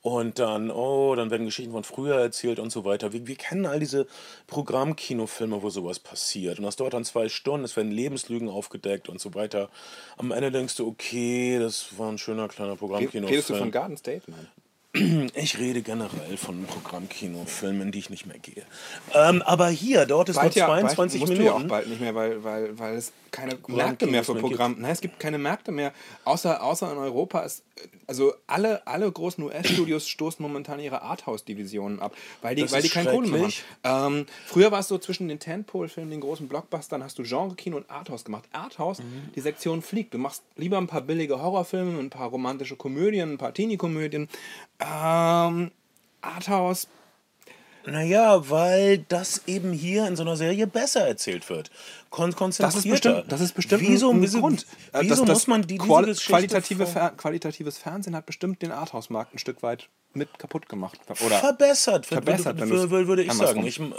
Und 0.00 0.38
dann, 0.38 0.70
oh, 0.70 1.14
dann 1.16 1.30
werden 1.30 1.46
Geschichten 1.46 1.72
von 1.72 1.82
früher 1.82 2.16
erzählt 2.16 2.60
und 2.60 2.70
so 2.70 2.84
weiter. 2.84 3.12
Wir, 3.12 3.26
wir 3.26 3.34
kennen 3.34 3.66
all 3.66 3.80
diese 3.80 4.06
Programmkinofilme, 4.46 5.62
wo 5.62 5.70
sowas 5.70 5.98
passiert. 5.98 6.58
Und 6.58 6.64
das 6.64 6.76
dauert 6.76 6.94
dann 6.94 7.04
zwei 7.04 7.28
Stunden, 7.28 7.64
es 7.64 7.76
werden 7.76 7.90
Lebenslügen 7.90 8.48
aufgedeckt 8.48 9.08
und 9.08 9.20
so 9.20 9.34
weiter. 9.34 9.70
Am 10.16 10.30
Ende 10.30 10.52
denkst 10.52 10.76
du, 10.76 10.86
okay, 10.86 11.58
das 11.58 11.98
war 11.98 12.10
ein 12.10 12.18
schöner 12.18 12.48
kleiner 12.48 12.72
Redest 12.72 12.82
du 12.82 12.88
von 12.88 12.88
Programmkinofilm. 12.88 13.70
Garden 13.72 13.96
State? 13.96 14.22
Nein. 14.30 14.46
Ich 15.34 15.58
rede 15.58 15.82
generell 15.82 16.36
von 16.36 16.64
Programmkinofilmen, 16.64 17.82
in 17.82 17.92
die 17.92 17.98
ich 17.98 18.10
nicht 18.10 18.26
mehr 18.26 18.38
gehe. 18.38 18.62
Ähm, 19.14 19.42
aber 19.42 19.68
hier, 19.68 20.06
dort 20.06 20.28
ist 20.30 20.36
Bald 20.36 20.54
nur 20.56 20.60
ja, 20.60 20.66
bald 20.66 20.80
22 20.90 21.20
Minuten. 21.22 21.42
Ja 21.44 21.52
auch 21.52 21.62
bald 21.64 21.88
nicht 21.88 22.00
mehr, 22.00 22.14
weil, 22.14 22.42
weil, 22.42 22.78
weil 22.78 22.96
es 22.96 23.12
keine 23.30 23.58
Märkte 23.68 24.06
mehr 24.06 24.24
für 24.24 24.32
Kinos 24.32 24.42
mehr 24.42 24.50
Programm. 24.50 24.76
Nein, 24.78 24.90
es 24.92 25.00
gibt 25.00 25.20
keine 25.20 25.38
Märkte 25.38 25.70
mehr. 25.70 25.92
Außer, 26.24 26.62
außer 26.62 26.90
in 26.90 26.98
Europa 26.98 27.40
ist. 27.40 27.62
Also 28.08 28.32
alle, 28.46 28.84
alle 28.86 29.12
großen 29.12 29.44
US-Studios 29.44 30.08
stoßen 30.08 30.42
momentan 30.42 30.80
ihre 30.80 31.02
Arthouse-Divisionen 31.02 32.00
ab, 32.00 32.16
weil 32.40 32.54
die, 32.56 32.62
Das 32.62 32.72
weil 32.72 32.80
die 32.80 32.88
ist 32.88 32.94
keine 32.94 33.10
Kohle 33.10 33.28
mehr 33.28 33.48
haben. 33.84 34.16
Ähm, 34.18 34.26
früher 34.46 34.72
war 34.72 34.80
es 34.80 34.88
so 34.88 34.96
zwischen 34.98 35.28
den 35.28 35.38
Tentpole-Filmen, 35.38 36.10
den 36.10 36.20
großen 36.22 36.48
Blockbustern, 36.48 37.04
hast 37.04 37.18
du 37.18 37.22
Genre-Kino 37.22 37.76
und 37.76 37.90
Arthouse 37.90 38.24
gemacht. 38.24 38.44
Arthouse, 38.52 39.00
Mhm. 39.00 39.30
die 39.36 39.40
Sektion 39.42 39.82
fliegt. 39.82 40.14
Du 40.14 40.18
machst 40.18 40.42
lieber 40.56 40.78
ein 40.78 40.86
paar 40.86 41.02
billige 41.02 41.40
Horrorfilme, 41.40 41.98
ein 42.00 42.10
paar 42.10 42.30
romantische 42.30 42.76
Komödien, 42.76 43.34
ein 43.34 43.38
paar 43.38 43.52
Teenie-Komödien. 43.52 44.28
Ähm, 44.80 45.70
Arthouse 46.20 46.88
Naja, 47.86 48.48
weil 48.50 48.98
das 49.08 49.42
eben 49.46 49.72
hier 49.72 50.06
in 50.06 50.14
so 50.16 50.22
einer 50.22 50.36
Serie 50.36 50.66
besser 50.66 51.06
erzählt 51.06 51.48
wird. 51.48 51.70
Kon 52.10 52.32
konzentrierter. 52.34 52.90
bestimmt, 52.90 53.24
das 53.32 53.40
ist 53.40 53.54
bestimmt 53.54 53.82
wieso, 53.82 54.10
ein, 54.10 54.16
ein 54.16 54.22
wieso, 54.22 54.40
Grund. 54.40 54.66
Äh, 54.92 55.00
Wieso 55.02 55.08
das- 55.08 55.20
das 55.20 55.28
muss 55.28 55.46
man 55.46 55.62
die, 55.62 55.78
quali 55.78 56.14
qualitative, 56.14 56.86
Fer 56.86 57.10
qualitatives 57.10 57.78
Fernsehen 57.78 58.14
hat 58.14 58.26
bestimmt 58.26 58.60
den 58.62 58.72
Arthouse-Markt 58.72 59.34
ein 59.34 59.38
Stück 59.38 59.62
weit 59.62 59.88
mit 60.14 60.38
kaputt 60.38 60.68
gemacht. 60.68 60.98
Oder 61.24 61.38
verbessert, 61.38 62.06
verbessert, 62.06 62.60
wenn 62.60 62.70
würde, 62.70 62.90
würde, 62.90 63.08
würde 63.08 63.22
ich 63.22 63.32
sagen. 63.32 63.64
Ich, 63.66 63.78
äh, 63.80 63.90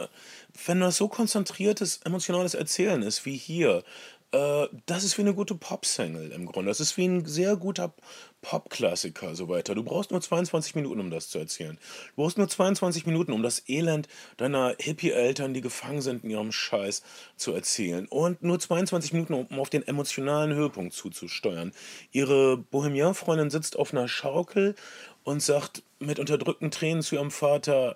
wenn 0.66 0.80
das 0.82 0.98
so 0.98 1.08
konzentriertes, 1.08 2.02
emotionales 2.04 2.54
Erzählen 2.54 3.02
ist 3.02 3.26
wie 3.26 3.38
hier, 3.38 3.84
äh, 4.32 4.68
das 4.86 5.04
ist 5.04 5.18
wie 5.18 5.22
eine 5.22 5.34
gute 5.34 5.56
Pop-Single 5.56 6.32
im 6.32 6.46
Grunde. 6.46 6.70
Das 6.70 6.80
ist 6.80 6.98
wie 6.98 7.06
ein 7.06 7.26
sehr 7.26 7.56
guter 7.56 7.94
Pop-Klassiker, 8.42 9.36
so 9.36 9.50
weiter. 9.50 9.74
Du 9.74 9.84
brauchst 9.84 10.12
nur 10.12 10.22
22 10.22 10.76
Minuten, 10.76 11.00
um 11.00 11.10
das 11.10 11.30
zu 11.30 11.40
erzählen. 11.40 11.78
Du 12.16 12.22
brauchst 12.22 12.38
nur 12.38 12.48
22 12.48 13.06
Minuten, 13.08 13.32
um 13.32 13.42
das 13.42 13.68
Elend 13.68 14.08
deiner 14.38 14.76
Hippie-Eltern, 14.80 15.54
die 15.54 15.62
gefangen 15.62 16.02
sind 16.02 16.24
in 16.24 16.30
ihrem 16.30 16.52
Scheiß, 16.52 17.02
zu 17.38 17.54
erzählen. 17.54 18.06
Und 18.08 18.44
nur 18.44 18.60
22 18.60 19.14
Minuten, 19.14 19.34
um 19.34 19.60
auf 19.60 19.70
den 19.70 19.88
emotionalen 19.88 20.54
Höhepunkt 20.54 20.94
zuzusteuern. 20.94 21.72
Ihre 22.12 22.58
Bohemian-Freundin 22.58 23.50
sitzt 23.50 23.78
auf 23.78 23.94
einer 23.94 24.08
Schaukel 24.08 24.76
und 25.24 25.42
sagt 25.42 25.84
mit 26.00 26.20
unterdrückten 26.20 26.72
Tränen 26.72 27.02
zu 27.02 27.16
ihrem 27.16 27.32
Vater, 27.32 27.96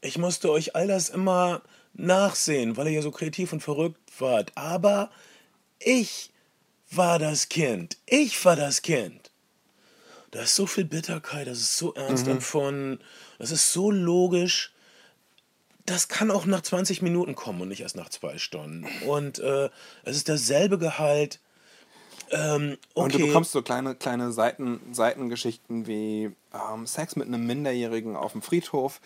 ich 0.00 0.18
musste 0.18 0.50
euch 0.50 0.74
all 0.76 0.88
das 0.88 1.08
immer 1.08 1.62
nachsehen, 1.98 2.76
weil 2.76 2.88
ihr 2.88 2.94
ja 2.94 3.02
so 3.02 3.10
kreativ 3.10 3.52
und 3.52 3.60
verrückt 3.60 3.98
wart. 4.18 4.52
Aber 4.54 5.10
ich 5.78 6.30
war 6.90 7.18
das 7.18 7.48
Kind. 7.48 7.96
Ich 8.06 8.44
war 8.44 8.56
das 8.56 8.82
Kind. 8.82 9.30
Da 10.30 10.42
ist 10.42 10.54
so 10.54 10.66
viel 10.66 10.84
Bitterkeit, 10.84 11.46
das 11.46 11.58
ist 11.58 11.76
so 11.78 11.94
ernst 11.94 12.26
empfunden, 12.28 12.98
das 13.38 13.50
ist 13.50 13.72
so 13.72 13.90
logisch. 13.90 14.72
Das 15.86 16.08
kann 16.08 16.30
auch 16.30 16.46
nach 16.46 16.62
20 16.62 17.00
Minuten 17.00 17.36
kommen 17.36 17.60
und 17.60 17.68
nicht 17.68 17.80
erst 17.80 17.96
nach 17.96 18.08
zwei 18.08 18.38
Stunden. 18.38 18.86
Und 19.06 19.38
äh, 19.38 19.70
es 20.02 20.16
ist 20.16 20.28
dasselbe 20.28 20.78
Gehalt. 20.78 21.40
Ähm, 22.30 22.76
okay. 22.94 23.04
Und 23.04 23.14
du 23.14 23.18
bekommst 23.26 23.52
so 23.52 23.62
kleine, 23.62 23.94
kleine 23.94 24.32
Seiten, 24.32 24.80
Seitengeschichten 24.92 25.86
wie 25.86 26.30
ähm, 26.52 26.86
Sex 26.86 27.14
mit 27.16 27.28
einem 27.28 27.46
Minderjährigen 27.46 28.16
auf 28.16 28.32
dem 28.32 28.42
Friedhof, 28.42 29.00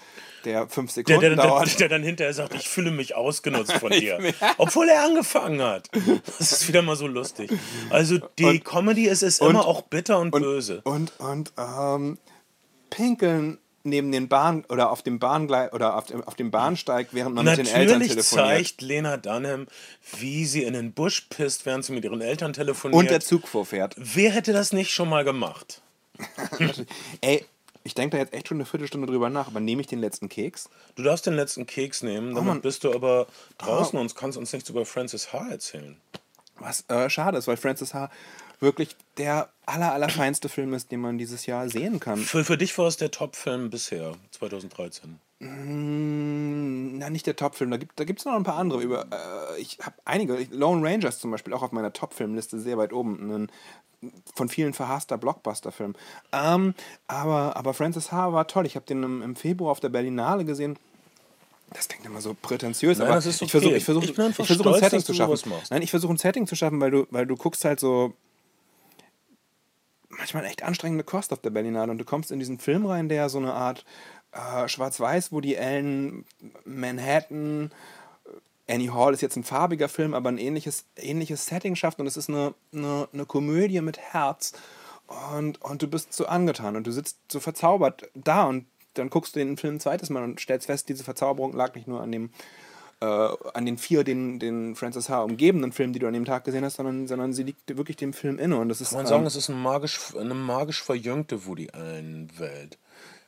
der 0.44 0.68
fünf 0.68 0.90
der, 0.92 0.94
Sekunden 1.04 1.20
der, 1.20 1.36
der, 1.36 1.44
dauert. 1.46 1.80
der 1.80 1.88
dann 1.88 2.02
hinterher 2.02 2.32
sagt, 2.32 2.54
ich 2.54 2.68
fühle 2.68 2.90
mich 2.90 3.14
ausgenutzt 3.14 3.72
von 3.74 3.90
dir. 3.92 4.18
Obwohl 4.58 4.88
er 4.88 5.04
angefangen 5.04 5.60
hat. 5.62 5.90
Das 6.38 6.52
ist 6.52 6.68
wieder 6.68 6.82
mal 6.82 6.96
so 6.96 7.06
lustig. 7.06 7.50
Also 7.90 8.18
die 8.38 8.44
Und- 8.44 8.64
Comedy 8.64 9.06
ist, 9.06 9.22
ist 9.22 9.40
und- 9.42 9.50
immer 9.50 9.66
auch 9.66 9.82
bitter 9.82 10.18
und, 10.18 10.32
und, 10.32 10.42
böse. 10.42 10.80
Und, 10.84 11.12
und 11.20 11.52
ähm, 11.58 12.18
pinkeln 12.90 13.58
neben 13.82 14.12
den 14.12 14.28
Bahn 14.28 14.64
oder 14.68 14.90
auf 14.90 15.02
dem 15.02 15.18
Bahngleis 15.18 15.72
oder 15.72 15.96
auf 15.96 16.06
dem, 16.06 16.22
auf 16.24 16.34
dem 16.34 16.50
Bahnsteig, 16.50 17.08
während 17.12 17.34
man 17.34 17.44
mit 17.44 17.58
den 17.58 17.66
Eltern 17.66 17.98
Natürlich 17.98 18.08
telefoniert. 18.08 18.48
zeigt 18.48 18.82
Lena 18.82 19.16
Dunham, 19.16 19.66
wie 20.18 20.44
sie 20.44 20.64
in 20.64 20.74
den 20.74 20.92
Busch 20.92 21.26
pisst, 21.30 21.66
während 21.66 21.84
sie 21.84 21.92
mit 21.92 22.04
ihren 22.04 22.20
Eltern 22.20 22.52
telefoniert. 22.52 22.98
Und 22.98 23.10
der 23.10 23.20
Zug 23.20 23.48
vorfährt. 23.48 23.94
Wer 23.96 24.30
hätte 24.32 24.52
das 24.52 24.72
nicht 24.72 24.90
schon 24.90 25.08
mal 25.08 25.24
gemacht? 25.24 25.80
Ey, 27.20 27.44
ich 27.82 27.94
denke 27.94 28.16
da 28.16 28.22
jetzt 28.22 28.34
echt 28.34 28.48
schon 28.48 28.58
eine 28.58 28.66
Viertelstunde 28.66 29.06
drüber 29.06 29.30
nach, 29.30 29.46
aber 29.46 29.60
nehme 29.60 29.80
ich 29.80 29.86
den 29.86 30.00
letzten 30.00 30.28
Keks? 30.28 30.68
Du 30.96 31.02
darfst 31.02 31.24
den 31.24 31.34
letzten 31.34 31.66
Keks 31.66 32.02
nehmen, 32.02 32.32
Mann. 32.32 32.48
Ah. 32.48 32.54
bist 32.60 32.84
du 32.84 32.92
aber 32.92 33.26
draußen 33.58 33.98
und 33.98 34.14
kannst 34.14 34.36
uns 34.36 34.52
nichts 34.52 34.68
über 34.68 34.84
Francis 34.84 35.32
H. 35.32 35.48
erzählen. 35.50 35.96
Was 36.58 36.84
äh, 36.88 37.08
schade 37.08 37.38
ist, 37.38 37.48
weil 37.48 37.56
Francis 37.56 37.94
H. 37.94 38.10
wirklich 38.60 38.96
der 39.16 39.48
aller, 39.66 39.92
allerfeinste 39.92 40.48
Film 40.48 40.74
ist, 40.74 40.90
den 40.92 41.00
man 41.00 41.18
dieses 41.18 41.46
Jahr 41.46 41.68
sehen 41.68 42.00
kann. 42.00 42.18
Für, 42.18 42.44
für 42.44 42.58
dich 42.58 42.76
war 42.78 42.86
es 42.86 42.96
der 42.96 43.10
Top-Film 43.10 43.70
bisher, 43.70 44.14
2013. 44.32 45.18
Mm, 45.40 46.98
Na, 46.98 47.08
nicht 47.10 47.26
der 47.26 47.36
Topfilm. 47.36 47.70
Da 47.70 47.76
gibt 47.78 47.92
es 47.92 47.96
da 47.96 48.04
gibt's 48.04 48.24
noch 48.24 48.34
ein 48.34 48.44
paar 48.44 48.56
andere. 48.56 48.82
Über, 48.82 49.06
äh, 49.10 49.60
ich 49.60 49.78
habe 49.82 49.96
einige. 50.04 50.36
Ich- 50.36 50.50
Lone 50.50 50.86
Rangers 50.86 51.18
zum 51.18 51.30
Beispiel 51.30 51.54
auch 51.54 51.62
auf 51.62 51.72
meiner 51.72 51.92
Top-Filmliste 51.92 52.60
sehr 52.60 52.76
weit 52.78 52.92
oben. 52.92 53.30
Ein 53.30 53.50
von 54.34 54.48
vielen 54.48 54.72
verhasster 54.72 55.18
Blockbuster-Film. 55.18 55.94
Ähm, 56.32 56.74
aber, 57.06 57.54
aber 57.56 57.74
Francis 57.74 58.10
H. 58.12 58.32
war 58.32 58.46
toll. 58.46 58.64
Ich 58.64 58.74
habe 58.74 58.86
den 58.86 59.02
im, 59.02 59.20
im 59.22 59.36
Februar 59.36 59.72
auf 59.72 59.80
der 59.80 59.90
Berlinale 59.90 60.46
gesehen. 60.46 60.78
Das 61.74 61.86
klingt 61.86 62.06
immer 62.06 62.20
so 62.22 62.34
prätentiös, 62.40 62.98
Nein, 62.98 63.06
aber 63.06 63.16
das 63.16 63.26
ist 63.26 63.36
ich 63.36 63.42
okay. 63.42 63.50
versuche 63.50 63.76
ich 63.76 63.84
versuch, 63.84 64.02
Ich 64.02 64.08
ich 64.10 64.46
versuch 64.46 64.66
ein 64.66 64.80
Setting 64.80 65.04
zu 65.04 65.14
schaffen. 65.14 65.52
Nein, 65.70 65.82
ich 65.82 65.90
versuche 65.90 66.12
ein 66.14 66.16
Setting 66.16 66.46
zu 66.46 66.56
schaffen, 66.56 66.80
weil 66.80 66.90
du, 66.90 67.06
weil 67.10 67.26
du 67.26 67.36
guckst 67.36 67.64
halt 67.64 67.78
so 67.78 68.14
manchmal 70.20 70.44
echt 70.44 70.62
anstrengende 70.62 71.02
Kost 71.02 71.32
auf 71.32 71.40
der 71.40 71.50
Berlinale. 71.50 71.90
Und 71.90 71.98
du 71.98 72.04
kommst 72.04 72.30
in 72.30 72.38
diesen 72.38 72.58
Film 72.58 72.86
rein, 72.86 73.08
der 73.08 73.28
so 73.28 73.38
eine 73.38 73.54
Art 73.54 73.84
äh, 74.32 74.68
Schwarz-Weiß, 74.68 75.32
wo 75.32 75.40
die 75.40 75.56
Ellen 75.56 76.24
Manhattan, 76.64 77.72
äh, 78.66 78.74
Annie 78.74 78.92
Hall 78.94 79.14
ist 79.14 79.22
jetzt 79.22 79.36
ein 79.36 79.44
farbiger 79.44 79.88
Film, 79.88 80.14
aber 80.14 80.28
ein 80.28 80.38
ähnliches, 80.38 80.84
ähnliches 80.96 81.46
Setting 81.46 81.74
schafft. 81.74 82.00
Und 82.00 82.06
es 82.06 82.16
ist 82.16 82.28
eine, 82.28 82.54
eine, 82.72 83.08
eine 83.12 83.24
Komödie 83.24 83.80
mit 83.80 83.98
Herz. 83.98 84.52
Und, 85.34 85.60
und 85.62 85.82
du 85.82 85.88
bist 85.88 86.12
so 86.12 86.26
angetan. 86.26 86.76
Und 86.76 86.86
du 86.86 86.92
sitzt 86.92 87.16
so 87.32 87.40
verzaubert 87.40 88.10
da. 88.14 88.44
Und 88.44 88.66
dann 88.94 89.08
guckst 89.08 89.34
du 89.34 89.40
den 89.40 89.56
Film 89.56 89.76
ein 89.76 89.80
zweites 89.80 90.10
Mal 90.10 90.22
und 90.22 90.38
stellst 90.38 90.66
fest, 90.66 90.88
diese 90.88 91.04
Verzauberung 91.04 91.54
lag 91.54 91.74
nicht 91.74 91.88
nur 91.88 92.02
an 92.02 92.12
dem 92.12 92.30
äh, 93.00 93.04
an 93.04 93.66
den 93.66 93.78
vier, 93.78 94.04
den, 94.04 94.38
den 94.38 94.76
Francis 94.76 95.08
H. 95.08 95.22
umgebenden 95.22 95.72
Filmen, 95.72 95.92
die 95.92 95.98
du 95.98 96.06
an 96.06 96.12
dem 96.12 96.24
Tag 96.24 96.44
gesehen 96.44 96.64
hast, 96.64 96.76
sondern, 96.76 97.06
sondern 97.06 97.32
sie 97.32 97.42
liegt 97.42 97.76
wirklich 97.76 97.96
dem 97.96 98.12
Film 98.12 98.38
inne. 98.38 98.58
Und 98.58 98.68
das 98.68 98.80
ist, 98.80 98.90
Kann 98.90 98.98
man 98.98 99.06
ähm, 99.06 99.10
sagen, 99.10 99.26
es 99.26 99.36
ist 99.36 99.50
eine 99.50 99.58
magisch, 99.58 100.14
eine 100.16 100.34
magisch 100.34 100.82
verjüngte 100.82 101.46
Woody 101.46 101.70
Allen-Welt. 101.70 102.78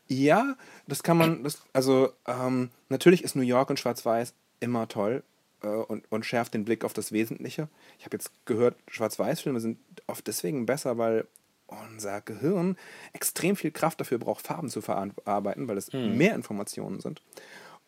Ja, 0.09 0.57
das 0.87 1.03
kann 1.03 1.16
man, 1.16 1.43
das, 1.43 1.62
also 1.73 2.12
ähm, 2.27 2.70
natürlich 2.91 3.25
ist 3.25 3.35
New 3.35 3.43
York 3.43 3.70
in 3.70 3.77
Schwarz-Weiß 3.77 4.35
immer 4.61 4.89
toll 4.89 5.23
äh, 5.62 5.68
und, 5.68 6.05
und 6.11 6.27
schärft 6.27 6.53
den 6.55 6.64
Blick 6.64 6.85
auf 6.85 6.93
das 6.93 7.12
Wesentliche. 7.12 7.68
Ich 7.99 8.05
habe 8.05 8.16
jetzt 8.16 8.31
gehört, 8.45 8.77
Schwarz-Weiß-Filme 8.89 9.61
sind 9.61 9.79
oft 10.07 10.27
deswegen 10.27 10.66
besser, 10.66 10.99
weil 10.99 11.27
unser 11.66 12.20
Gehirn 12.20 12.77
extrem 13.14 13.57
viel 13.57 13.70
Kraft 13.70 14.01
dafür 14.01 14.18
braucht, 14.18 14.47
Farben 14.47 14.68
zu 14.68 14.83
verarbeiten, 14.83 15.68
weil 15.68 15.79
es 15.79 15.91
mehr 15.95 16.35
Informationen 16.35 17.01
sind. 17.01 17.23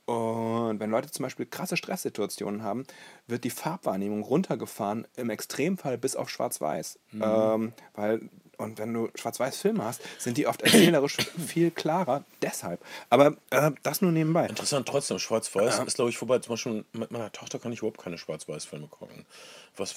Und 0.07 0.81
wenn 0.81 0.91
Leute 0.91 1.11
zum 1.11 1.23
Beispiel 1.23 1.47
krasse 1.47 1.77
Stresssituationen 1.77 2.63
haben, 2.63 2.85
wird 3.27 3.45
die 3.45 3.51
Farbwahrnehmung 3.51 4.23
runtergefahren, 4.23 5.07
im 5.17 5.31
Extremfall 5.31 5.97
bis 5.97 6.15
auf 6.15 6.29
Schwarz-Weiß. 6.29 6.99
Ähm, 7.15 7.73
weil, 7.95 8.29
und 8.59 8.79
wenn 8.79 8.93
du 8.93 9.09
Schwarz-Weiß-Filme 9.15 9.85
hast, 9.85 10.03
sind 10.19 10.37
die 10.37 10.47
oft 10.47 10.63
erzählerisch 10.63 11.17
viel 11.47 11.71
klarer. 11.71 12.25
Deshalb. 12.43 12.81
Aber 13.11 13.37
äh, 13.51 13.71
das 13.83 14.03
nur 14.03 14.13
nebenbei. 14.13 14.47
Interessant 14.47 14.89
trotzdem, 14.89 15.19
Schwarz-Weiß 15.19 15.81
ist, 15.81 15.95
glaube 15.95 16.11
ich, 16.11 16.19
vorbei. 16.19 16.39
Zum 16.39 16.53
Beispiel 16.53 16.85
mit 16.93 17.11
meiner 17.11 17.33
Tochter 17.33 17.59
kann 17.59 17.73
ich 17.73 17.79
überhaupt 17.81 18.01
keine 18.01 18.19
Schwarz-Weiß-Filme 18.19 18.89
gucken. 18.89 19.25
Was, 19.77 19.97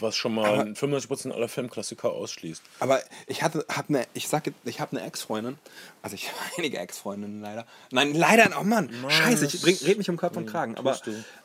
was 0.00 0.16
schon 0.16 0.34
mal 0.34 0.62
95% 0.72 1.32
aller 1.32 1.48
Filmklassiker 1.48 2.10
ausschließt. 2.10 2.62
Aber 2.80 3.00
ich 3.26 3.42
hatte, 3.42 3.66
hab 3.68 3.90
eine, 3.90 4.06
ich 4.14 4.26
sag, 4.26 4.50
ich 4.64 4.80
habe 4.80 4.96
eine 4.96 5.06
Ex-Freundin, 5.06 5.58
also 6.02 6.14
ich 6.14 6.28
habe 6.28 6.38
einige 6.58 6.78
Ex-Freundinnen 6.78 7.42
leider. 7.42 7.66
Nein, 7.90 8.14
leider, 8.14 8.50
oh 8.58 8.64
Mann, 8.64 8.90
scheiße, 9.08 9.46
ich 9.46 9.60
bring, 9.60 9.76
red 9.84 9.98
mich 9.98 10.08
um 10.08 10.16
Kopf 10.16 10.36
und 10.36 10.46
Kragen. 10.46 10.76
Aber, 10.78 10.98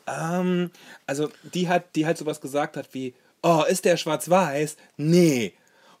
ähm, 0.06 0.70
also 1.06 1.30
die 1.42 1.68
hat, 1.68 1.94
die 1.94 2.06
halt 2.06 2.16
sowas 2.16 2.40
gesagt 2.40 2.78
hat 2.78 2.88
wie, 2.92 3.12
oh, 3.42 3.62
ist 3.68 3.84
der 3.84 3.96
schwarz-weiß? 3.96 4.76
Nee. 4.96 5.52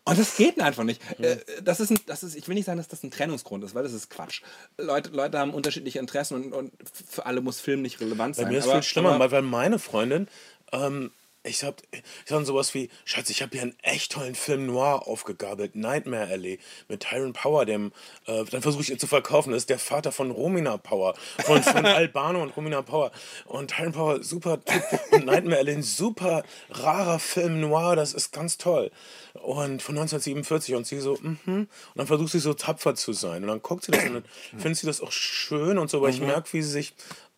Und 0.06 0.18
das 0.18 0.36
geht 0.36 0.60
einfach 0.60 0.84
nicht. 0.84 1.00
Äh, 1.18 1.38
Das 1.62 1.80
ist 1.80 1.90
ein, 1.90 1.98
das 2.06 2.22
ist, 2.22 2.34
ich 2.36 2.46
will 2.46 2.54
nicht 2.54 2.66
sagen, 2.66 2.76
dass 2.78 2.88
das 2.88 3.02
ein 3.02 3.10
Trennungsgrund 3.10 3.64
ist, 3.64 3.74
weil 3.74 3.84
das 3.84 3.92
ist 3.92 4.10
Quatsch. 4.10 4.42
Leute, 4.76 5.10
Leute 5.10 5.38
haben 5.38 5.54
unterschiedliche 5.54 5.98
Interessen 5.98 6.34
und, 6.34 6.52
und 6.52 6.72
für 7.08 7.24
alle 7.24 7.40
muss 7.40 7.60
Film 7.60 7.80
nicht 7.82 8.00
relevant 8.00 8.36
Bei 8.36 8.42
sein. 8.42 8.52
mir 8.52 8.58
ist 8.58 8.64
aber, 8.64 8.74
viel 8.74 8.82
schlimmer, 8.82 9.30
weil 9.30 9.42
meine 9.42 9.78
Freundin 9.78 10.28
ähm, 10.72 11.10
Ich 11.46 11.62
hab, 11.62 11.82
ich 11.92 12.02
sag 12.24 12.44
sowas 12.46 12.72
wie, 12.72 12.88
Schatz, 13.04 13.28
ich 13.28 13.42
habe 13.42 13.52
hier 13.52 13.62
einen 13.62 13.76
echt 13.82 14.12
tollen 14.12 14.34
Film 14.34 14.64
noir 14.64 15.06
aufgegabelt, 15.06 15.76
Nightmare 15.76 16.28
Alley, 16.28 16.58
mit 16.88 17.00
Tyron 17.00 17.34
Power, 17.34 17.66
dem, 17.66 17.92
äh, 18.26 18.44
dann 18.44 18.62
versuche 18.62 18.82
ich 18.82 18.90
ihn 18.90 18.98
zu 18.98 19.06
verkaufen, 19.06 19.52
das 19.52 19.64
ist 19.64 19.70
der 19.70 19.78
Vater 19.78 20.10
von 20.10 20.30
Romina 20.30 20.78
Power, 20.78 21.14
von, 21.44 21.62
von 21.62 21.84
Albano 21.86 22.42
und 22.42 22.56
Romina 22.56 22.80
Power. 22.80 23.12
Und 23.44 23.72
Tyron 23.72 23.92
Power, 23.92 24.22
super 24.22 24.64
Typ, 24.64 24.82
und 25.12 25.26
Nightmare 25.26 25.58
Alley, 25.58 25.74
ein 25.74 25.82
super 25.82 26.44
rarer 26.70 27.18
Film 27.18 27.60
noir, 27.60 27.94
das 27.94 28.14
ist 28.14 28.32
ganz 28.32 28.56
toll. 28.56 28.90
Und 29.34 29.82
von 29.82 29.96
1947 29.96 30.74
und 30.74 30.86
sie 30.86 31.00
so, 31.00 31.18
mhm. 31.20 31.38
Und 31.46 31.68
dann 31.94 32.06
versucht 32.06 32.32
sie 32.32 32.38
so 32.38 32.54
tapfer 32.54 32.94
zu 32.94 33.12
sein. 33.12 33.42
Und 33.42 33.48
dann 33.48 33.60
guckt 33.60 33.84
sie 33.84 33.92
das 33.92 34.04
und 34.04 34.14
dann 34.14 34.24
findet 34.58 34.78
sie 34.78 34.86
das 34.86 35.02
auch 35.02 35.12
schön 35.12 35.76
und 35.76 35.90
so, 35.90 36.00
weil 36.00 36.10
ich 36.10 36.20
merke, 36.20 36.52
wie 36.54 36.62
sie 36.62 36.70
sich 36.70 36.94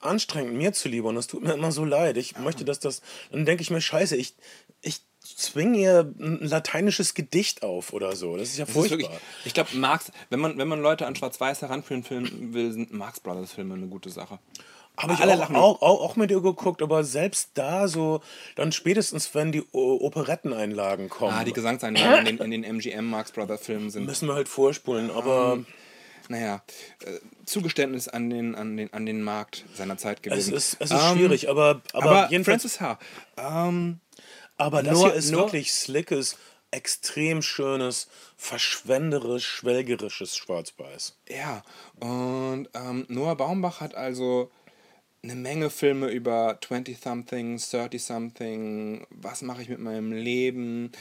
anstrengend 0.07 0.55
mir 0.55 0.73
zuliebe 0.73 1.07
und 1.09 1.17
es 1.17 1.27
tut 1.27 1.43
mir 1.43 1.53
immer 1.55 1.73
so 1.73 1.85
leid. 1.85 2.17
Ich 2.17 2.39
möchte, 2.39 2.65
dass 2.65 2.81
das. 2.81 3.03
Dann 3.33 3.45
denke 3.45 3.63
ich 3.63 3.71
mir, 3.71 3.81
scheiße, 3.81 4.17
ich, 4.17 4.35
ich 4.83 5.01
zwinge 5.21 5.79
ihr 5.79 6.13
ein 6.19 6.39
lateinisches 6.47 7.15
Gedicht 7.15 7.63
auf 7.63 7.93
oder 7.93 8.15
so. 8.17 8.37
Das 8.37 8.49
ist 8.49 8.59
ja 8.59 8.65
Das 8.65 8.71
ist 8.75 8.81
furchtbar. 8.81 8.99
wirklich, 8.99 9.21
ich 9.45 9.55
glaube, 9.55 9.77
Marx, 9.77 10.11
wenn 10.31 10.41
man, 10.41 10.57
wenn 10.57 10.69
man 10.69 10.81
Leute 10.81 11.07
an 11.07 11.17
Schwarz-Weiß 11.17 11.63
heranführen 11.63 12.05
will, 12.55 12.73
sind 12.73 12.93
Marx 12.93 13.21
Brothers 13.21 13.53
Filme 13.53 13.75
eine 13.75 13.87
gute 13.89 14.11
Sache. 14.11 14.39
Habe 14.99 15.13
ich 15.13 15.19
Alle 15.21 15.35
auch, 15.35 15.51
auch, 15.51 15.83
auch, 15.83 16.01
auch 16.01 16.17
mit 16.17 16.31
ihr 16.31 16.41
geguckt, 16.41 16.81
aber 16.81 17.05
selbst 17.05 17.51
da 17.53 17.87
so, 17.87 18.23
dann 18.55 18.73
spätestens, 18.73 19.35
wenn 19.35 19.53
die 19.53 19.63
Operetteneinlagen 19.73 21.11
kommen, 21.11 21.35
Ah, 21.35 21.45
die 21.45 21.53
Gesangseinlagen 21.53 22.27
in 22.27 22.39
den, 22.39 22.53
in 22.53 22.63
den 22.63 22.65
MGM 22.79 23.05
Marx 23.05 23.31
Brothers 23.33 23.61
Filmen 23.61 23.91
sind 23.91 24.07
müssen 24.07 24.27
wir 24.27 24.35
halt 24.35 24.49
vorspulen. 24.49 25.11
Aber 25.11 25.59
naja, 26.29 26.63
äh, 27.05 27.19
Zugeständnis 27.45 28.09
an 28.09 28.31
den, 28.31 28.55
an, 28.55 28.77
den, 28.77 28.93
an 28.93 29.07
den 29.07 29.23
Markt 29.23 29.65
seiner 29.75 29.97
Zeit 29.97 30.19
es 30.19 30.23
gewesen. 30.23 30.55
ist, 30.55 30.77
es 30.81 30.91
ist 30.91 31.03
Ähm, 31.03 31.17
schwierig. 31.17 31.49
Aber, 31.49 31.83
aber, 31.93 32.11
Aber, 32.11 32.31
jedenfalls, 32.31 32.63
Francis 32.63 32.81
H. 32.81 32.99
Ähm, 33.37 34.01
aber 34.57 34.83
das 34.83 34.95
nur- 34.95 35.07
hier 35.09 35.15
ist 35.15 35.31
nur- 35.31 35.43
wirklich 35.43 35.73
slickes, 35.73 36.37
extrem 36.71 37.43
schönes, 37.43 38.09
verschwenderisch, 38.37 39.47
schwelgerisches 39.47 40.37
Schwarz-Weiß. 40.37 41.17
ja, 41.29 41.63
und 42.01 42.69
ähm, 42.75 43.05
Noah 43.09 43.37
Baumbach 43.37 43.81
hat 43.81 43.95
also 43.95 44.51
eine 45.23 45.35
Menge 45.37 45.71
Filme 45.71 46.09
über 46.09 46.59
20-something, 46.61 47.57
30-something, 47.59 49.07
was 49.11 49.43
mache 49.43 49.63
ich 49.63 49.69
mit 49.69 49.79
meinem 49.81 50.13
Leben, 50.13 50.93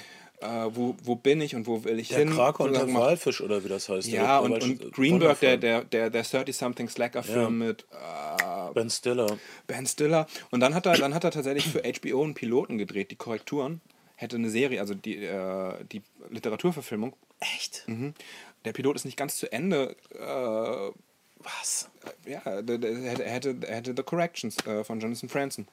äh, 0.41 0.47
wo, 0.69 0.95
wo 1.03 1.15
bin 1.15 1.41
ich 1.41 1.55
und 1.55 1.67
wo 1.67 1.83
will 1.83 1.99
ich 1.99 2.09
Der 2.09 2.19
hin. 2.19 2.31
Krake 2.31 2.63
und 2.63 2.73
der. 2.73 2.93
Walfisch 2.93 3.41
oder 3.41 3.63
wie 3.63 3.69
das 3.69 3.89
heißt. 3.89 4.07
Ja, 4.07 4.39
und, 4.39 4.61
und 4.61 4.91
Greenberg, 4.93 5.39
der, 5.39 5.57
der, 5.57 5.83
der, 5.83 6.09
der 6.09 6.25
30-something 6.25 6.89
Slacker-Film 6.89 7.61
Ja. 7.61 7.67
mit 7.67 7.85
äh, 7.91 8.73
Ben 8.73 8.89
Stiller. 8.89 9.37
Ben 9.67 9.85
Stiller. 9.85 10.27
Und 10.51 10.59
dann 10.59 10.73
hat 10.75 10.85
er, 10.85 10.93
dann 10.97 11.13
hat 11.13 11.23
er 11.23 11.31
tatsächlich 11.31 11.67
für 11.67 11.81
HBO 11.83 12.23
einen 12.23 12.33
Piloten 12.33 12.77
gedreht, 12.77 13.11
die 13.11 13.15
Korrekturen. 13.15 13.81
Hätte 14.15 14.37
eine 14.37 14.49
Serie, 14.49 14.79
also 14.79 14.93
die, 14.93 15.17
äh, 15.25 15.73
die 15.91 16.01
Literaturverfilmung. 16.29 17.13
Echt? 17.39 17.83
Mhm. 17.87 18.13
Der 18.63 18.71
Pilot 18.73 18.95
ist 18.95 19.05
nicht 19.05 19.17
ganz 19.17 19.35
zu 19.35 19.51
Ende. 19.51 19.95
Äh, 20.13 20.91
Was? 21.43 21.89
ja, 22.25 22.39
er 22.39 22.57
hätte, 22.63 23.25
hätte, 23.25 23.57
hätte 23.67 23.93
The 23.95 24.03
Corrections 24.03 24.57
äh, 24.65 24.83
von 24.83 24.99
Jonathan 24.99 25.29
Franzen 25.29 25.67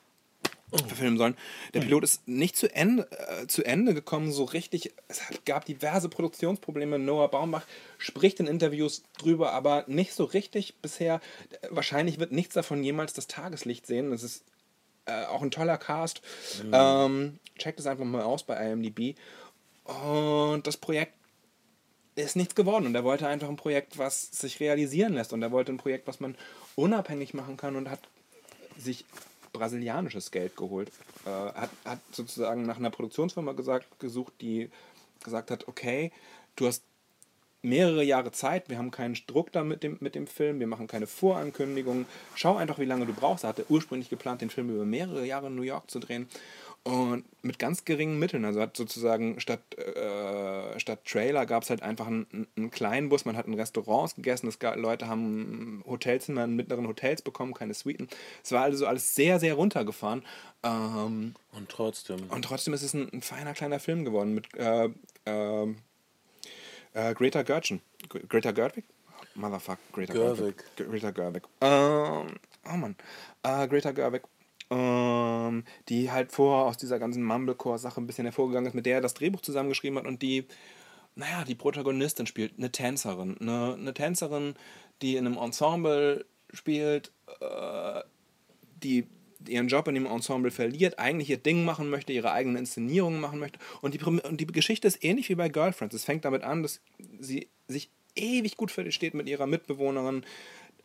verfilmen 0.79 1.19
sollen. 1.19 1.37
Der 1.75 1.81
Pilot 1.81 2.05
ist 2.05 2.27
nicht 2.27 2.57
zu 2.57 2.73
Ende, 2.75 3.09
äh, 3.11 3.47
zu 3.47 3.65
Ende 3.65 3.95
gekommen, 3.95 4.33
so 4.33 4.45
richtig. 4.45 4.93
Es 5.09 5.29
hat, 5.29 5.45
gab 5.45 5.65
diverse 5.65 6.09
Produktionsprobleme. 6.09 6.99
Noah 6.99 7.31
Baumbach 7.31 7.67
spricht 7.99 8.41
in 8.41 8.47
Interviews 8.47 9.03
drüber, 9.19 9.53
aber 9.53 9.85
nicht 9.87 10.15
so 10.15 10.25
richtig 10.25 10.77
bisher. 10.81 11.21
Wahrscheinlich 11.71 12.19
wird 12.19 12.33
nichts 12.33 12.55
davon 12.55 12.83
jemals 12.83 13.13
das 13.13 13.27
Tageslicht 13.27 13.87
sehen. 13.87 14.13
Es 14.13 14.23
ist 14.23 14.45
äh, 15.07 15.25
auch 15.25 15.43
ein 15.43 15.51
toller 15.51 15.79
Cast. 15.79 16.23
Ähm, 16.73 17.39
checkt 17.59 17.81
es 17.81 17.87
einfach 17.87 18.05
mal 18.05 18.23
aus 18.23 18.45
bei 18.45 18.57
IMDb. 18.71 19.17
Und 19.85 20.67
das 20.67 20.77
Projekt 20.77 21.15
ist 22.15 22.37
nichts 22.37 22.55
geworden 22.55 22.87
und 22.87 22.95
er 22.95 23.05
wollte 23.05 23.27
einfach 23.27 23.49
ein 23.49 23.57
Projekt, 23.57 23.99
was 23.99 24.31
sich 24.31 24.61
realisieren 24.61 25.15
lässt 25.15 25.33
und 25.33 25.43
er 25.43 25.51
wollte 25.51 25.73
ein 25.73 25.79
Projekt, 25.79 26.07
was 26.07 26.21
man 26.21 26.37
unabhängig 26.77 27.33
machen 27.35 27.57
kann 27.57 27.75
und 27.75 27.89
hat 27.89 28.01
sich 28.77 29.05
brasilianisches 29.53 30.31
Geld 30.31 30.57
geholt. 30.57 30.91
Äh, 31.25 31.31
hat, 31.31 31.71
hat 31.85 32.01
sozusagen 32.13 32.63
nach 32.63 32.79
einer 32.79 32.91
Produktionsfirma 32.91 33.53
gesagt, 33.53 33.87
gesucht, 33.99 34.33
die 34.41 34.71
gesagt 35.23 35.51
hat, 35.51 35.69
okay, 35.69 36.11
du 36.57 36.67
hast 36.67 36.83
mehrere 37.63 38.03
Jahre 38.03 38.33
Zeit, 38.33 38.69
wir 38.69 38.79
haben 38.79 38.91
keinen 38.91 39.17
Druck 39.27 39.53
da 39.53 39.63
mit 39.63 39.85
dem, 39.85 39.97
mit 40.01 40.17
dem 40.17 40.27
Film, 40.27 40.59
wir 40.59 40.67
machen 40.67 40.89
keine 40.89 41.07
Vorankündigungen. 41.07 42.07
Schau 42.35 42.57
einfach, 42.57 42.79
wie 42.79 42.85
lange 42.85 43.07
du 43.07 43.13
brauchst. 43.13 43.45
Er 43.45 43.51
hatte 43.51 43.67
ursprünglich 43.69 44.11
geplant, 44.11 44.41
den 44.41 44.51
Film 44.51 44.71
über 44.71 44.85
mehrere 44.85 45.25
Jahre 45.25 45.47
in 45.47 45.55
New 45.55 45.63
York 45.63 45.91
zu 45.91 46.01
drehen. 46.01 46.29
Und 46.85 47.25
mit 47.43 47.61
ganz 47.61 47.85
geringen 47.85 48.19
Mitteln. 48.19 48.45
Also 48.45 48.61
hat 48.61 48.77
sozusagen 48.77 49.39
statt, 49.39 49.61
äh, 49.79 50.81
statt 50.81 51.05
Trailer 51.05 51.47
gab 51.47 51.63
es 51.63 51.71
halt 51.71 51.81
einfach 51.81 52.09
einen, 52.09 52.49
einen 52.57 52.73
kleinen 52.73 53.09
Bus. 53.09 53.25
Man 53.25 53.37
hat 53.37 53.47
in 53.47 53.55
Restaurants 53.55 54.17
gegessen. 54.17 54.49
Es 54.49 54.59
gab, 54.59 54.77
Leute 54.77 55.07
haben 55.07 55.85
Hotelzimmer 55.87 56.43
in 56.43 56.57
mittleren 56.57 56.89
Hotels 56.89 57.23
bekommen, 57.23 57.55
keine 57.55 57.75
Suiten. 57.75 58.09
Es 58.43 58.51
war 58.51 58.63
also 58.65 58.87
alles 58.87 59.15
sehr, 59.15 59.39
sehr 59.39 59.55
runtergefahren. 59.55 60.25
Ähm, 60.65 61.35
Und 61.53 61.69
trotzdem. 61.69 62.29
und 62.29 62.45
trotzdem 62.45 62.75
ist 62.75 62.83
es 62.83 62.95
ein, 62.95 63.09
ein 63.13 63.23
feiner 63.23 63.55
kleiner 63.55 63.79
Film 63.79 64.05
geworden 64.05 64.35
mit 64.35 64.53
äh, 64.57 64.89
äh, 65.25 65.75
äh, 66.95 67.15
Greta 67.15 67.43
Gertchen. 67.43 67.81
Gre- 68.09 68.27
Greta 68.27 68.51
Gerwig? 68.51 68.85
Motherfuck, 69.37 69.79
Greta 69.93 70.13
Gerwig. 70.15 70.57
Gerwig. 70.77 70.91
Greta 70.91 71.11
Gerwig. 71.13 71.43
Ähm, 71.61 72.27
oh 72.69 72.77
Mann. 72.77 72.97
Äh, 73.45 73.69
Greta 73.69 73.93
Gerwig. 73.93 74.23
Ähm, 74.73 75.65
die 75.91 76.11
halt 76.11 76.33
vorher 76.33 76.65
aus 76.67 76.79
dieser 76.79 76.99
ganzen 76.99 77.23
Mumblecore-Sache 77.23 78.01
ein 78.01 78.07
bisschen 78.07 78.25
hervorgegangen 78.25 78.69
ist, 78.69 78.75
mit 78.75 78.87
der 78.87 78.97
er 78.97 79.01
das 79.03 79.13
Drehbuch 79.13 79.43
zusammengeschrieben 79.43 79.99
hat 79.99 80.07
und 80.07 80.23
die, 80.23 80.47
naja, 81.15 81.45
die 81.45 81.55
Protagonistin 81.55 82.27
spielt, 82.27 82.55
eine 82.57 82.73
Tänzerin. 82.73 83.37
Eine, 83.39 83.75
eine 83.75 83.93
Tänzerin, 83.93 84.55
die 85.03 85.17
in 85.17 85.27
einem 85.27 85.37
Ensemble 85.37 86.25
spielt, 86.55 87.13
äh, 87.41 88.01
die 88.83 89.07
ihren 89.47 89.69
Job 89.69 89.89
in 89.89 89.95
dem 89.95 90.07
Ensemble 90.07 90.51
verliert, 90.51 90.99
eigentlich 90.99 91.29
ihr 91.29 91.37
Ding 91.37 91.67
machen 91.67 91.91
möchte, 91.91 92.15
ihre 92.15 92.33
eigenen 92.33 92.57
Inszenierungen 92.57 93.21
machen 93.21 93.41
möchte. 93.41 93.59
Und 93.83 93.93
die, 93.93 94.03
und 94.03 94.41
die 94.41 94.47
Geschichte 94.47 94.89
ist 94.89 95.05
ähnlich 95.05 95.29
wie 95.29 95.35
bei 95.35 95.51
Girlfriends. 95.51 95.95
Es 95.95 96.05
fängt 96.05 96.25
damit 96.25 96.45
an, 96.45 96.63
dass 96.63 96.81
sie 97.21 97.49
sich 97.69 97.91
ewig 98.15 98.57
gut 98.57 98.71
versteht 98.71 99.13
mit 99.13 99.29
ihrer 99.29 99.47
Mitbewohnerin. 99.47 100.25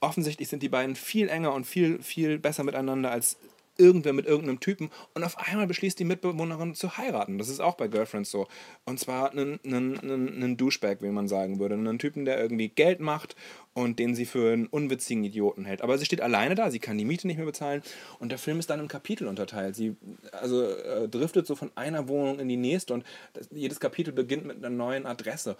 Offensichtlich 0.01 0.49
sind 0.49 0.61
die 0.61 0.69
beiden 0.69 0.97
viel 0.97 1.29
enger 1.29 1.53
und 1.53 1.65
viel, 1.65 2.01
viel 2.01 2.37
besser 2.37 2.65
miteinander 2.65 3.11
als 3.11 3.37
irgendwer 3.77 4.13
mit 4.13 4.25
irgendeinem 4.25 4.59
Typen. 4.59 4.89
Und 5.13 5.23
auf 5.23 5.37
einmal 5.37 5.67
beschließt 5.67 5.97
die 5.99 6.05
Mitbewohnerin 6.05 6.75
zu 6.75 6.97
heiraten. 6.97 7.37
Das 7.37 7.49
ist 7.49 7.59
auch 7.59 7.75
bei 7.75 7.87
Girlfriends 7.87 8.31
so. 8.31 8.47
Und 8.85 8.99
zwar 8.99 9.31
einen, 9.31 9.59
einen, 9.65 9.99
einen, 9.99 10.57
Douchebag, 10.57 11.01
wie 11.01 11.09
man 11.09 11.27
sagen 11.27 11.59
würde. 11.59 11.75
Einen 11.75 11.99
Typen, 11.99 12.25
der 12.25 12.39
irgendwie 12.39 12.69
Geld 12.69 12.99
macht 12.99 13.35
und 13.73 13.99
den 13.99 14.15
sie 14.15 14.25
für 14.25 14.53
einen 14.53 14.67
unwitzigen 14.67 15.23
Idioten 15.23 15.65
hält. 15.65 15.81
Aber 15.81 15.97
sie 15.97 16.05
steht 16.05 16.21
alleine 16.21 16.55
da, 16.55 16.71
sie 16.71 16.79
kann 16.79 16.97
die 16.97 17.05
Miete 17.05 17.27
nicht 17.27 17.37
mehr 17.37 17.45
bezahlen. 17.45 17.81
Und 18.19 18.29
der 18.29 18.39
Film 18.39 18.59
ist 18.59 18.69
dann 18.69 18.79
in 18.79 18.87
Kapitel 18.87 19.27
unterteilt. 19.27 19.75
Sie 19.75 19.95
also 20.31 20.63
äh, 20.63 21.07
driftet 21.07 21.47
so 21.47 21.55
von 21.55 21.71
einer 21.75 22.07
Wohnung 22.07 22.39
in 22.39 22.47
die 22.47 22.57
nächste 22.57 22.93
und 22.93 23.05
das, 23.33 23.49
jedes 23.51 23.79
Kapitel 23.79 24.11
beginnt 24.13 24.45
mit 24.45 24.57
einer 24.57 24.69
neuen 24.69 25.05
Adresse. 25.05 25.57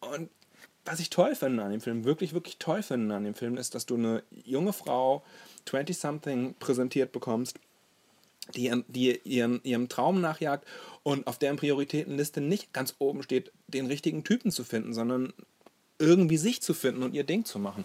Und 0.00 0.30
was 0.84 1.00
ich 1.00 1.10
toll 1.10 1.34
finde 1.34 1.62
an 1.62 1.70
dem 1.70 1.80
Film, 1.80 2.04
wirklich, 2.04 2.32
wirklich 2.32 2.58
toll 2.58 2.82
finde 2.82 3.14
an 3.14 3.24
dem 3.24 3.34
Film, 3.34 3.56
ist, 3.56 3.74
dass 3.74 3.86
du 3.86 3.96
eine 3.96 4.22
junge 4.30 4.72
Frau, 4.72 5.22
20-something, 5.68 6.54
präsentiert 6.58 7.12
bekommst, 7.12 7.58
die, 8.54 8.64
ihren- 8.66 8.84
die 8.88 9.18
ihrem, 9.24 9.60
ihrem 9.62 9.88
Traum 9.88 10.20
nachjagt 10.20 10.66
und 11.02 11.26
auf 11.26 11.38
deren 11.38 11.56
Prioritätenliste 11.56 12.40
nicht 12.40 12.72
ganz 12.72 12.94
oben 12.98 13.22
steht, 13.22 13.52
den 13.66 13.86
richtigen 13.86 14.24
Typen 14.24 14.50
zu 14.50 14.64
finden, 14.64 14.94
sondern 14.94 15.32
irgendwie 15.98 16.36
sich 16.36 16.62
zu 16.62 16.74
finden 16.74 17.02
und 17.02 17.14
ihr 17.14 17.24
Ding 17.24 17.44
zu 17.44 17.58
machen. 17.58 17.84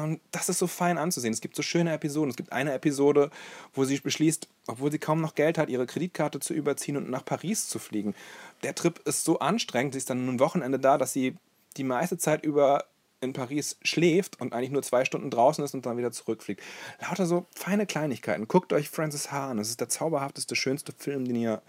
Und 0.00 0.20
das 0.30 0.48
ist 0.48 0.60
so 0.60 0.68
fein 0.68 0.98
anzusehen. 0.98 1.34
Es 1.34 1.40
gibt 1.40 1.56
so 1.56 1.62
schöne 1.62 1.92
Episoden. 1.92 2.30
Es 2.30 2.36
gibt 2.36 2.52
eine 2.52 2.72
Episode, 2.72 3.30
wo 3.74 3.84
sie 3.84 3.98
beschließt, 3.98 4.46
obwohl 4.68 4.92
sie 4.92 5.00
kaum 5.00 5.20
noch 5.20 5.34
Geld 5.34 5.58
hat, 5.58 5.68
ihre 5.68 5.84
Kreditkarte 5.86 6.38
zu 6.38 6.54
überziehen 6.54 6.96
und 6.96 7.10
nach 7.10 7.24
Paris 7.24 7.68
zu 7.68 7.80
fliegen. 7.80 8.14
Der 8.62 8.76
Trip 8.76 9.00
ist 9.04 9.24
so 9.24 9.40
anstrengend. 9.40 9.94
Sie 9.94 9.98
ist 9.98 10.10
dann 10.10 10.28
ein 10.28 10.38
Wochenende 10.38 10.78
da, 10.78 10.96
dass 10.96 11.12
sie 11.12 11.34
die 11.76 11.82
meiste 11.82 12.18
Zeit 12.18 12.44
über 12.44 12.84
in 13.20 13.32
Paris 13.32 13.78
schläft 13.82 14.40
und 14.40 14.52
eigentlich 14.52 14.70
nur 14.70 14.82
zwei 14.82 15.04
Stunden 15.04 15.30
draußen 15.30 15.64
ist 15.64 15.74
und 15.74 15.86
dann 15.86 15.96
wieder 15.96 16.12
zurückfliegt. 16.12 16.62
Lauter 17.00 17.26
so 17.26 17.46
feine 17.54 17.86
Kleinigkeiten. 17.86 18.48
Guckt 18.48 18.72
euch 18.72 18.88
Francis 18.88 19.32
Ha 19.32 19.50
an. 19.50 19.56
Das 19.56 19.70
ist 19.70 19.80
der 19.80 19.88
zauberhafteste, 19.88 20.56
schönste 20.56 20.92
Film, 20.92 21.24
den 21.24 21.36
ihr 21.36 21.62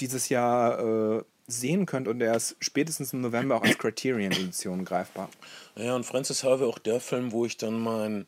dieses 0.00 0.28
Jahr 0.28 1.18
äh, 1.18 1.22
sehen 1.46 1.86
könnt 1.86 2.08
und 2.08 2.20
der 2.20 2.34
ist 2.34 2.56
spätestens 2.60 3.12
im 3.12 3.20
November 3.20 3.56
auch 3.56 3.62
als 3.62 3.78
Criterion-Edition 3.78 4.84
greifbar. 4.84 5.28
Ja, 5.76 5.94
und 5.94 6.04
Francis 6.04 6.42
Harvey 6.42 6.66
auch 6.66 6.78
der 6.78 7.00
Film, 7.00 7.32
wo 7.32 7.44
ich 7.44 7.56
dann 7.56 7.80
mein, 7.80 8.26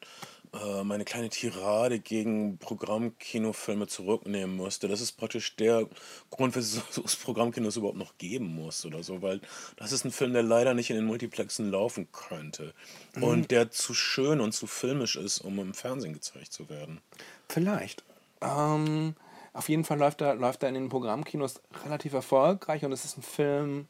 äh, 0.64 0.84
meine 0.84 1.04
kleine 1.04 1.28
Tirade 1.28 1.98
gegen 1.98 2.58
Programmkinofilme 2.58 3.86
zurücknehmen 3.86 4.56
musste. 4.56 4.88
Das 4.88 5.00
ist 5.00 5.12
praktisch 5.12 5.56
der 5.56 5.88
Grund, 6.30 6.56
wieso 6.56 6.80
es 7.04 7.16
Programmkinos 7.16 7.76
überhaupt 7.76 7.98
noch 7.98 8.16
geben 8.18 8.54
muss 8.54 8.84
oder 8.84 9.02
so, 9.02 9.22
weil 9.22 9.40
das 9.76 9.92
ist 9.92 10.04
ein 10.04 10.12
Film, 10.12 10.32
der 10.32 10.42
leider 10.42 10.74
nicht 10.74 10.90
in 10.90 10.96
den 10.96 11.06
Multiplexen 11.06 11.70
laufen 11.70 12.08
könnte 12.12 12.74
und 13.20 13.50
der 13.50 13.70
zu 13.70 13.94
schön 13.94 14.40
und 14.40 14.52
zu 14.52 14.66
filmisch 14.66 15.16
ist, 15.16 15.40
um 15.40 15.58
im 15.58 15.74
Fernsehen 15.74 16.12
gezeigt 16.12 16.52
zu 16.52 16.68
werden. 16.68 17.00
Vielleicht. 17.48 18.04
Ähm, 18.40 19.14
Auf 19.52 19.68
jeden 19.68 19.84
Fall 19.84 19.98
läuft 19.98 20.20
er, 20.20 20.34
läuft 20.34 20.62
er 20.62 20.68
in 20.68 20.74
den 20.74 20.88
Programmkinos 20.88 21.60
relativ 21.84 22.12
erfolgreich 22.12 22.84
und 22.84 22.92
es 22.92 23.04
ist 23.04 23.16
ein 23.16 23.22
Film, 23.22 23.88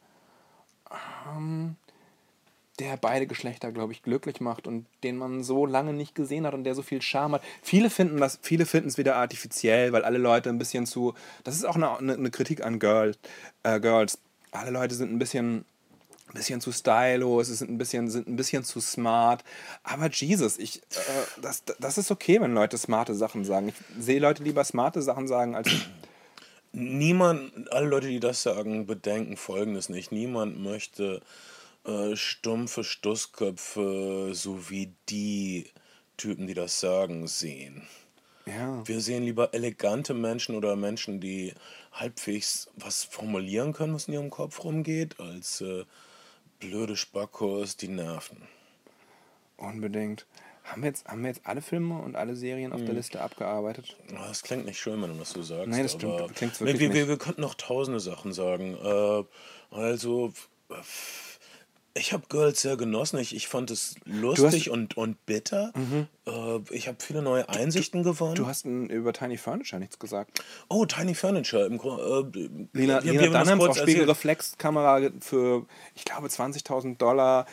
ähm, 1.27 1.75
der 2.79 2.97
beide 2.97 3.25
Geschlechter, 3.25 3.71
glaube 3.71 3.93
ich, 3.93 4.03
glücklich 4.03 4.39
macht 4.39 4.67
und 4.67 4.85
den 5.03 5.17
man 5.17 5.43
so 5.43 5.65
lange 5.65 5.93
nicht 5.93 6.13
gesehen 6.13 6.45
hat 6.45 6.53
und 6.53 6.63
der 6.63 6.75
so 6.75 6.83
viel 6.83 7.01
Charme 7.01 7.35
hat. 7.35 7.43
Viele 7.63 7.89
finden 7.89 8.17
das, 8.17 8.39
viele 8.41 8.65
finden 8.65 8.89
es 8.89 8.97
wieder 8.97 9.15
artifiziell, 9.15 9.93
weil 9.93 10.03
alle 10.03 10.19
Leute 10.19 10.49
ein 10.49 10.59
bisschen 10.59 10.85
zu. 10.85 11.13
Das 11.43 11.55
ist 11.55 11.65
auch 11.65 11.75
eine, 11.75 11.97
eine, 11.97 12.29
Kritik 12.29 12.63
an 12.63 12.79
Girl, 12.79 13.15
äh, 13.63 13.79
Girls. 13.79 14.19
Alle 14.51 14.71
Leute 14.71 14.95
sind 14.95 15.11
ein 15.11 15.19
bisschen 15.19 15.65
ein 16.29 16.33
bisschen 16.33 16.59
zu 16.59 16.73
stylos, 16.73 17.47
sind 17.47 17.71
ein 17.71 17.77
bisschen, 17.77 18.09
sind 18.09 18.27
ein 18.27 18.35
bisschen 18.35 18.63
zu 18.63 18.81
smart. 18.81 19.43
Aber 19.83 20.09
Jesus, 20.09 20.57
ich, 20.57 20.79
äh, 20.79 21.41
das, 21.41 21.63
das 21.79 21.97
ist 21.97 22.11
okay, 22.11 22.41
wenn 22.41 22.53
Leute 22.53 22.77
smarte 22.77 23.15
Sachen 23.15 23.45
sagen. 23.45 23.69
Ich 23.69 23.75
sehe 24.03 24.19
Leute 24.19 24.43
lieber 24.43 24.63
smarte 24.63 25.01
Sachen 25.01 25.27
sagen 25.27 25.55
als. 25.55 25.69
Niemand, 26.73 27.71
alle 27.71 27.87
Leute, 27.87 28.07
die 28.07 28.19
das 28.19 28.43
sagen, 28.43 28.85
bedenken 28.85 29.37
Folgendes 29.37 29.87
nicht. 29.89 30.11
Niemand 30.11 30.61
möchte 30.61 31.21
äh, 31.87 32.15
stumpfe 32.15 32.83
Stussköpfe, 32.83 34.31
so 34.33 34.69
wie 34.69 34.93
die 35.09 35.71
Typen, 36.17 36.47
die 36.47 36.53
das 36.53 36.79
sagen, 36.79 37.27
sehen. 37.27 37.87
Ja. 38.45 38.87
Wir 38.87 39.01
sehen 39.01 39.23
lieber 39.23 39.53
elegante 39.53 40.13
Menschen 40.13 40.55
oder 40.55 40.75
Menschen, 40.75 41.19
die 41.19 41.53
halbwegs 41.91 42.69
was 42.75 43.03
formulieren 43.03 43.73
können, 43.73 43.93
was 43.93 44.07
in 44.07 44.13
ihrem 44.13 44.29
Kopf 44.29 44.63
rumgeht, 44.63 45.19
als 45.19 45.61
äh, 45.61 45.85
blöde 46.59 46.95
Spackos, 46.95 47.77
die 47.77 47.89
nerven. 47.89 48.41
Unbedingt. 49.57 50.25
Haben 50.63 50.81
wir, 50.81 50.89
jetzt, 50.89 51.07
haben 51.07 51.21
wir 51.21 51.29
jetzt 51.29 51.45
alle 51.45 51.61
Filme 51.61 51.97
und 52.01 52.17
alle 52.17 52.35
Serien 52.35 52.73
auf 52.73 52.83
der 52.83 52.93
Liste 52.93 53.21
abgearbeitet? 53.21 53.95
Ah, 54.13 54.27
Das 54.27 54.43
klingt 54.43 54.65
nicht 54.65 54.77
schön, 54.77 55.01
wenn 55.01 55.13
du 55.13 55.19
das 55.19 55.29
so 55.29 55.41
sagst. 55.41 55.69
Nee, 55.69 55.81
das 55.81 55.93
stimmt. 55.93 56.19
wirklich 56.19 56.59
wir, 56.59 56.79
wir, 56.79 56.89
nicht. 56.89 57.07
wir 57.07 57.17
könnten 57.17 57.39
noch 57.39 57.55
tausende 57.55 58.01
Sachen 58.01 58.33
sagen. 58.33 58.75
Äh, 58.75 59.23
also, 59.73 60.33
äh, 60.69 60.73
ich 61.97 62.13
habe 62.13 62.23
Girls 62.29 62.61
sehr 62.61 62.77
genossen. 62.77 63.17
Ich, 63.19 63.35
ich 63.35 63.47
fand 63.47 63.71
es 63.71 63.95
lustig 64.05 64.69
und, 64.69 64.97
und 64.97 65.25
bitter. 65.25 65.71
Äh, 66.25 66.59
ich 66.71 66.87
habe 66.87 66.97
viele 66.99 67.21
neue 67.21 67.47
Einsichten 67.49 68.03
gewonnen. 68.03 68.35
Du 68.35 68.47
hast 68.47 68.65
über 68.65 69.13
Tiny 69.13 69.37
Furniture 69.37 69.79
nichts 69.79 69.99
gesagt. 69.99 70.41
oh, 70.69 70.85
Tiny 70.85 71.13
Furniture. 71.15 71.65
Im 71.65 71.77
Grunde, 71.77 72.03
äh, 72.03 72.49
Lena, 72.77 73.03
wir- 73.03 73.11
Lena 73.13 73.23
wir 73.23 73.29
Dunhams 73.31 73.63
auf. 73.67 73.77
Spiegelreflexkamera 73.77 75.09
für, 75.21 75.65
ich 75.95 76.05
glaube, 76.05 76.27
20.000 76.27 76.97
Dollar. 76.97 77.45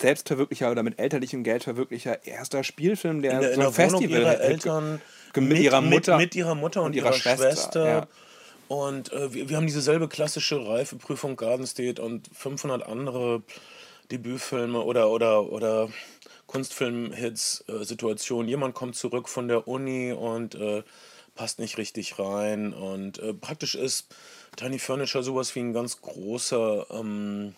Selbstverwirklicher 0.00 0.72
oder 0.72 0.82
mit 0.82 0.98
elterlichem 0.98 1.44
Geldverwirklicher 1.44 2.26
erster 2.26 2.64
Spielfilm, 2.64 3.22
der 3.22 3.32
in 3.34 3.40
der, 3.40 3.48
so 3.50 3.54
in 3.54 3.60
der 3.60 3.70
Festival 3.72 4.20
ihrer 4.22 4.40
Eltern 4.40 5.00
Ge- 5.32 5.42
mit 5.44 5.58
ihrer 5.60 5.80
Mutter 5.80 6.16
mit, 6.16 6.34
ihrer 6.34 6.54
Mutter 6.56 6.80
und, 6.80 6.86
und 6.88 6.96
ihrer, 6.96 7.06
ihrer 7.10 7.14
Schwester, 7.14 7.42
Schwester, 7.52 7.86
ja. 7.86 8.06
Und 8.74 9.12
äh, 9.12 9.32
wir, 9.32 9.48
wir 9.48 9.56
haben 9.56 9.66
dieselbe 9.66 10.08
klassische 10.08 10.66
Reifeprüfung 10.66 11.36
Garden 11.36 11.66
State 11.66 12.02
und 12.02 12.28
500 12.32 12.86
andere 12.86 13.42
Debütfilme 14.10 14.80
oder 14.80 15.10
oder 15.10 15.50
oder 15.50 15.88
Kunstfilm-Hits 16.46 17.64
äh, 17.68 18.44
jemand 18.44 18.74
kommt 18.74 18.96
zurück 18.96 19.28
von 19.28 19.48
der 19.48 19.66
Uni 19.66 20.12
und 20.12 20.54
äh, 20.54 20.82
passt 21.34 21.58
nicht 21.58 21.78
richtig 21.78 22.18
rein. 22.18 22.72
Und 22.72 23.18
äh, 23.18 23.34
praktisch 23.34 23.74
ist 23.74 24.14
Tiny 24.56 24.78
Furniture 24.78 25.24
sowas 25.24 25.54
wie 25.54 25.60
ein 25.60 25.72
ganz 25.72 26.00
großer 26.00 26.86
ähm, 26.90 27.54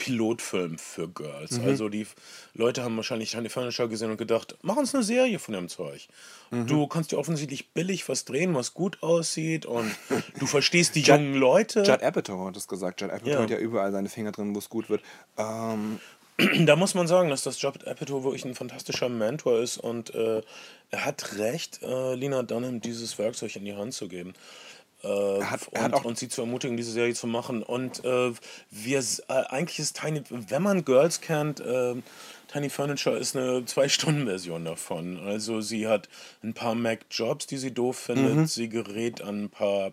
Pilotfilm 0.00 0.78
für 0.78 1.08
Girls. 1.08 1.52
Mhm. 1.58 1.66
Also 1.68 1.88
die 1.88 2.06
Leute 2.54 2.82
haben 2.82 2.96
wahrscheinlich 2.96 3.30
Tiny 3.30 3.48
Furniture 3.50 3.88
gesehen 3.88 4.10
und 4.10 4.16
gedacht, 4.16 4.56
mach 4.62 4.76
uns 4.76 4.94
eine 4.94 5.04
Serie 5.04 5.38
von 5.38 5.54
dem 5.54 5.68
Zeug. 5.68 6.08
Mhm. 6.50 6.66
Du 6.66 6.86
kannst 6.86 7.12
ja 7.12 7.18
offensichtlich 7.18 7.70
billig 7.72 8.08
was 8.08 8.24
drehen, 8.24 8.54
was 8.54 8.74
gut 8.74 9.02
aussieht 9.02 9.66
und 9.66 9.90
du 10.38 10.46
verstehst 10.46 10.94
die 10.94 11.02
jungen 11.02 11.34
Leute. 11.34 11.80
Judd 11.82 12.02
Apatow 12.02 12.46
hat 12.46 12.56
es 12.56 12.66
gesagt. 12.66 13.00
Judd 13.02 13.10
Apatow 13.12 13.28
Ja. 13.32 13.38
hat 13.42 13.50
ja 13.50 13.58
überall 13.58 13.92
seine 13.92 14.08
Finger 14.08 14.32
drin, 14.32 14.54
wo 14.54 14.58
es 14.58 14.68
gut 14.68 14.88
wird. 14.90 15.02
Ähm, 15.36 16.00
Da 16.64 16.74
muss 16.74 16.94
man 16.94 17.06
sagen, 17.06 17.28
dass 17.28 17.42
das 17.42 17.60
Judd 17.60 17.86
Apatow 17.86 18.24
wirklich 18.24 18.46
ein 18.46 18.54
fantastischer 18.54 19.10
Mentor 19.10 19.58
ist 19.60 19.76
und 19.76 20.14
äh, 20.14 20.40
er 20.90 21.04
hat 21.04 21.36
recht, 21.36 21.82
äh, 21.82 22.14
Lina 22.14 22.42
Dunham 22.42 22.80
dieses 22.80 23.18
Werkzeug 23.18 23.54
in 23.56 23.66
die 23.66 23.74
Hand 23.74 23.92
zu 23.92 24.08
geben. 24.08 24.32
Äh, 25.02 25.42
hat- 25.42 25.68
und, 25.68 25.80
hat 25.80 26.04
und 26.04 26.18
sie 26.18 26.28
zu 26.28 26.42
ermutigen, 26.42 26.76
diese 26.76 26.92
Serie 26.92 27.14
zu 27.14 27.26
machen. 27.26 27.62
Und 27.62 28.04
äh, 28.04 28.32
wir, 28.70 28.98
äh, 28.98 29.32
eigentlich 29.48 29.78
ist 29.78 29.98
Tiny, 30.00 30.22
wenn 30.28 30.62
man 30.62 30.84
Girls 30.84 31.20
kennt, 31.20 31.60
äh, 31.60 31.94
Tiny 32.52 32.68
Furniture 32.68 33.16
ist 33.16 33.36
eine 33.36 33.64
Zwei-Stunden-Version 33.64 34.64
davon. 34.64 35.18
Also 35.24 35.60
sie 35.60 35.86
hat 35.86 36.08
ein 36.42 36.52
paar 36.52 36.74
Mac-Jobs, 36.74 37.46
die 37.46 37.56
sie 37.58 37.72
doof 37.72 37.96
findet. 37.96 38.48
Sie 38.50 38.68
gerät 38.68 39.20
an 39.22 39.44
ein 39.44 39.50
paar 39.50 39.92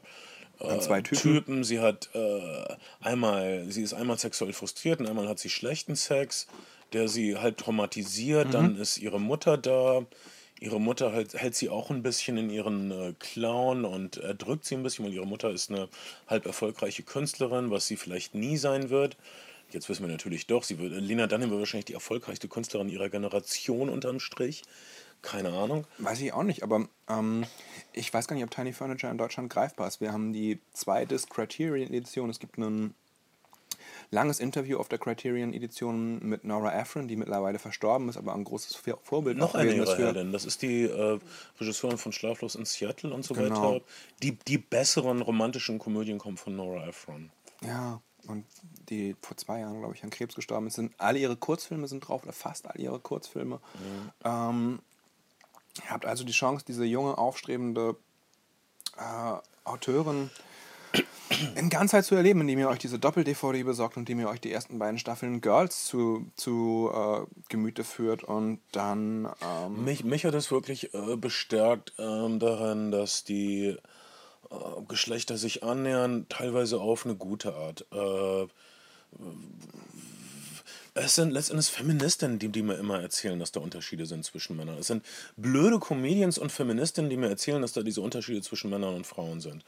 Mhm. 0.59 0.69
An 0.69 0.81
zwei 0.81 1.01
Typen. 1.01 1.21
Typen. 1.21 1.63
Sie 1.63 1.79
hat 1.79 2.09
äh, 2.15 2.75
einmal, 2.99 3.65
sie 3.69 3.83
ist 3.83 3.93
einmal 3.93 4.17
sexuell 4.17 4.53
frustriert 4.53 4.99
und 4.99 5.05
einmal 5.05 5.27
hat 5.27 5.37
sie 5.37 5.51
schlechten 5.51 5.95
Sex, 5.95 6.47
der 6.93 7.07
sie 7.07 7.37
halt 7.37 7.59
Mhm. 7.59 7.63
traumatisiert. 7.63 8.53
Dann 8.55 8.75
ist 8.75 8.97
ihre 8.97 9.19
Mutter 9.19 9.57
da. 9.57 10.01
Ihre 10.59 10.81
Mutter 10.81 11.11
halt, 11.11 11.33
hält 11.35 11.55
sie 11.55 11.69
auch 11.69 11.91
ein 11.91 12.01
bisschen 12.01 12.37
in 12.37 12.49
ihren 12.49 12.91
äh, 12.91 13.13
Clown 13.19 13.85
und 13.85 14.17
erdrückt 14.17 14.65
sie 14.65 14.75
ein 14.75 14.83
bisschen, 14.83 15.05
weil 15.05 15.13
ihre 15.13 15.27
Mutter 15.27 15.51
ist 15.51 15.69
eine 15.69 15.87
halb 16.27 16.45
erfolgreiche 16.45 17.03
Künstlerin, 17.03 17.69
was 17.69 17.87
sie 17.87 17.95
vielleicht 17.95 18.33
nie 18.33 18.57
sein 18.57 18.89
wird. 18.89 19.17
Jetzt 19.71 19.89
wissen 19.89 20.03
wir 20.03 20.11
natürlich 20.11 20.47
doch, 20.47 20.63
sie 20.63 20.79
wird, 20.79 20.93
Lena 20.93 21.27
Dunham 21.27 21.49
wird 21.49 21.59
wahrscheinlich 21.59 21.85
die 21.85 21.93
erfolgreichste 21.93 22.47
Künstlerin 22.47 22.89
ihrer 22.89 23.09
Generation 23.09 23.89
unterm 23.89 24.19
Strich. 24.19 24.63
Keine 25.21 25.49
Ahnung. 25.49 25.85
weiß 25.97 26.21
ich 26.21 26.31
auch 26.31 26.43
nicht, 26.43 26.63
aber 26.63 26.87
ähm, 27.09 27.45
ich 27.91 28.13
weiß 28.13 28.27
gar 28.27 28.35
nicht, 28.35 28.45
ob 28.45 28.51
Tiny 28.51 28.71
Furniture 28.71 29.11
in 29.11 29.17
Deutschland 29.17 29.51
greifbar 29.51 29.87
ist. 29.87 29.99
Wir 29.99 30.13
haben 30.13 30.31
die 30.31 30.59
zwei 30.73 31.05
Disc 31.05 31.29
Criterion 31.29 31.87
Edition. 31.87 32.29
Es 32.29 32.39
gibt 32.39 32.57
ein 32.57 32.93
langes 34.09 34.39
Interview 34.39 34.77
auf 34.77 34.87
der 34.87 34.99
Criterion 34.99 35.53
Edition 35.53 36.19
mit 36.27 36.43
Nora 36.43 36.73
Ephron, 36.79 37.07
die 37.07 37.15
mittlerweile 37.15 37.59
verstorben 37.59 38.07
ist, 38.09 38.17
aber 38.17 38.33
ein 38.33 38.43
großes 38.43 38.75
Vor- 38.75 38.99
Vorbild 39.03 39.37
Noch 39.37 39.53
eine 39.55 39.73
ihrer 39.73 39.97
Heldin. 39.97 40.31
Das 40.31 40.45
ist 40.45 40.61
die 40.61 40.83
äh, 40.83 41.19
Regisseurin 41.59 41.97
von 41.97 42.11
Schlaflos 42.13 42.55
in 42.55 42.65
Seattle 42.65 43.13
und 43.13 43.23
so 43.23 43.33
Genau. 43.33 43.73
weiter. 43.75 43.85
Die, 44.23 44.33
die 44.47 44.57
besseren 44.57 45.21
romantischen 45.21 45.77
Komödien 45.79 46.17
kommen 46.19 46.37
von 46.37 46.55
Nora 46.55 46.87
Ephron. 46.87 47.31
Ja, 47.61 48.01
und 48.27 48.45
die 48.89 49.15
vor 49.21 49.35
zwei 49.37 49.59
Jahren, 49.59 49.79
glaube 49.79 49.95
ich, 49.95 50.03
an 50.03 50.09
Krebs 50.09 50.35
gestorben 50.35 50.67
ist. 50.67 50.75
Sind, 50.75 50.93
alle 50.97 51.19
ihre 51.19 51.35
Kurzfilme 51.37 51.87
sind 51.87 52.01
drauf, 52.01 52.23
oder 52.23 52.33
fast 52.33 52.67
alle 52.69 52.81
ihre 52.83 52.99
Kurzfilme. 52.99 53.59
Ähm, 54.23 54.79
ihr 55.83 55.89
habt 55.89 56.05
also 56.05 56.23
die 56.23 56.33
Chance, 56.33 56.65
diese 56.67 56.83
junge, 56.85 57.17
aufstrebende 57.17 57.95
äh, 58.97 59.37
Autorin 59.63 60.29
in 61.55 61.69
Ganzheit 61.69 62.05
zu 62.05 62.15
erleben, 62.15 62.41
indem 62.41 62.59
ihr 62.59 62.69
euch 62.69 62.79
diese 62.79 62.99
Doppel-DVD 62.99 63.63
besorgt 63.63 63.97
und 63.97 64.03
indem 64.09 64.21
ihr 64.21 64.29
euch 64.29 64.39
die 64.39 64.51
ersten 64.51 64.79
beiden 64.79 64.97
Staffeln 64.97 65.41
Girls 65.41 65.85
zu, 65.85 66.25
zu 66.35 66.91
äh, 66.93 67.25
Gemüte 67.49 67.83
führt 67.83 68.23
und 68.23 68.59
dann 68.71 69.29
ähm, 69.41 69.83
Mich, 69.83 70.03
mich 70.03 70.25
hat 70.25 70.33
es 70.33 70.51
wirklich 70.51 70.93
äh, 70.93 71.15
bestärkt 71.15 71.93
ähm, 71.99 72.39
daran, 72.39 72.91
dass 72.91 73.23
die 73.23 73.75
äh, 74.49 74.55
Geschlechter 74.87 75.37
sich 75.37 75.63
annähern, 75.63 76.25
teilweise 76.29 76.79
auf 76.79 77.05
eine 77.05 77.15
gute 77.15 77.53
Art. 77.53 77.85
Äh, 77.91 78.47
es 80.93 81.15
sind 81.15 81.31
letztendlich 81.31 81.67
Feministinnen, 81.67 82.39
die, 82.39 82.49
die 82.49 82.63
mir 82.63 82.75
immer 82.75 82.99
erzählen, 82.99 83.39
dass 83.39 83.51
da 83.51 83.59
Unterschiede 83.59 84.05
sind 84.05 84.25
zwischen 84.25 84.57
Männern. 84.57 84.79
Es 84.79 84.87
sind 84.87 85.05
blöde 85.35 85.79
Comedians 85.79 86.39
und 86.39 86.51
Feministinnen, 86.51 87.09
die 87.09 87.17
mir 87.17 87.29
erzählen, 87.29 87.61
dass 87.61 87.73
da 87.73 87.83
diese 87.83 88.01
Unterschiede 88.01 88.41
zwischen 88.41 88.71
Männern 88.71 88.95
und 88.95 89.05
Frauen 89.05 89.39
sind. 89.39 89.63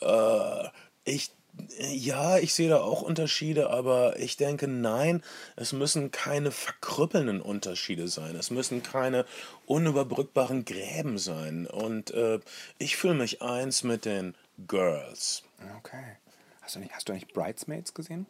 Äh, 0.00 0.68
ich, 1.04 1.32
ja, 1.78 2.38
ich 2.38 2.54
sehe 2.54 2.68
da 2.68 2.80
auch 2.80 3.02
Unterschiede, 3.02 3.70
aber 3.70 4.18
ich 4.18 4.36
denke, 4.36 4.68
nein, 4.68 5.22
es 5.56 5.72
müssen 5.72 6.10
keine 6.10 6.50
verkrüppelnden 6.50 7.40
Unterschiede 7.40 8.08
sein. 8.08 8.36
Es 8.36 8.50
müssen 8.50 8.82
keine 8.82 9.24
unüberbrückbaren 9.66 10.64
Gräben 10.64 11.18
sein. 11.18 11.66
Und 11.66 12.10
äh, 12.12 12.40
ich 12.78 12.96
fühle 12.96 13.14
mich 13.14 13.42
eins 13.42 13.82
mit 13.82 14.04
den 14.04 14.34
Girls. 14.66 15.42
Okay. 15.78 16.16
Hast 16.62 16.76
du, 16.76 16.80
nicht, 16.80 16.92
hast 16.92 17.08
du 17.08 17.12
eigentlich 17.12 17.32
Bridesmaids 17.32 17.94
gesehen? 17.94 18.26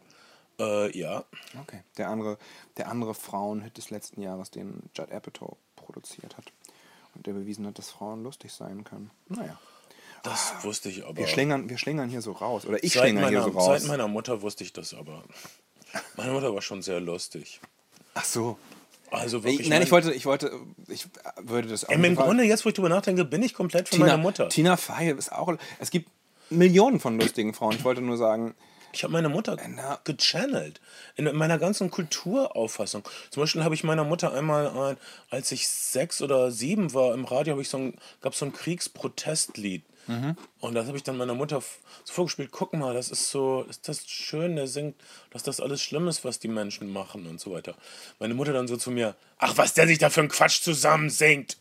Äh, 0.58 0.96
ja. 0.96 1.24
Okay. 1.60 1.82
Der 1.96 2.08
andere, 2.08 2.38
der 2.76 2.88
andere 2.88 3.14
Frauenhit 3.14 3.76
des 3.76 3.90
letzten 3.90 4.22
Jahres, 4.22 4.50
den 4.50 4.90
Judd 4.94 5.12
Apatow 5.12 5.56
produziert 5.76 6.36
hat. 6.36 6.52
Und 7.14 7.26
der 7.26 7.32
bewiesen 7.32 7.66
hat, 7.66 7.78
dass 7.78 7.90
Frauen 7.90 8.22
lustig 8.22 8.52
sein 8.52 8.84
können. 8.84 9.10
Naja. 9.28 9.58
Das 10.22 10.54
wusste 10.62 10.88
ich 10.88 11.04
aber. 11.04 11.16
Wir 11.16 11.26
schlingern, 11.26 11.68
wir 11.68 11.78
schlingern 11.78 12.08
hier 12.08 12.22
so 12.22 12.32
raus. 12.32 12.66
Oder 12.66 12.82
ich 12.82 12.92
seit, 12.92 13.02
schlingere 13.02 13.28
hier 13.28 13.42
so 13.42 13.50
raus. 13.50 13.82
seit 13.82 13.88
meiner 13.88 14.08
Mutter 14.08 14.42
wusste 14.42 14.64
ich 14.64 14.72
das 14.72 14.94
aber. 14.94 15.22
Meine 16.16 16.32
Mutter 16.32 16.54
war 16.54 16.62
schon 16.62 16.82
sehr 16.82 17.00
lustig. 17.00 17.60
Ach 18.14 18.24
so. 18.24 18.58
Also 19.10 19.42
wirklich. 19.42 19.60
Ich, 19.60 19.68
nein, 19.68 19.82
ich 19.82 19.90
wollte, 19.90 20.12
ich 20.12 20.26
wollte, 20.26 20.52
ich 20.88 21.06
würde 21.40 21.68
das 21.68 21.84
auch 21.84 21.90
Im 21.90 22.14
Grunde, 22.14 22.44
jetzt 22.44 22.64
wo 22.64 22.68
ich 22.68 22.74
drüber 22.74 22.90
nachdenke, 22.90 23.24
bin 23.24 23.42
ich 23.42 23.54
komplett 23.54 23.88
von 23.88 23.96
Tina, 23.96 24.06
meiner 24.08 24.18
Mutter. 24.18 24.48
Tina 24.48 24.76
Fey 24.76 25.12
ist 25.12 25.32
auch. 25.32 25.52
Es 25.78 25.90
gibt 25.90 26.10
Millionen 26.50 27.00
von 27.00 27.18
lustigen 27.18 27.54
Frauen. 27.54 27.74
Ich 27.74 27.84
wollte 27.84 28.00
nur 28.00 28.16
sagen, 28.16 28.54
Ich 28.92 29.04
habe 29.04 29.12
meine 29.12 29.28
Mutter 29.28 29.56
gechannelt. 30.04 30.80
In 31.16 31.24
meiner 31.36 31.58
ganzen 31.58 31.90
Kulturauffassung. 31.90 33.02
Zum 33.30 33.42
Beispiel 33.42 33.64
habe 33.64 33.74
ich 33.74 33.84
meiner 33.84 34.04
Mutter 34.04 34.32
einmal, 34.32 34.68
ein, 34.68 34.96
als 35.30 35.52
ich 35.52 35.68
sechs 35.68 36.20
oder 36.20 36.50
sieben 36.50 36.92
war, 36.94 37.14
im 37.14 37.24
Radio 37.24 37.52
habe 37.52 37.62
ich 37.62 37.68
so 37.68 37.78
ein, 37.78 37.94
gab 38.20 38.34
so 38.34 38.44
ein 38.44 38.52
Kriegsprotestlied 38.52 39.84
Und 40.60 40.74
das 40.74 40.86
habe 40.86 40.96
ich 40.96 41.02
dann 41.02 41.18
meiner 41.18 41.34
Mutter 41.34 41.60
so 42.04 42.12
vorgespielt, 42.14 42.50
guck 42.50 42.72
mal, 42.72 42.94
das 42.94 43.10
ist 43.10 43.30
so, 43.30 43.62
ist 43.68 43.88
das 43.88 44.06
schön, 44.08 44.56
der 44.56 44.66
singt, 44.66 44.96
dass 45.30 45.42
das 45.42 45.60
alles 45.60 45.82
schlimm 45.82 46.08
ist, 46.08 46.24
was 46.24 46.38
die 46.38 46.48
Menschen 46.48 46.90
machen 46.92 47.26
und 47.26 47.38
so 47.40 47.52
weiter. 47.52 47.74
Meine 48.18 48.32
Mutter 48.32 48.54
dann 48.54 48.66
so 48.68 48.78
zu 48.78 48.90
mir, 48.90 49.14
ach, 49.38 49.58
was 49.58 49.74
der 49.74 49.86
sich 49.86 49.98
da 49.98 50.08
für 50.08 50.20
einen 50.20 50.30
Quatsch 50.30 50.62
zusammen 50.62 51.10
singt. 51.10 51.58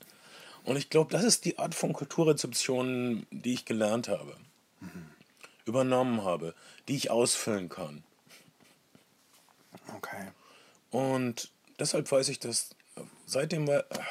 Und 0.64 0.78
ich 0.78 0.90
glaube, 0.90 1.12
das 1.12 1.24
ist 1.26 1.44
die 1.46 1.60
Art 1.60 1.76
von 1.76 1.92
Kulturrezeption, 1.94 3.26
die 3.32 3.54
ich 3.54 3.66
gelernt 3.66 4.08
habe, 4.08 4.36
übernommen 5.66 6.24
habe, 6.24 6.54
die 6.88 6.96
ich 6.96 7.12
ausfüllen 7.12 7.68
kann. 7.68 8.04
Okay. 9.96 10.32
Und 10.92 11.52
deshalb 11.80 12.10
weiß 12.12 12.30
ich, 12.30 12.40
dass 12.40 12.72
äh, 12.96 13.02
seitdem, 13.26 13.68
war- 13.68 13.86
ach, 13.90 14.08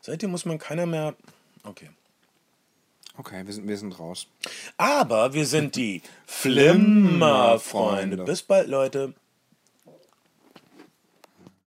seitdem 0.00 0.30
muss 0.30 0.44
man 0.44 0.58
keiner 0.58 0.86
mehr. 0.86 1.14
Okay. 1.64 1.90
Okay, 3.16 3.46
wir 3.46 3.52
sind, 3.52 3.68
wir 3.68 3.78
sind 3.78 3.98
raus. 3.98 4.26
Aber 4.76 5.34
wir 5.34 5.46
sind 5.46 5.76
die 5.76 6.02
Flimmerfreunde. 6.26 7.58
Flimmerfreunde. 7.58 8.24
Bis 8.24 8.42
bald, 8.42 8.68
Leute. 8.68 9.14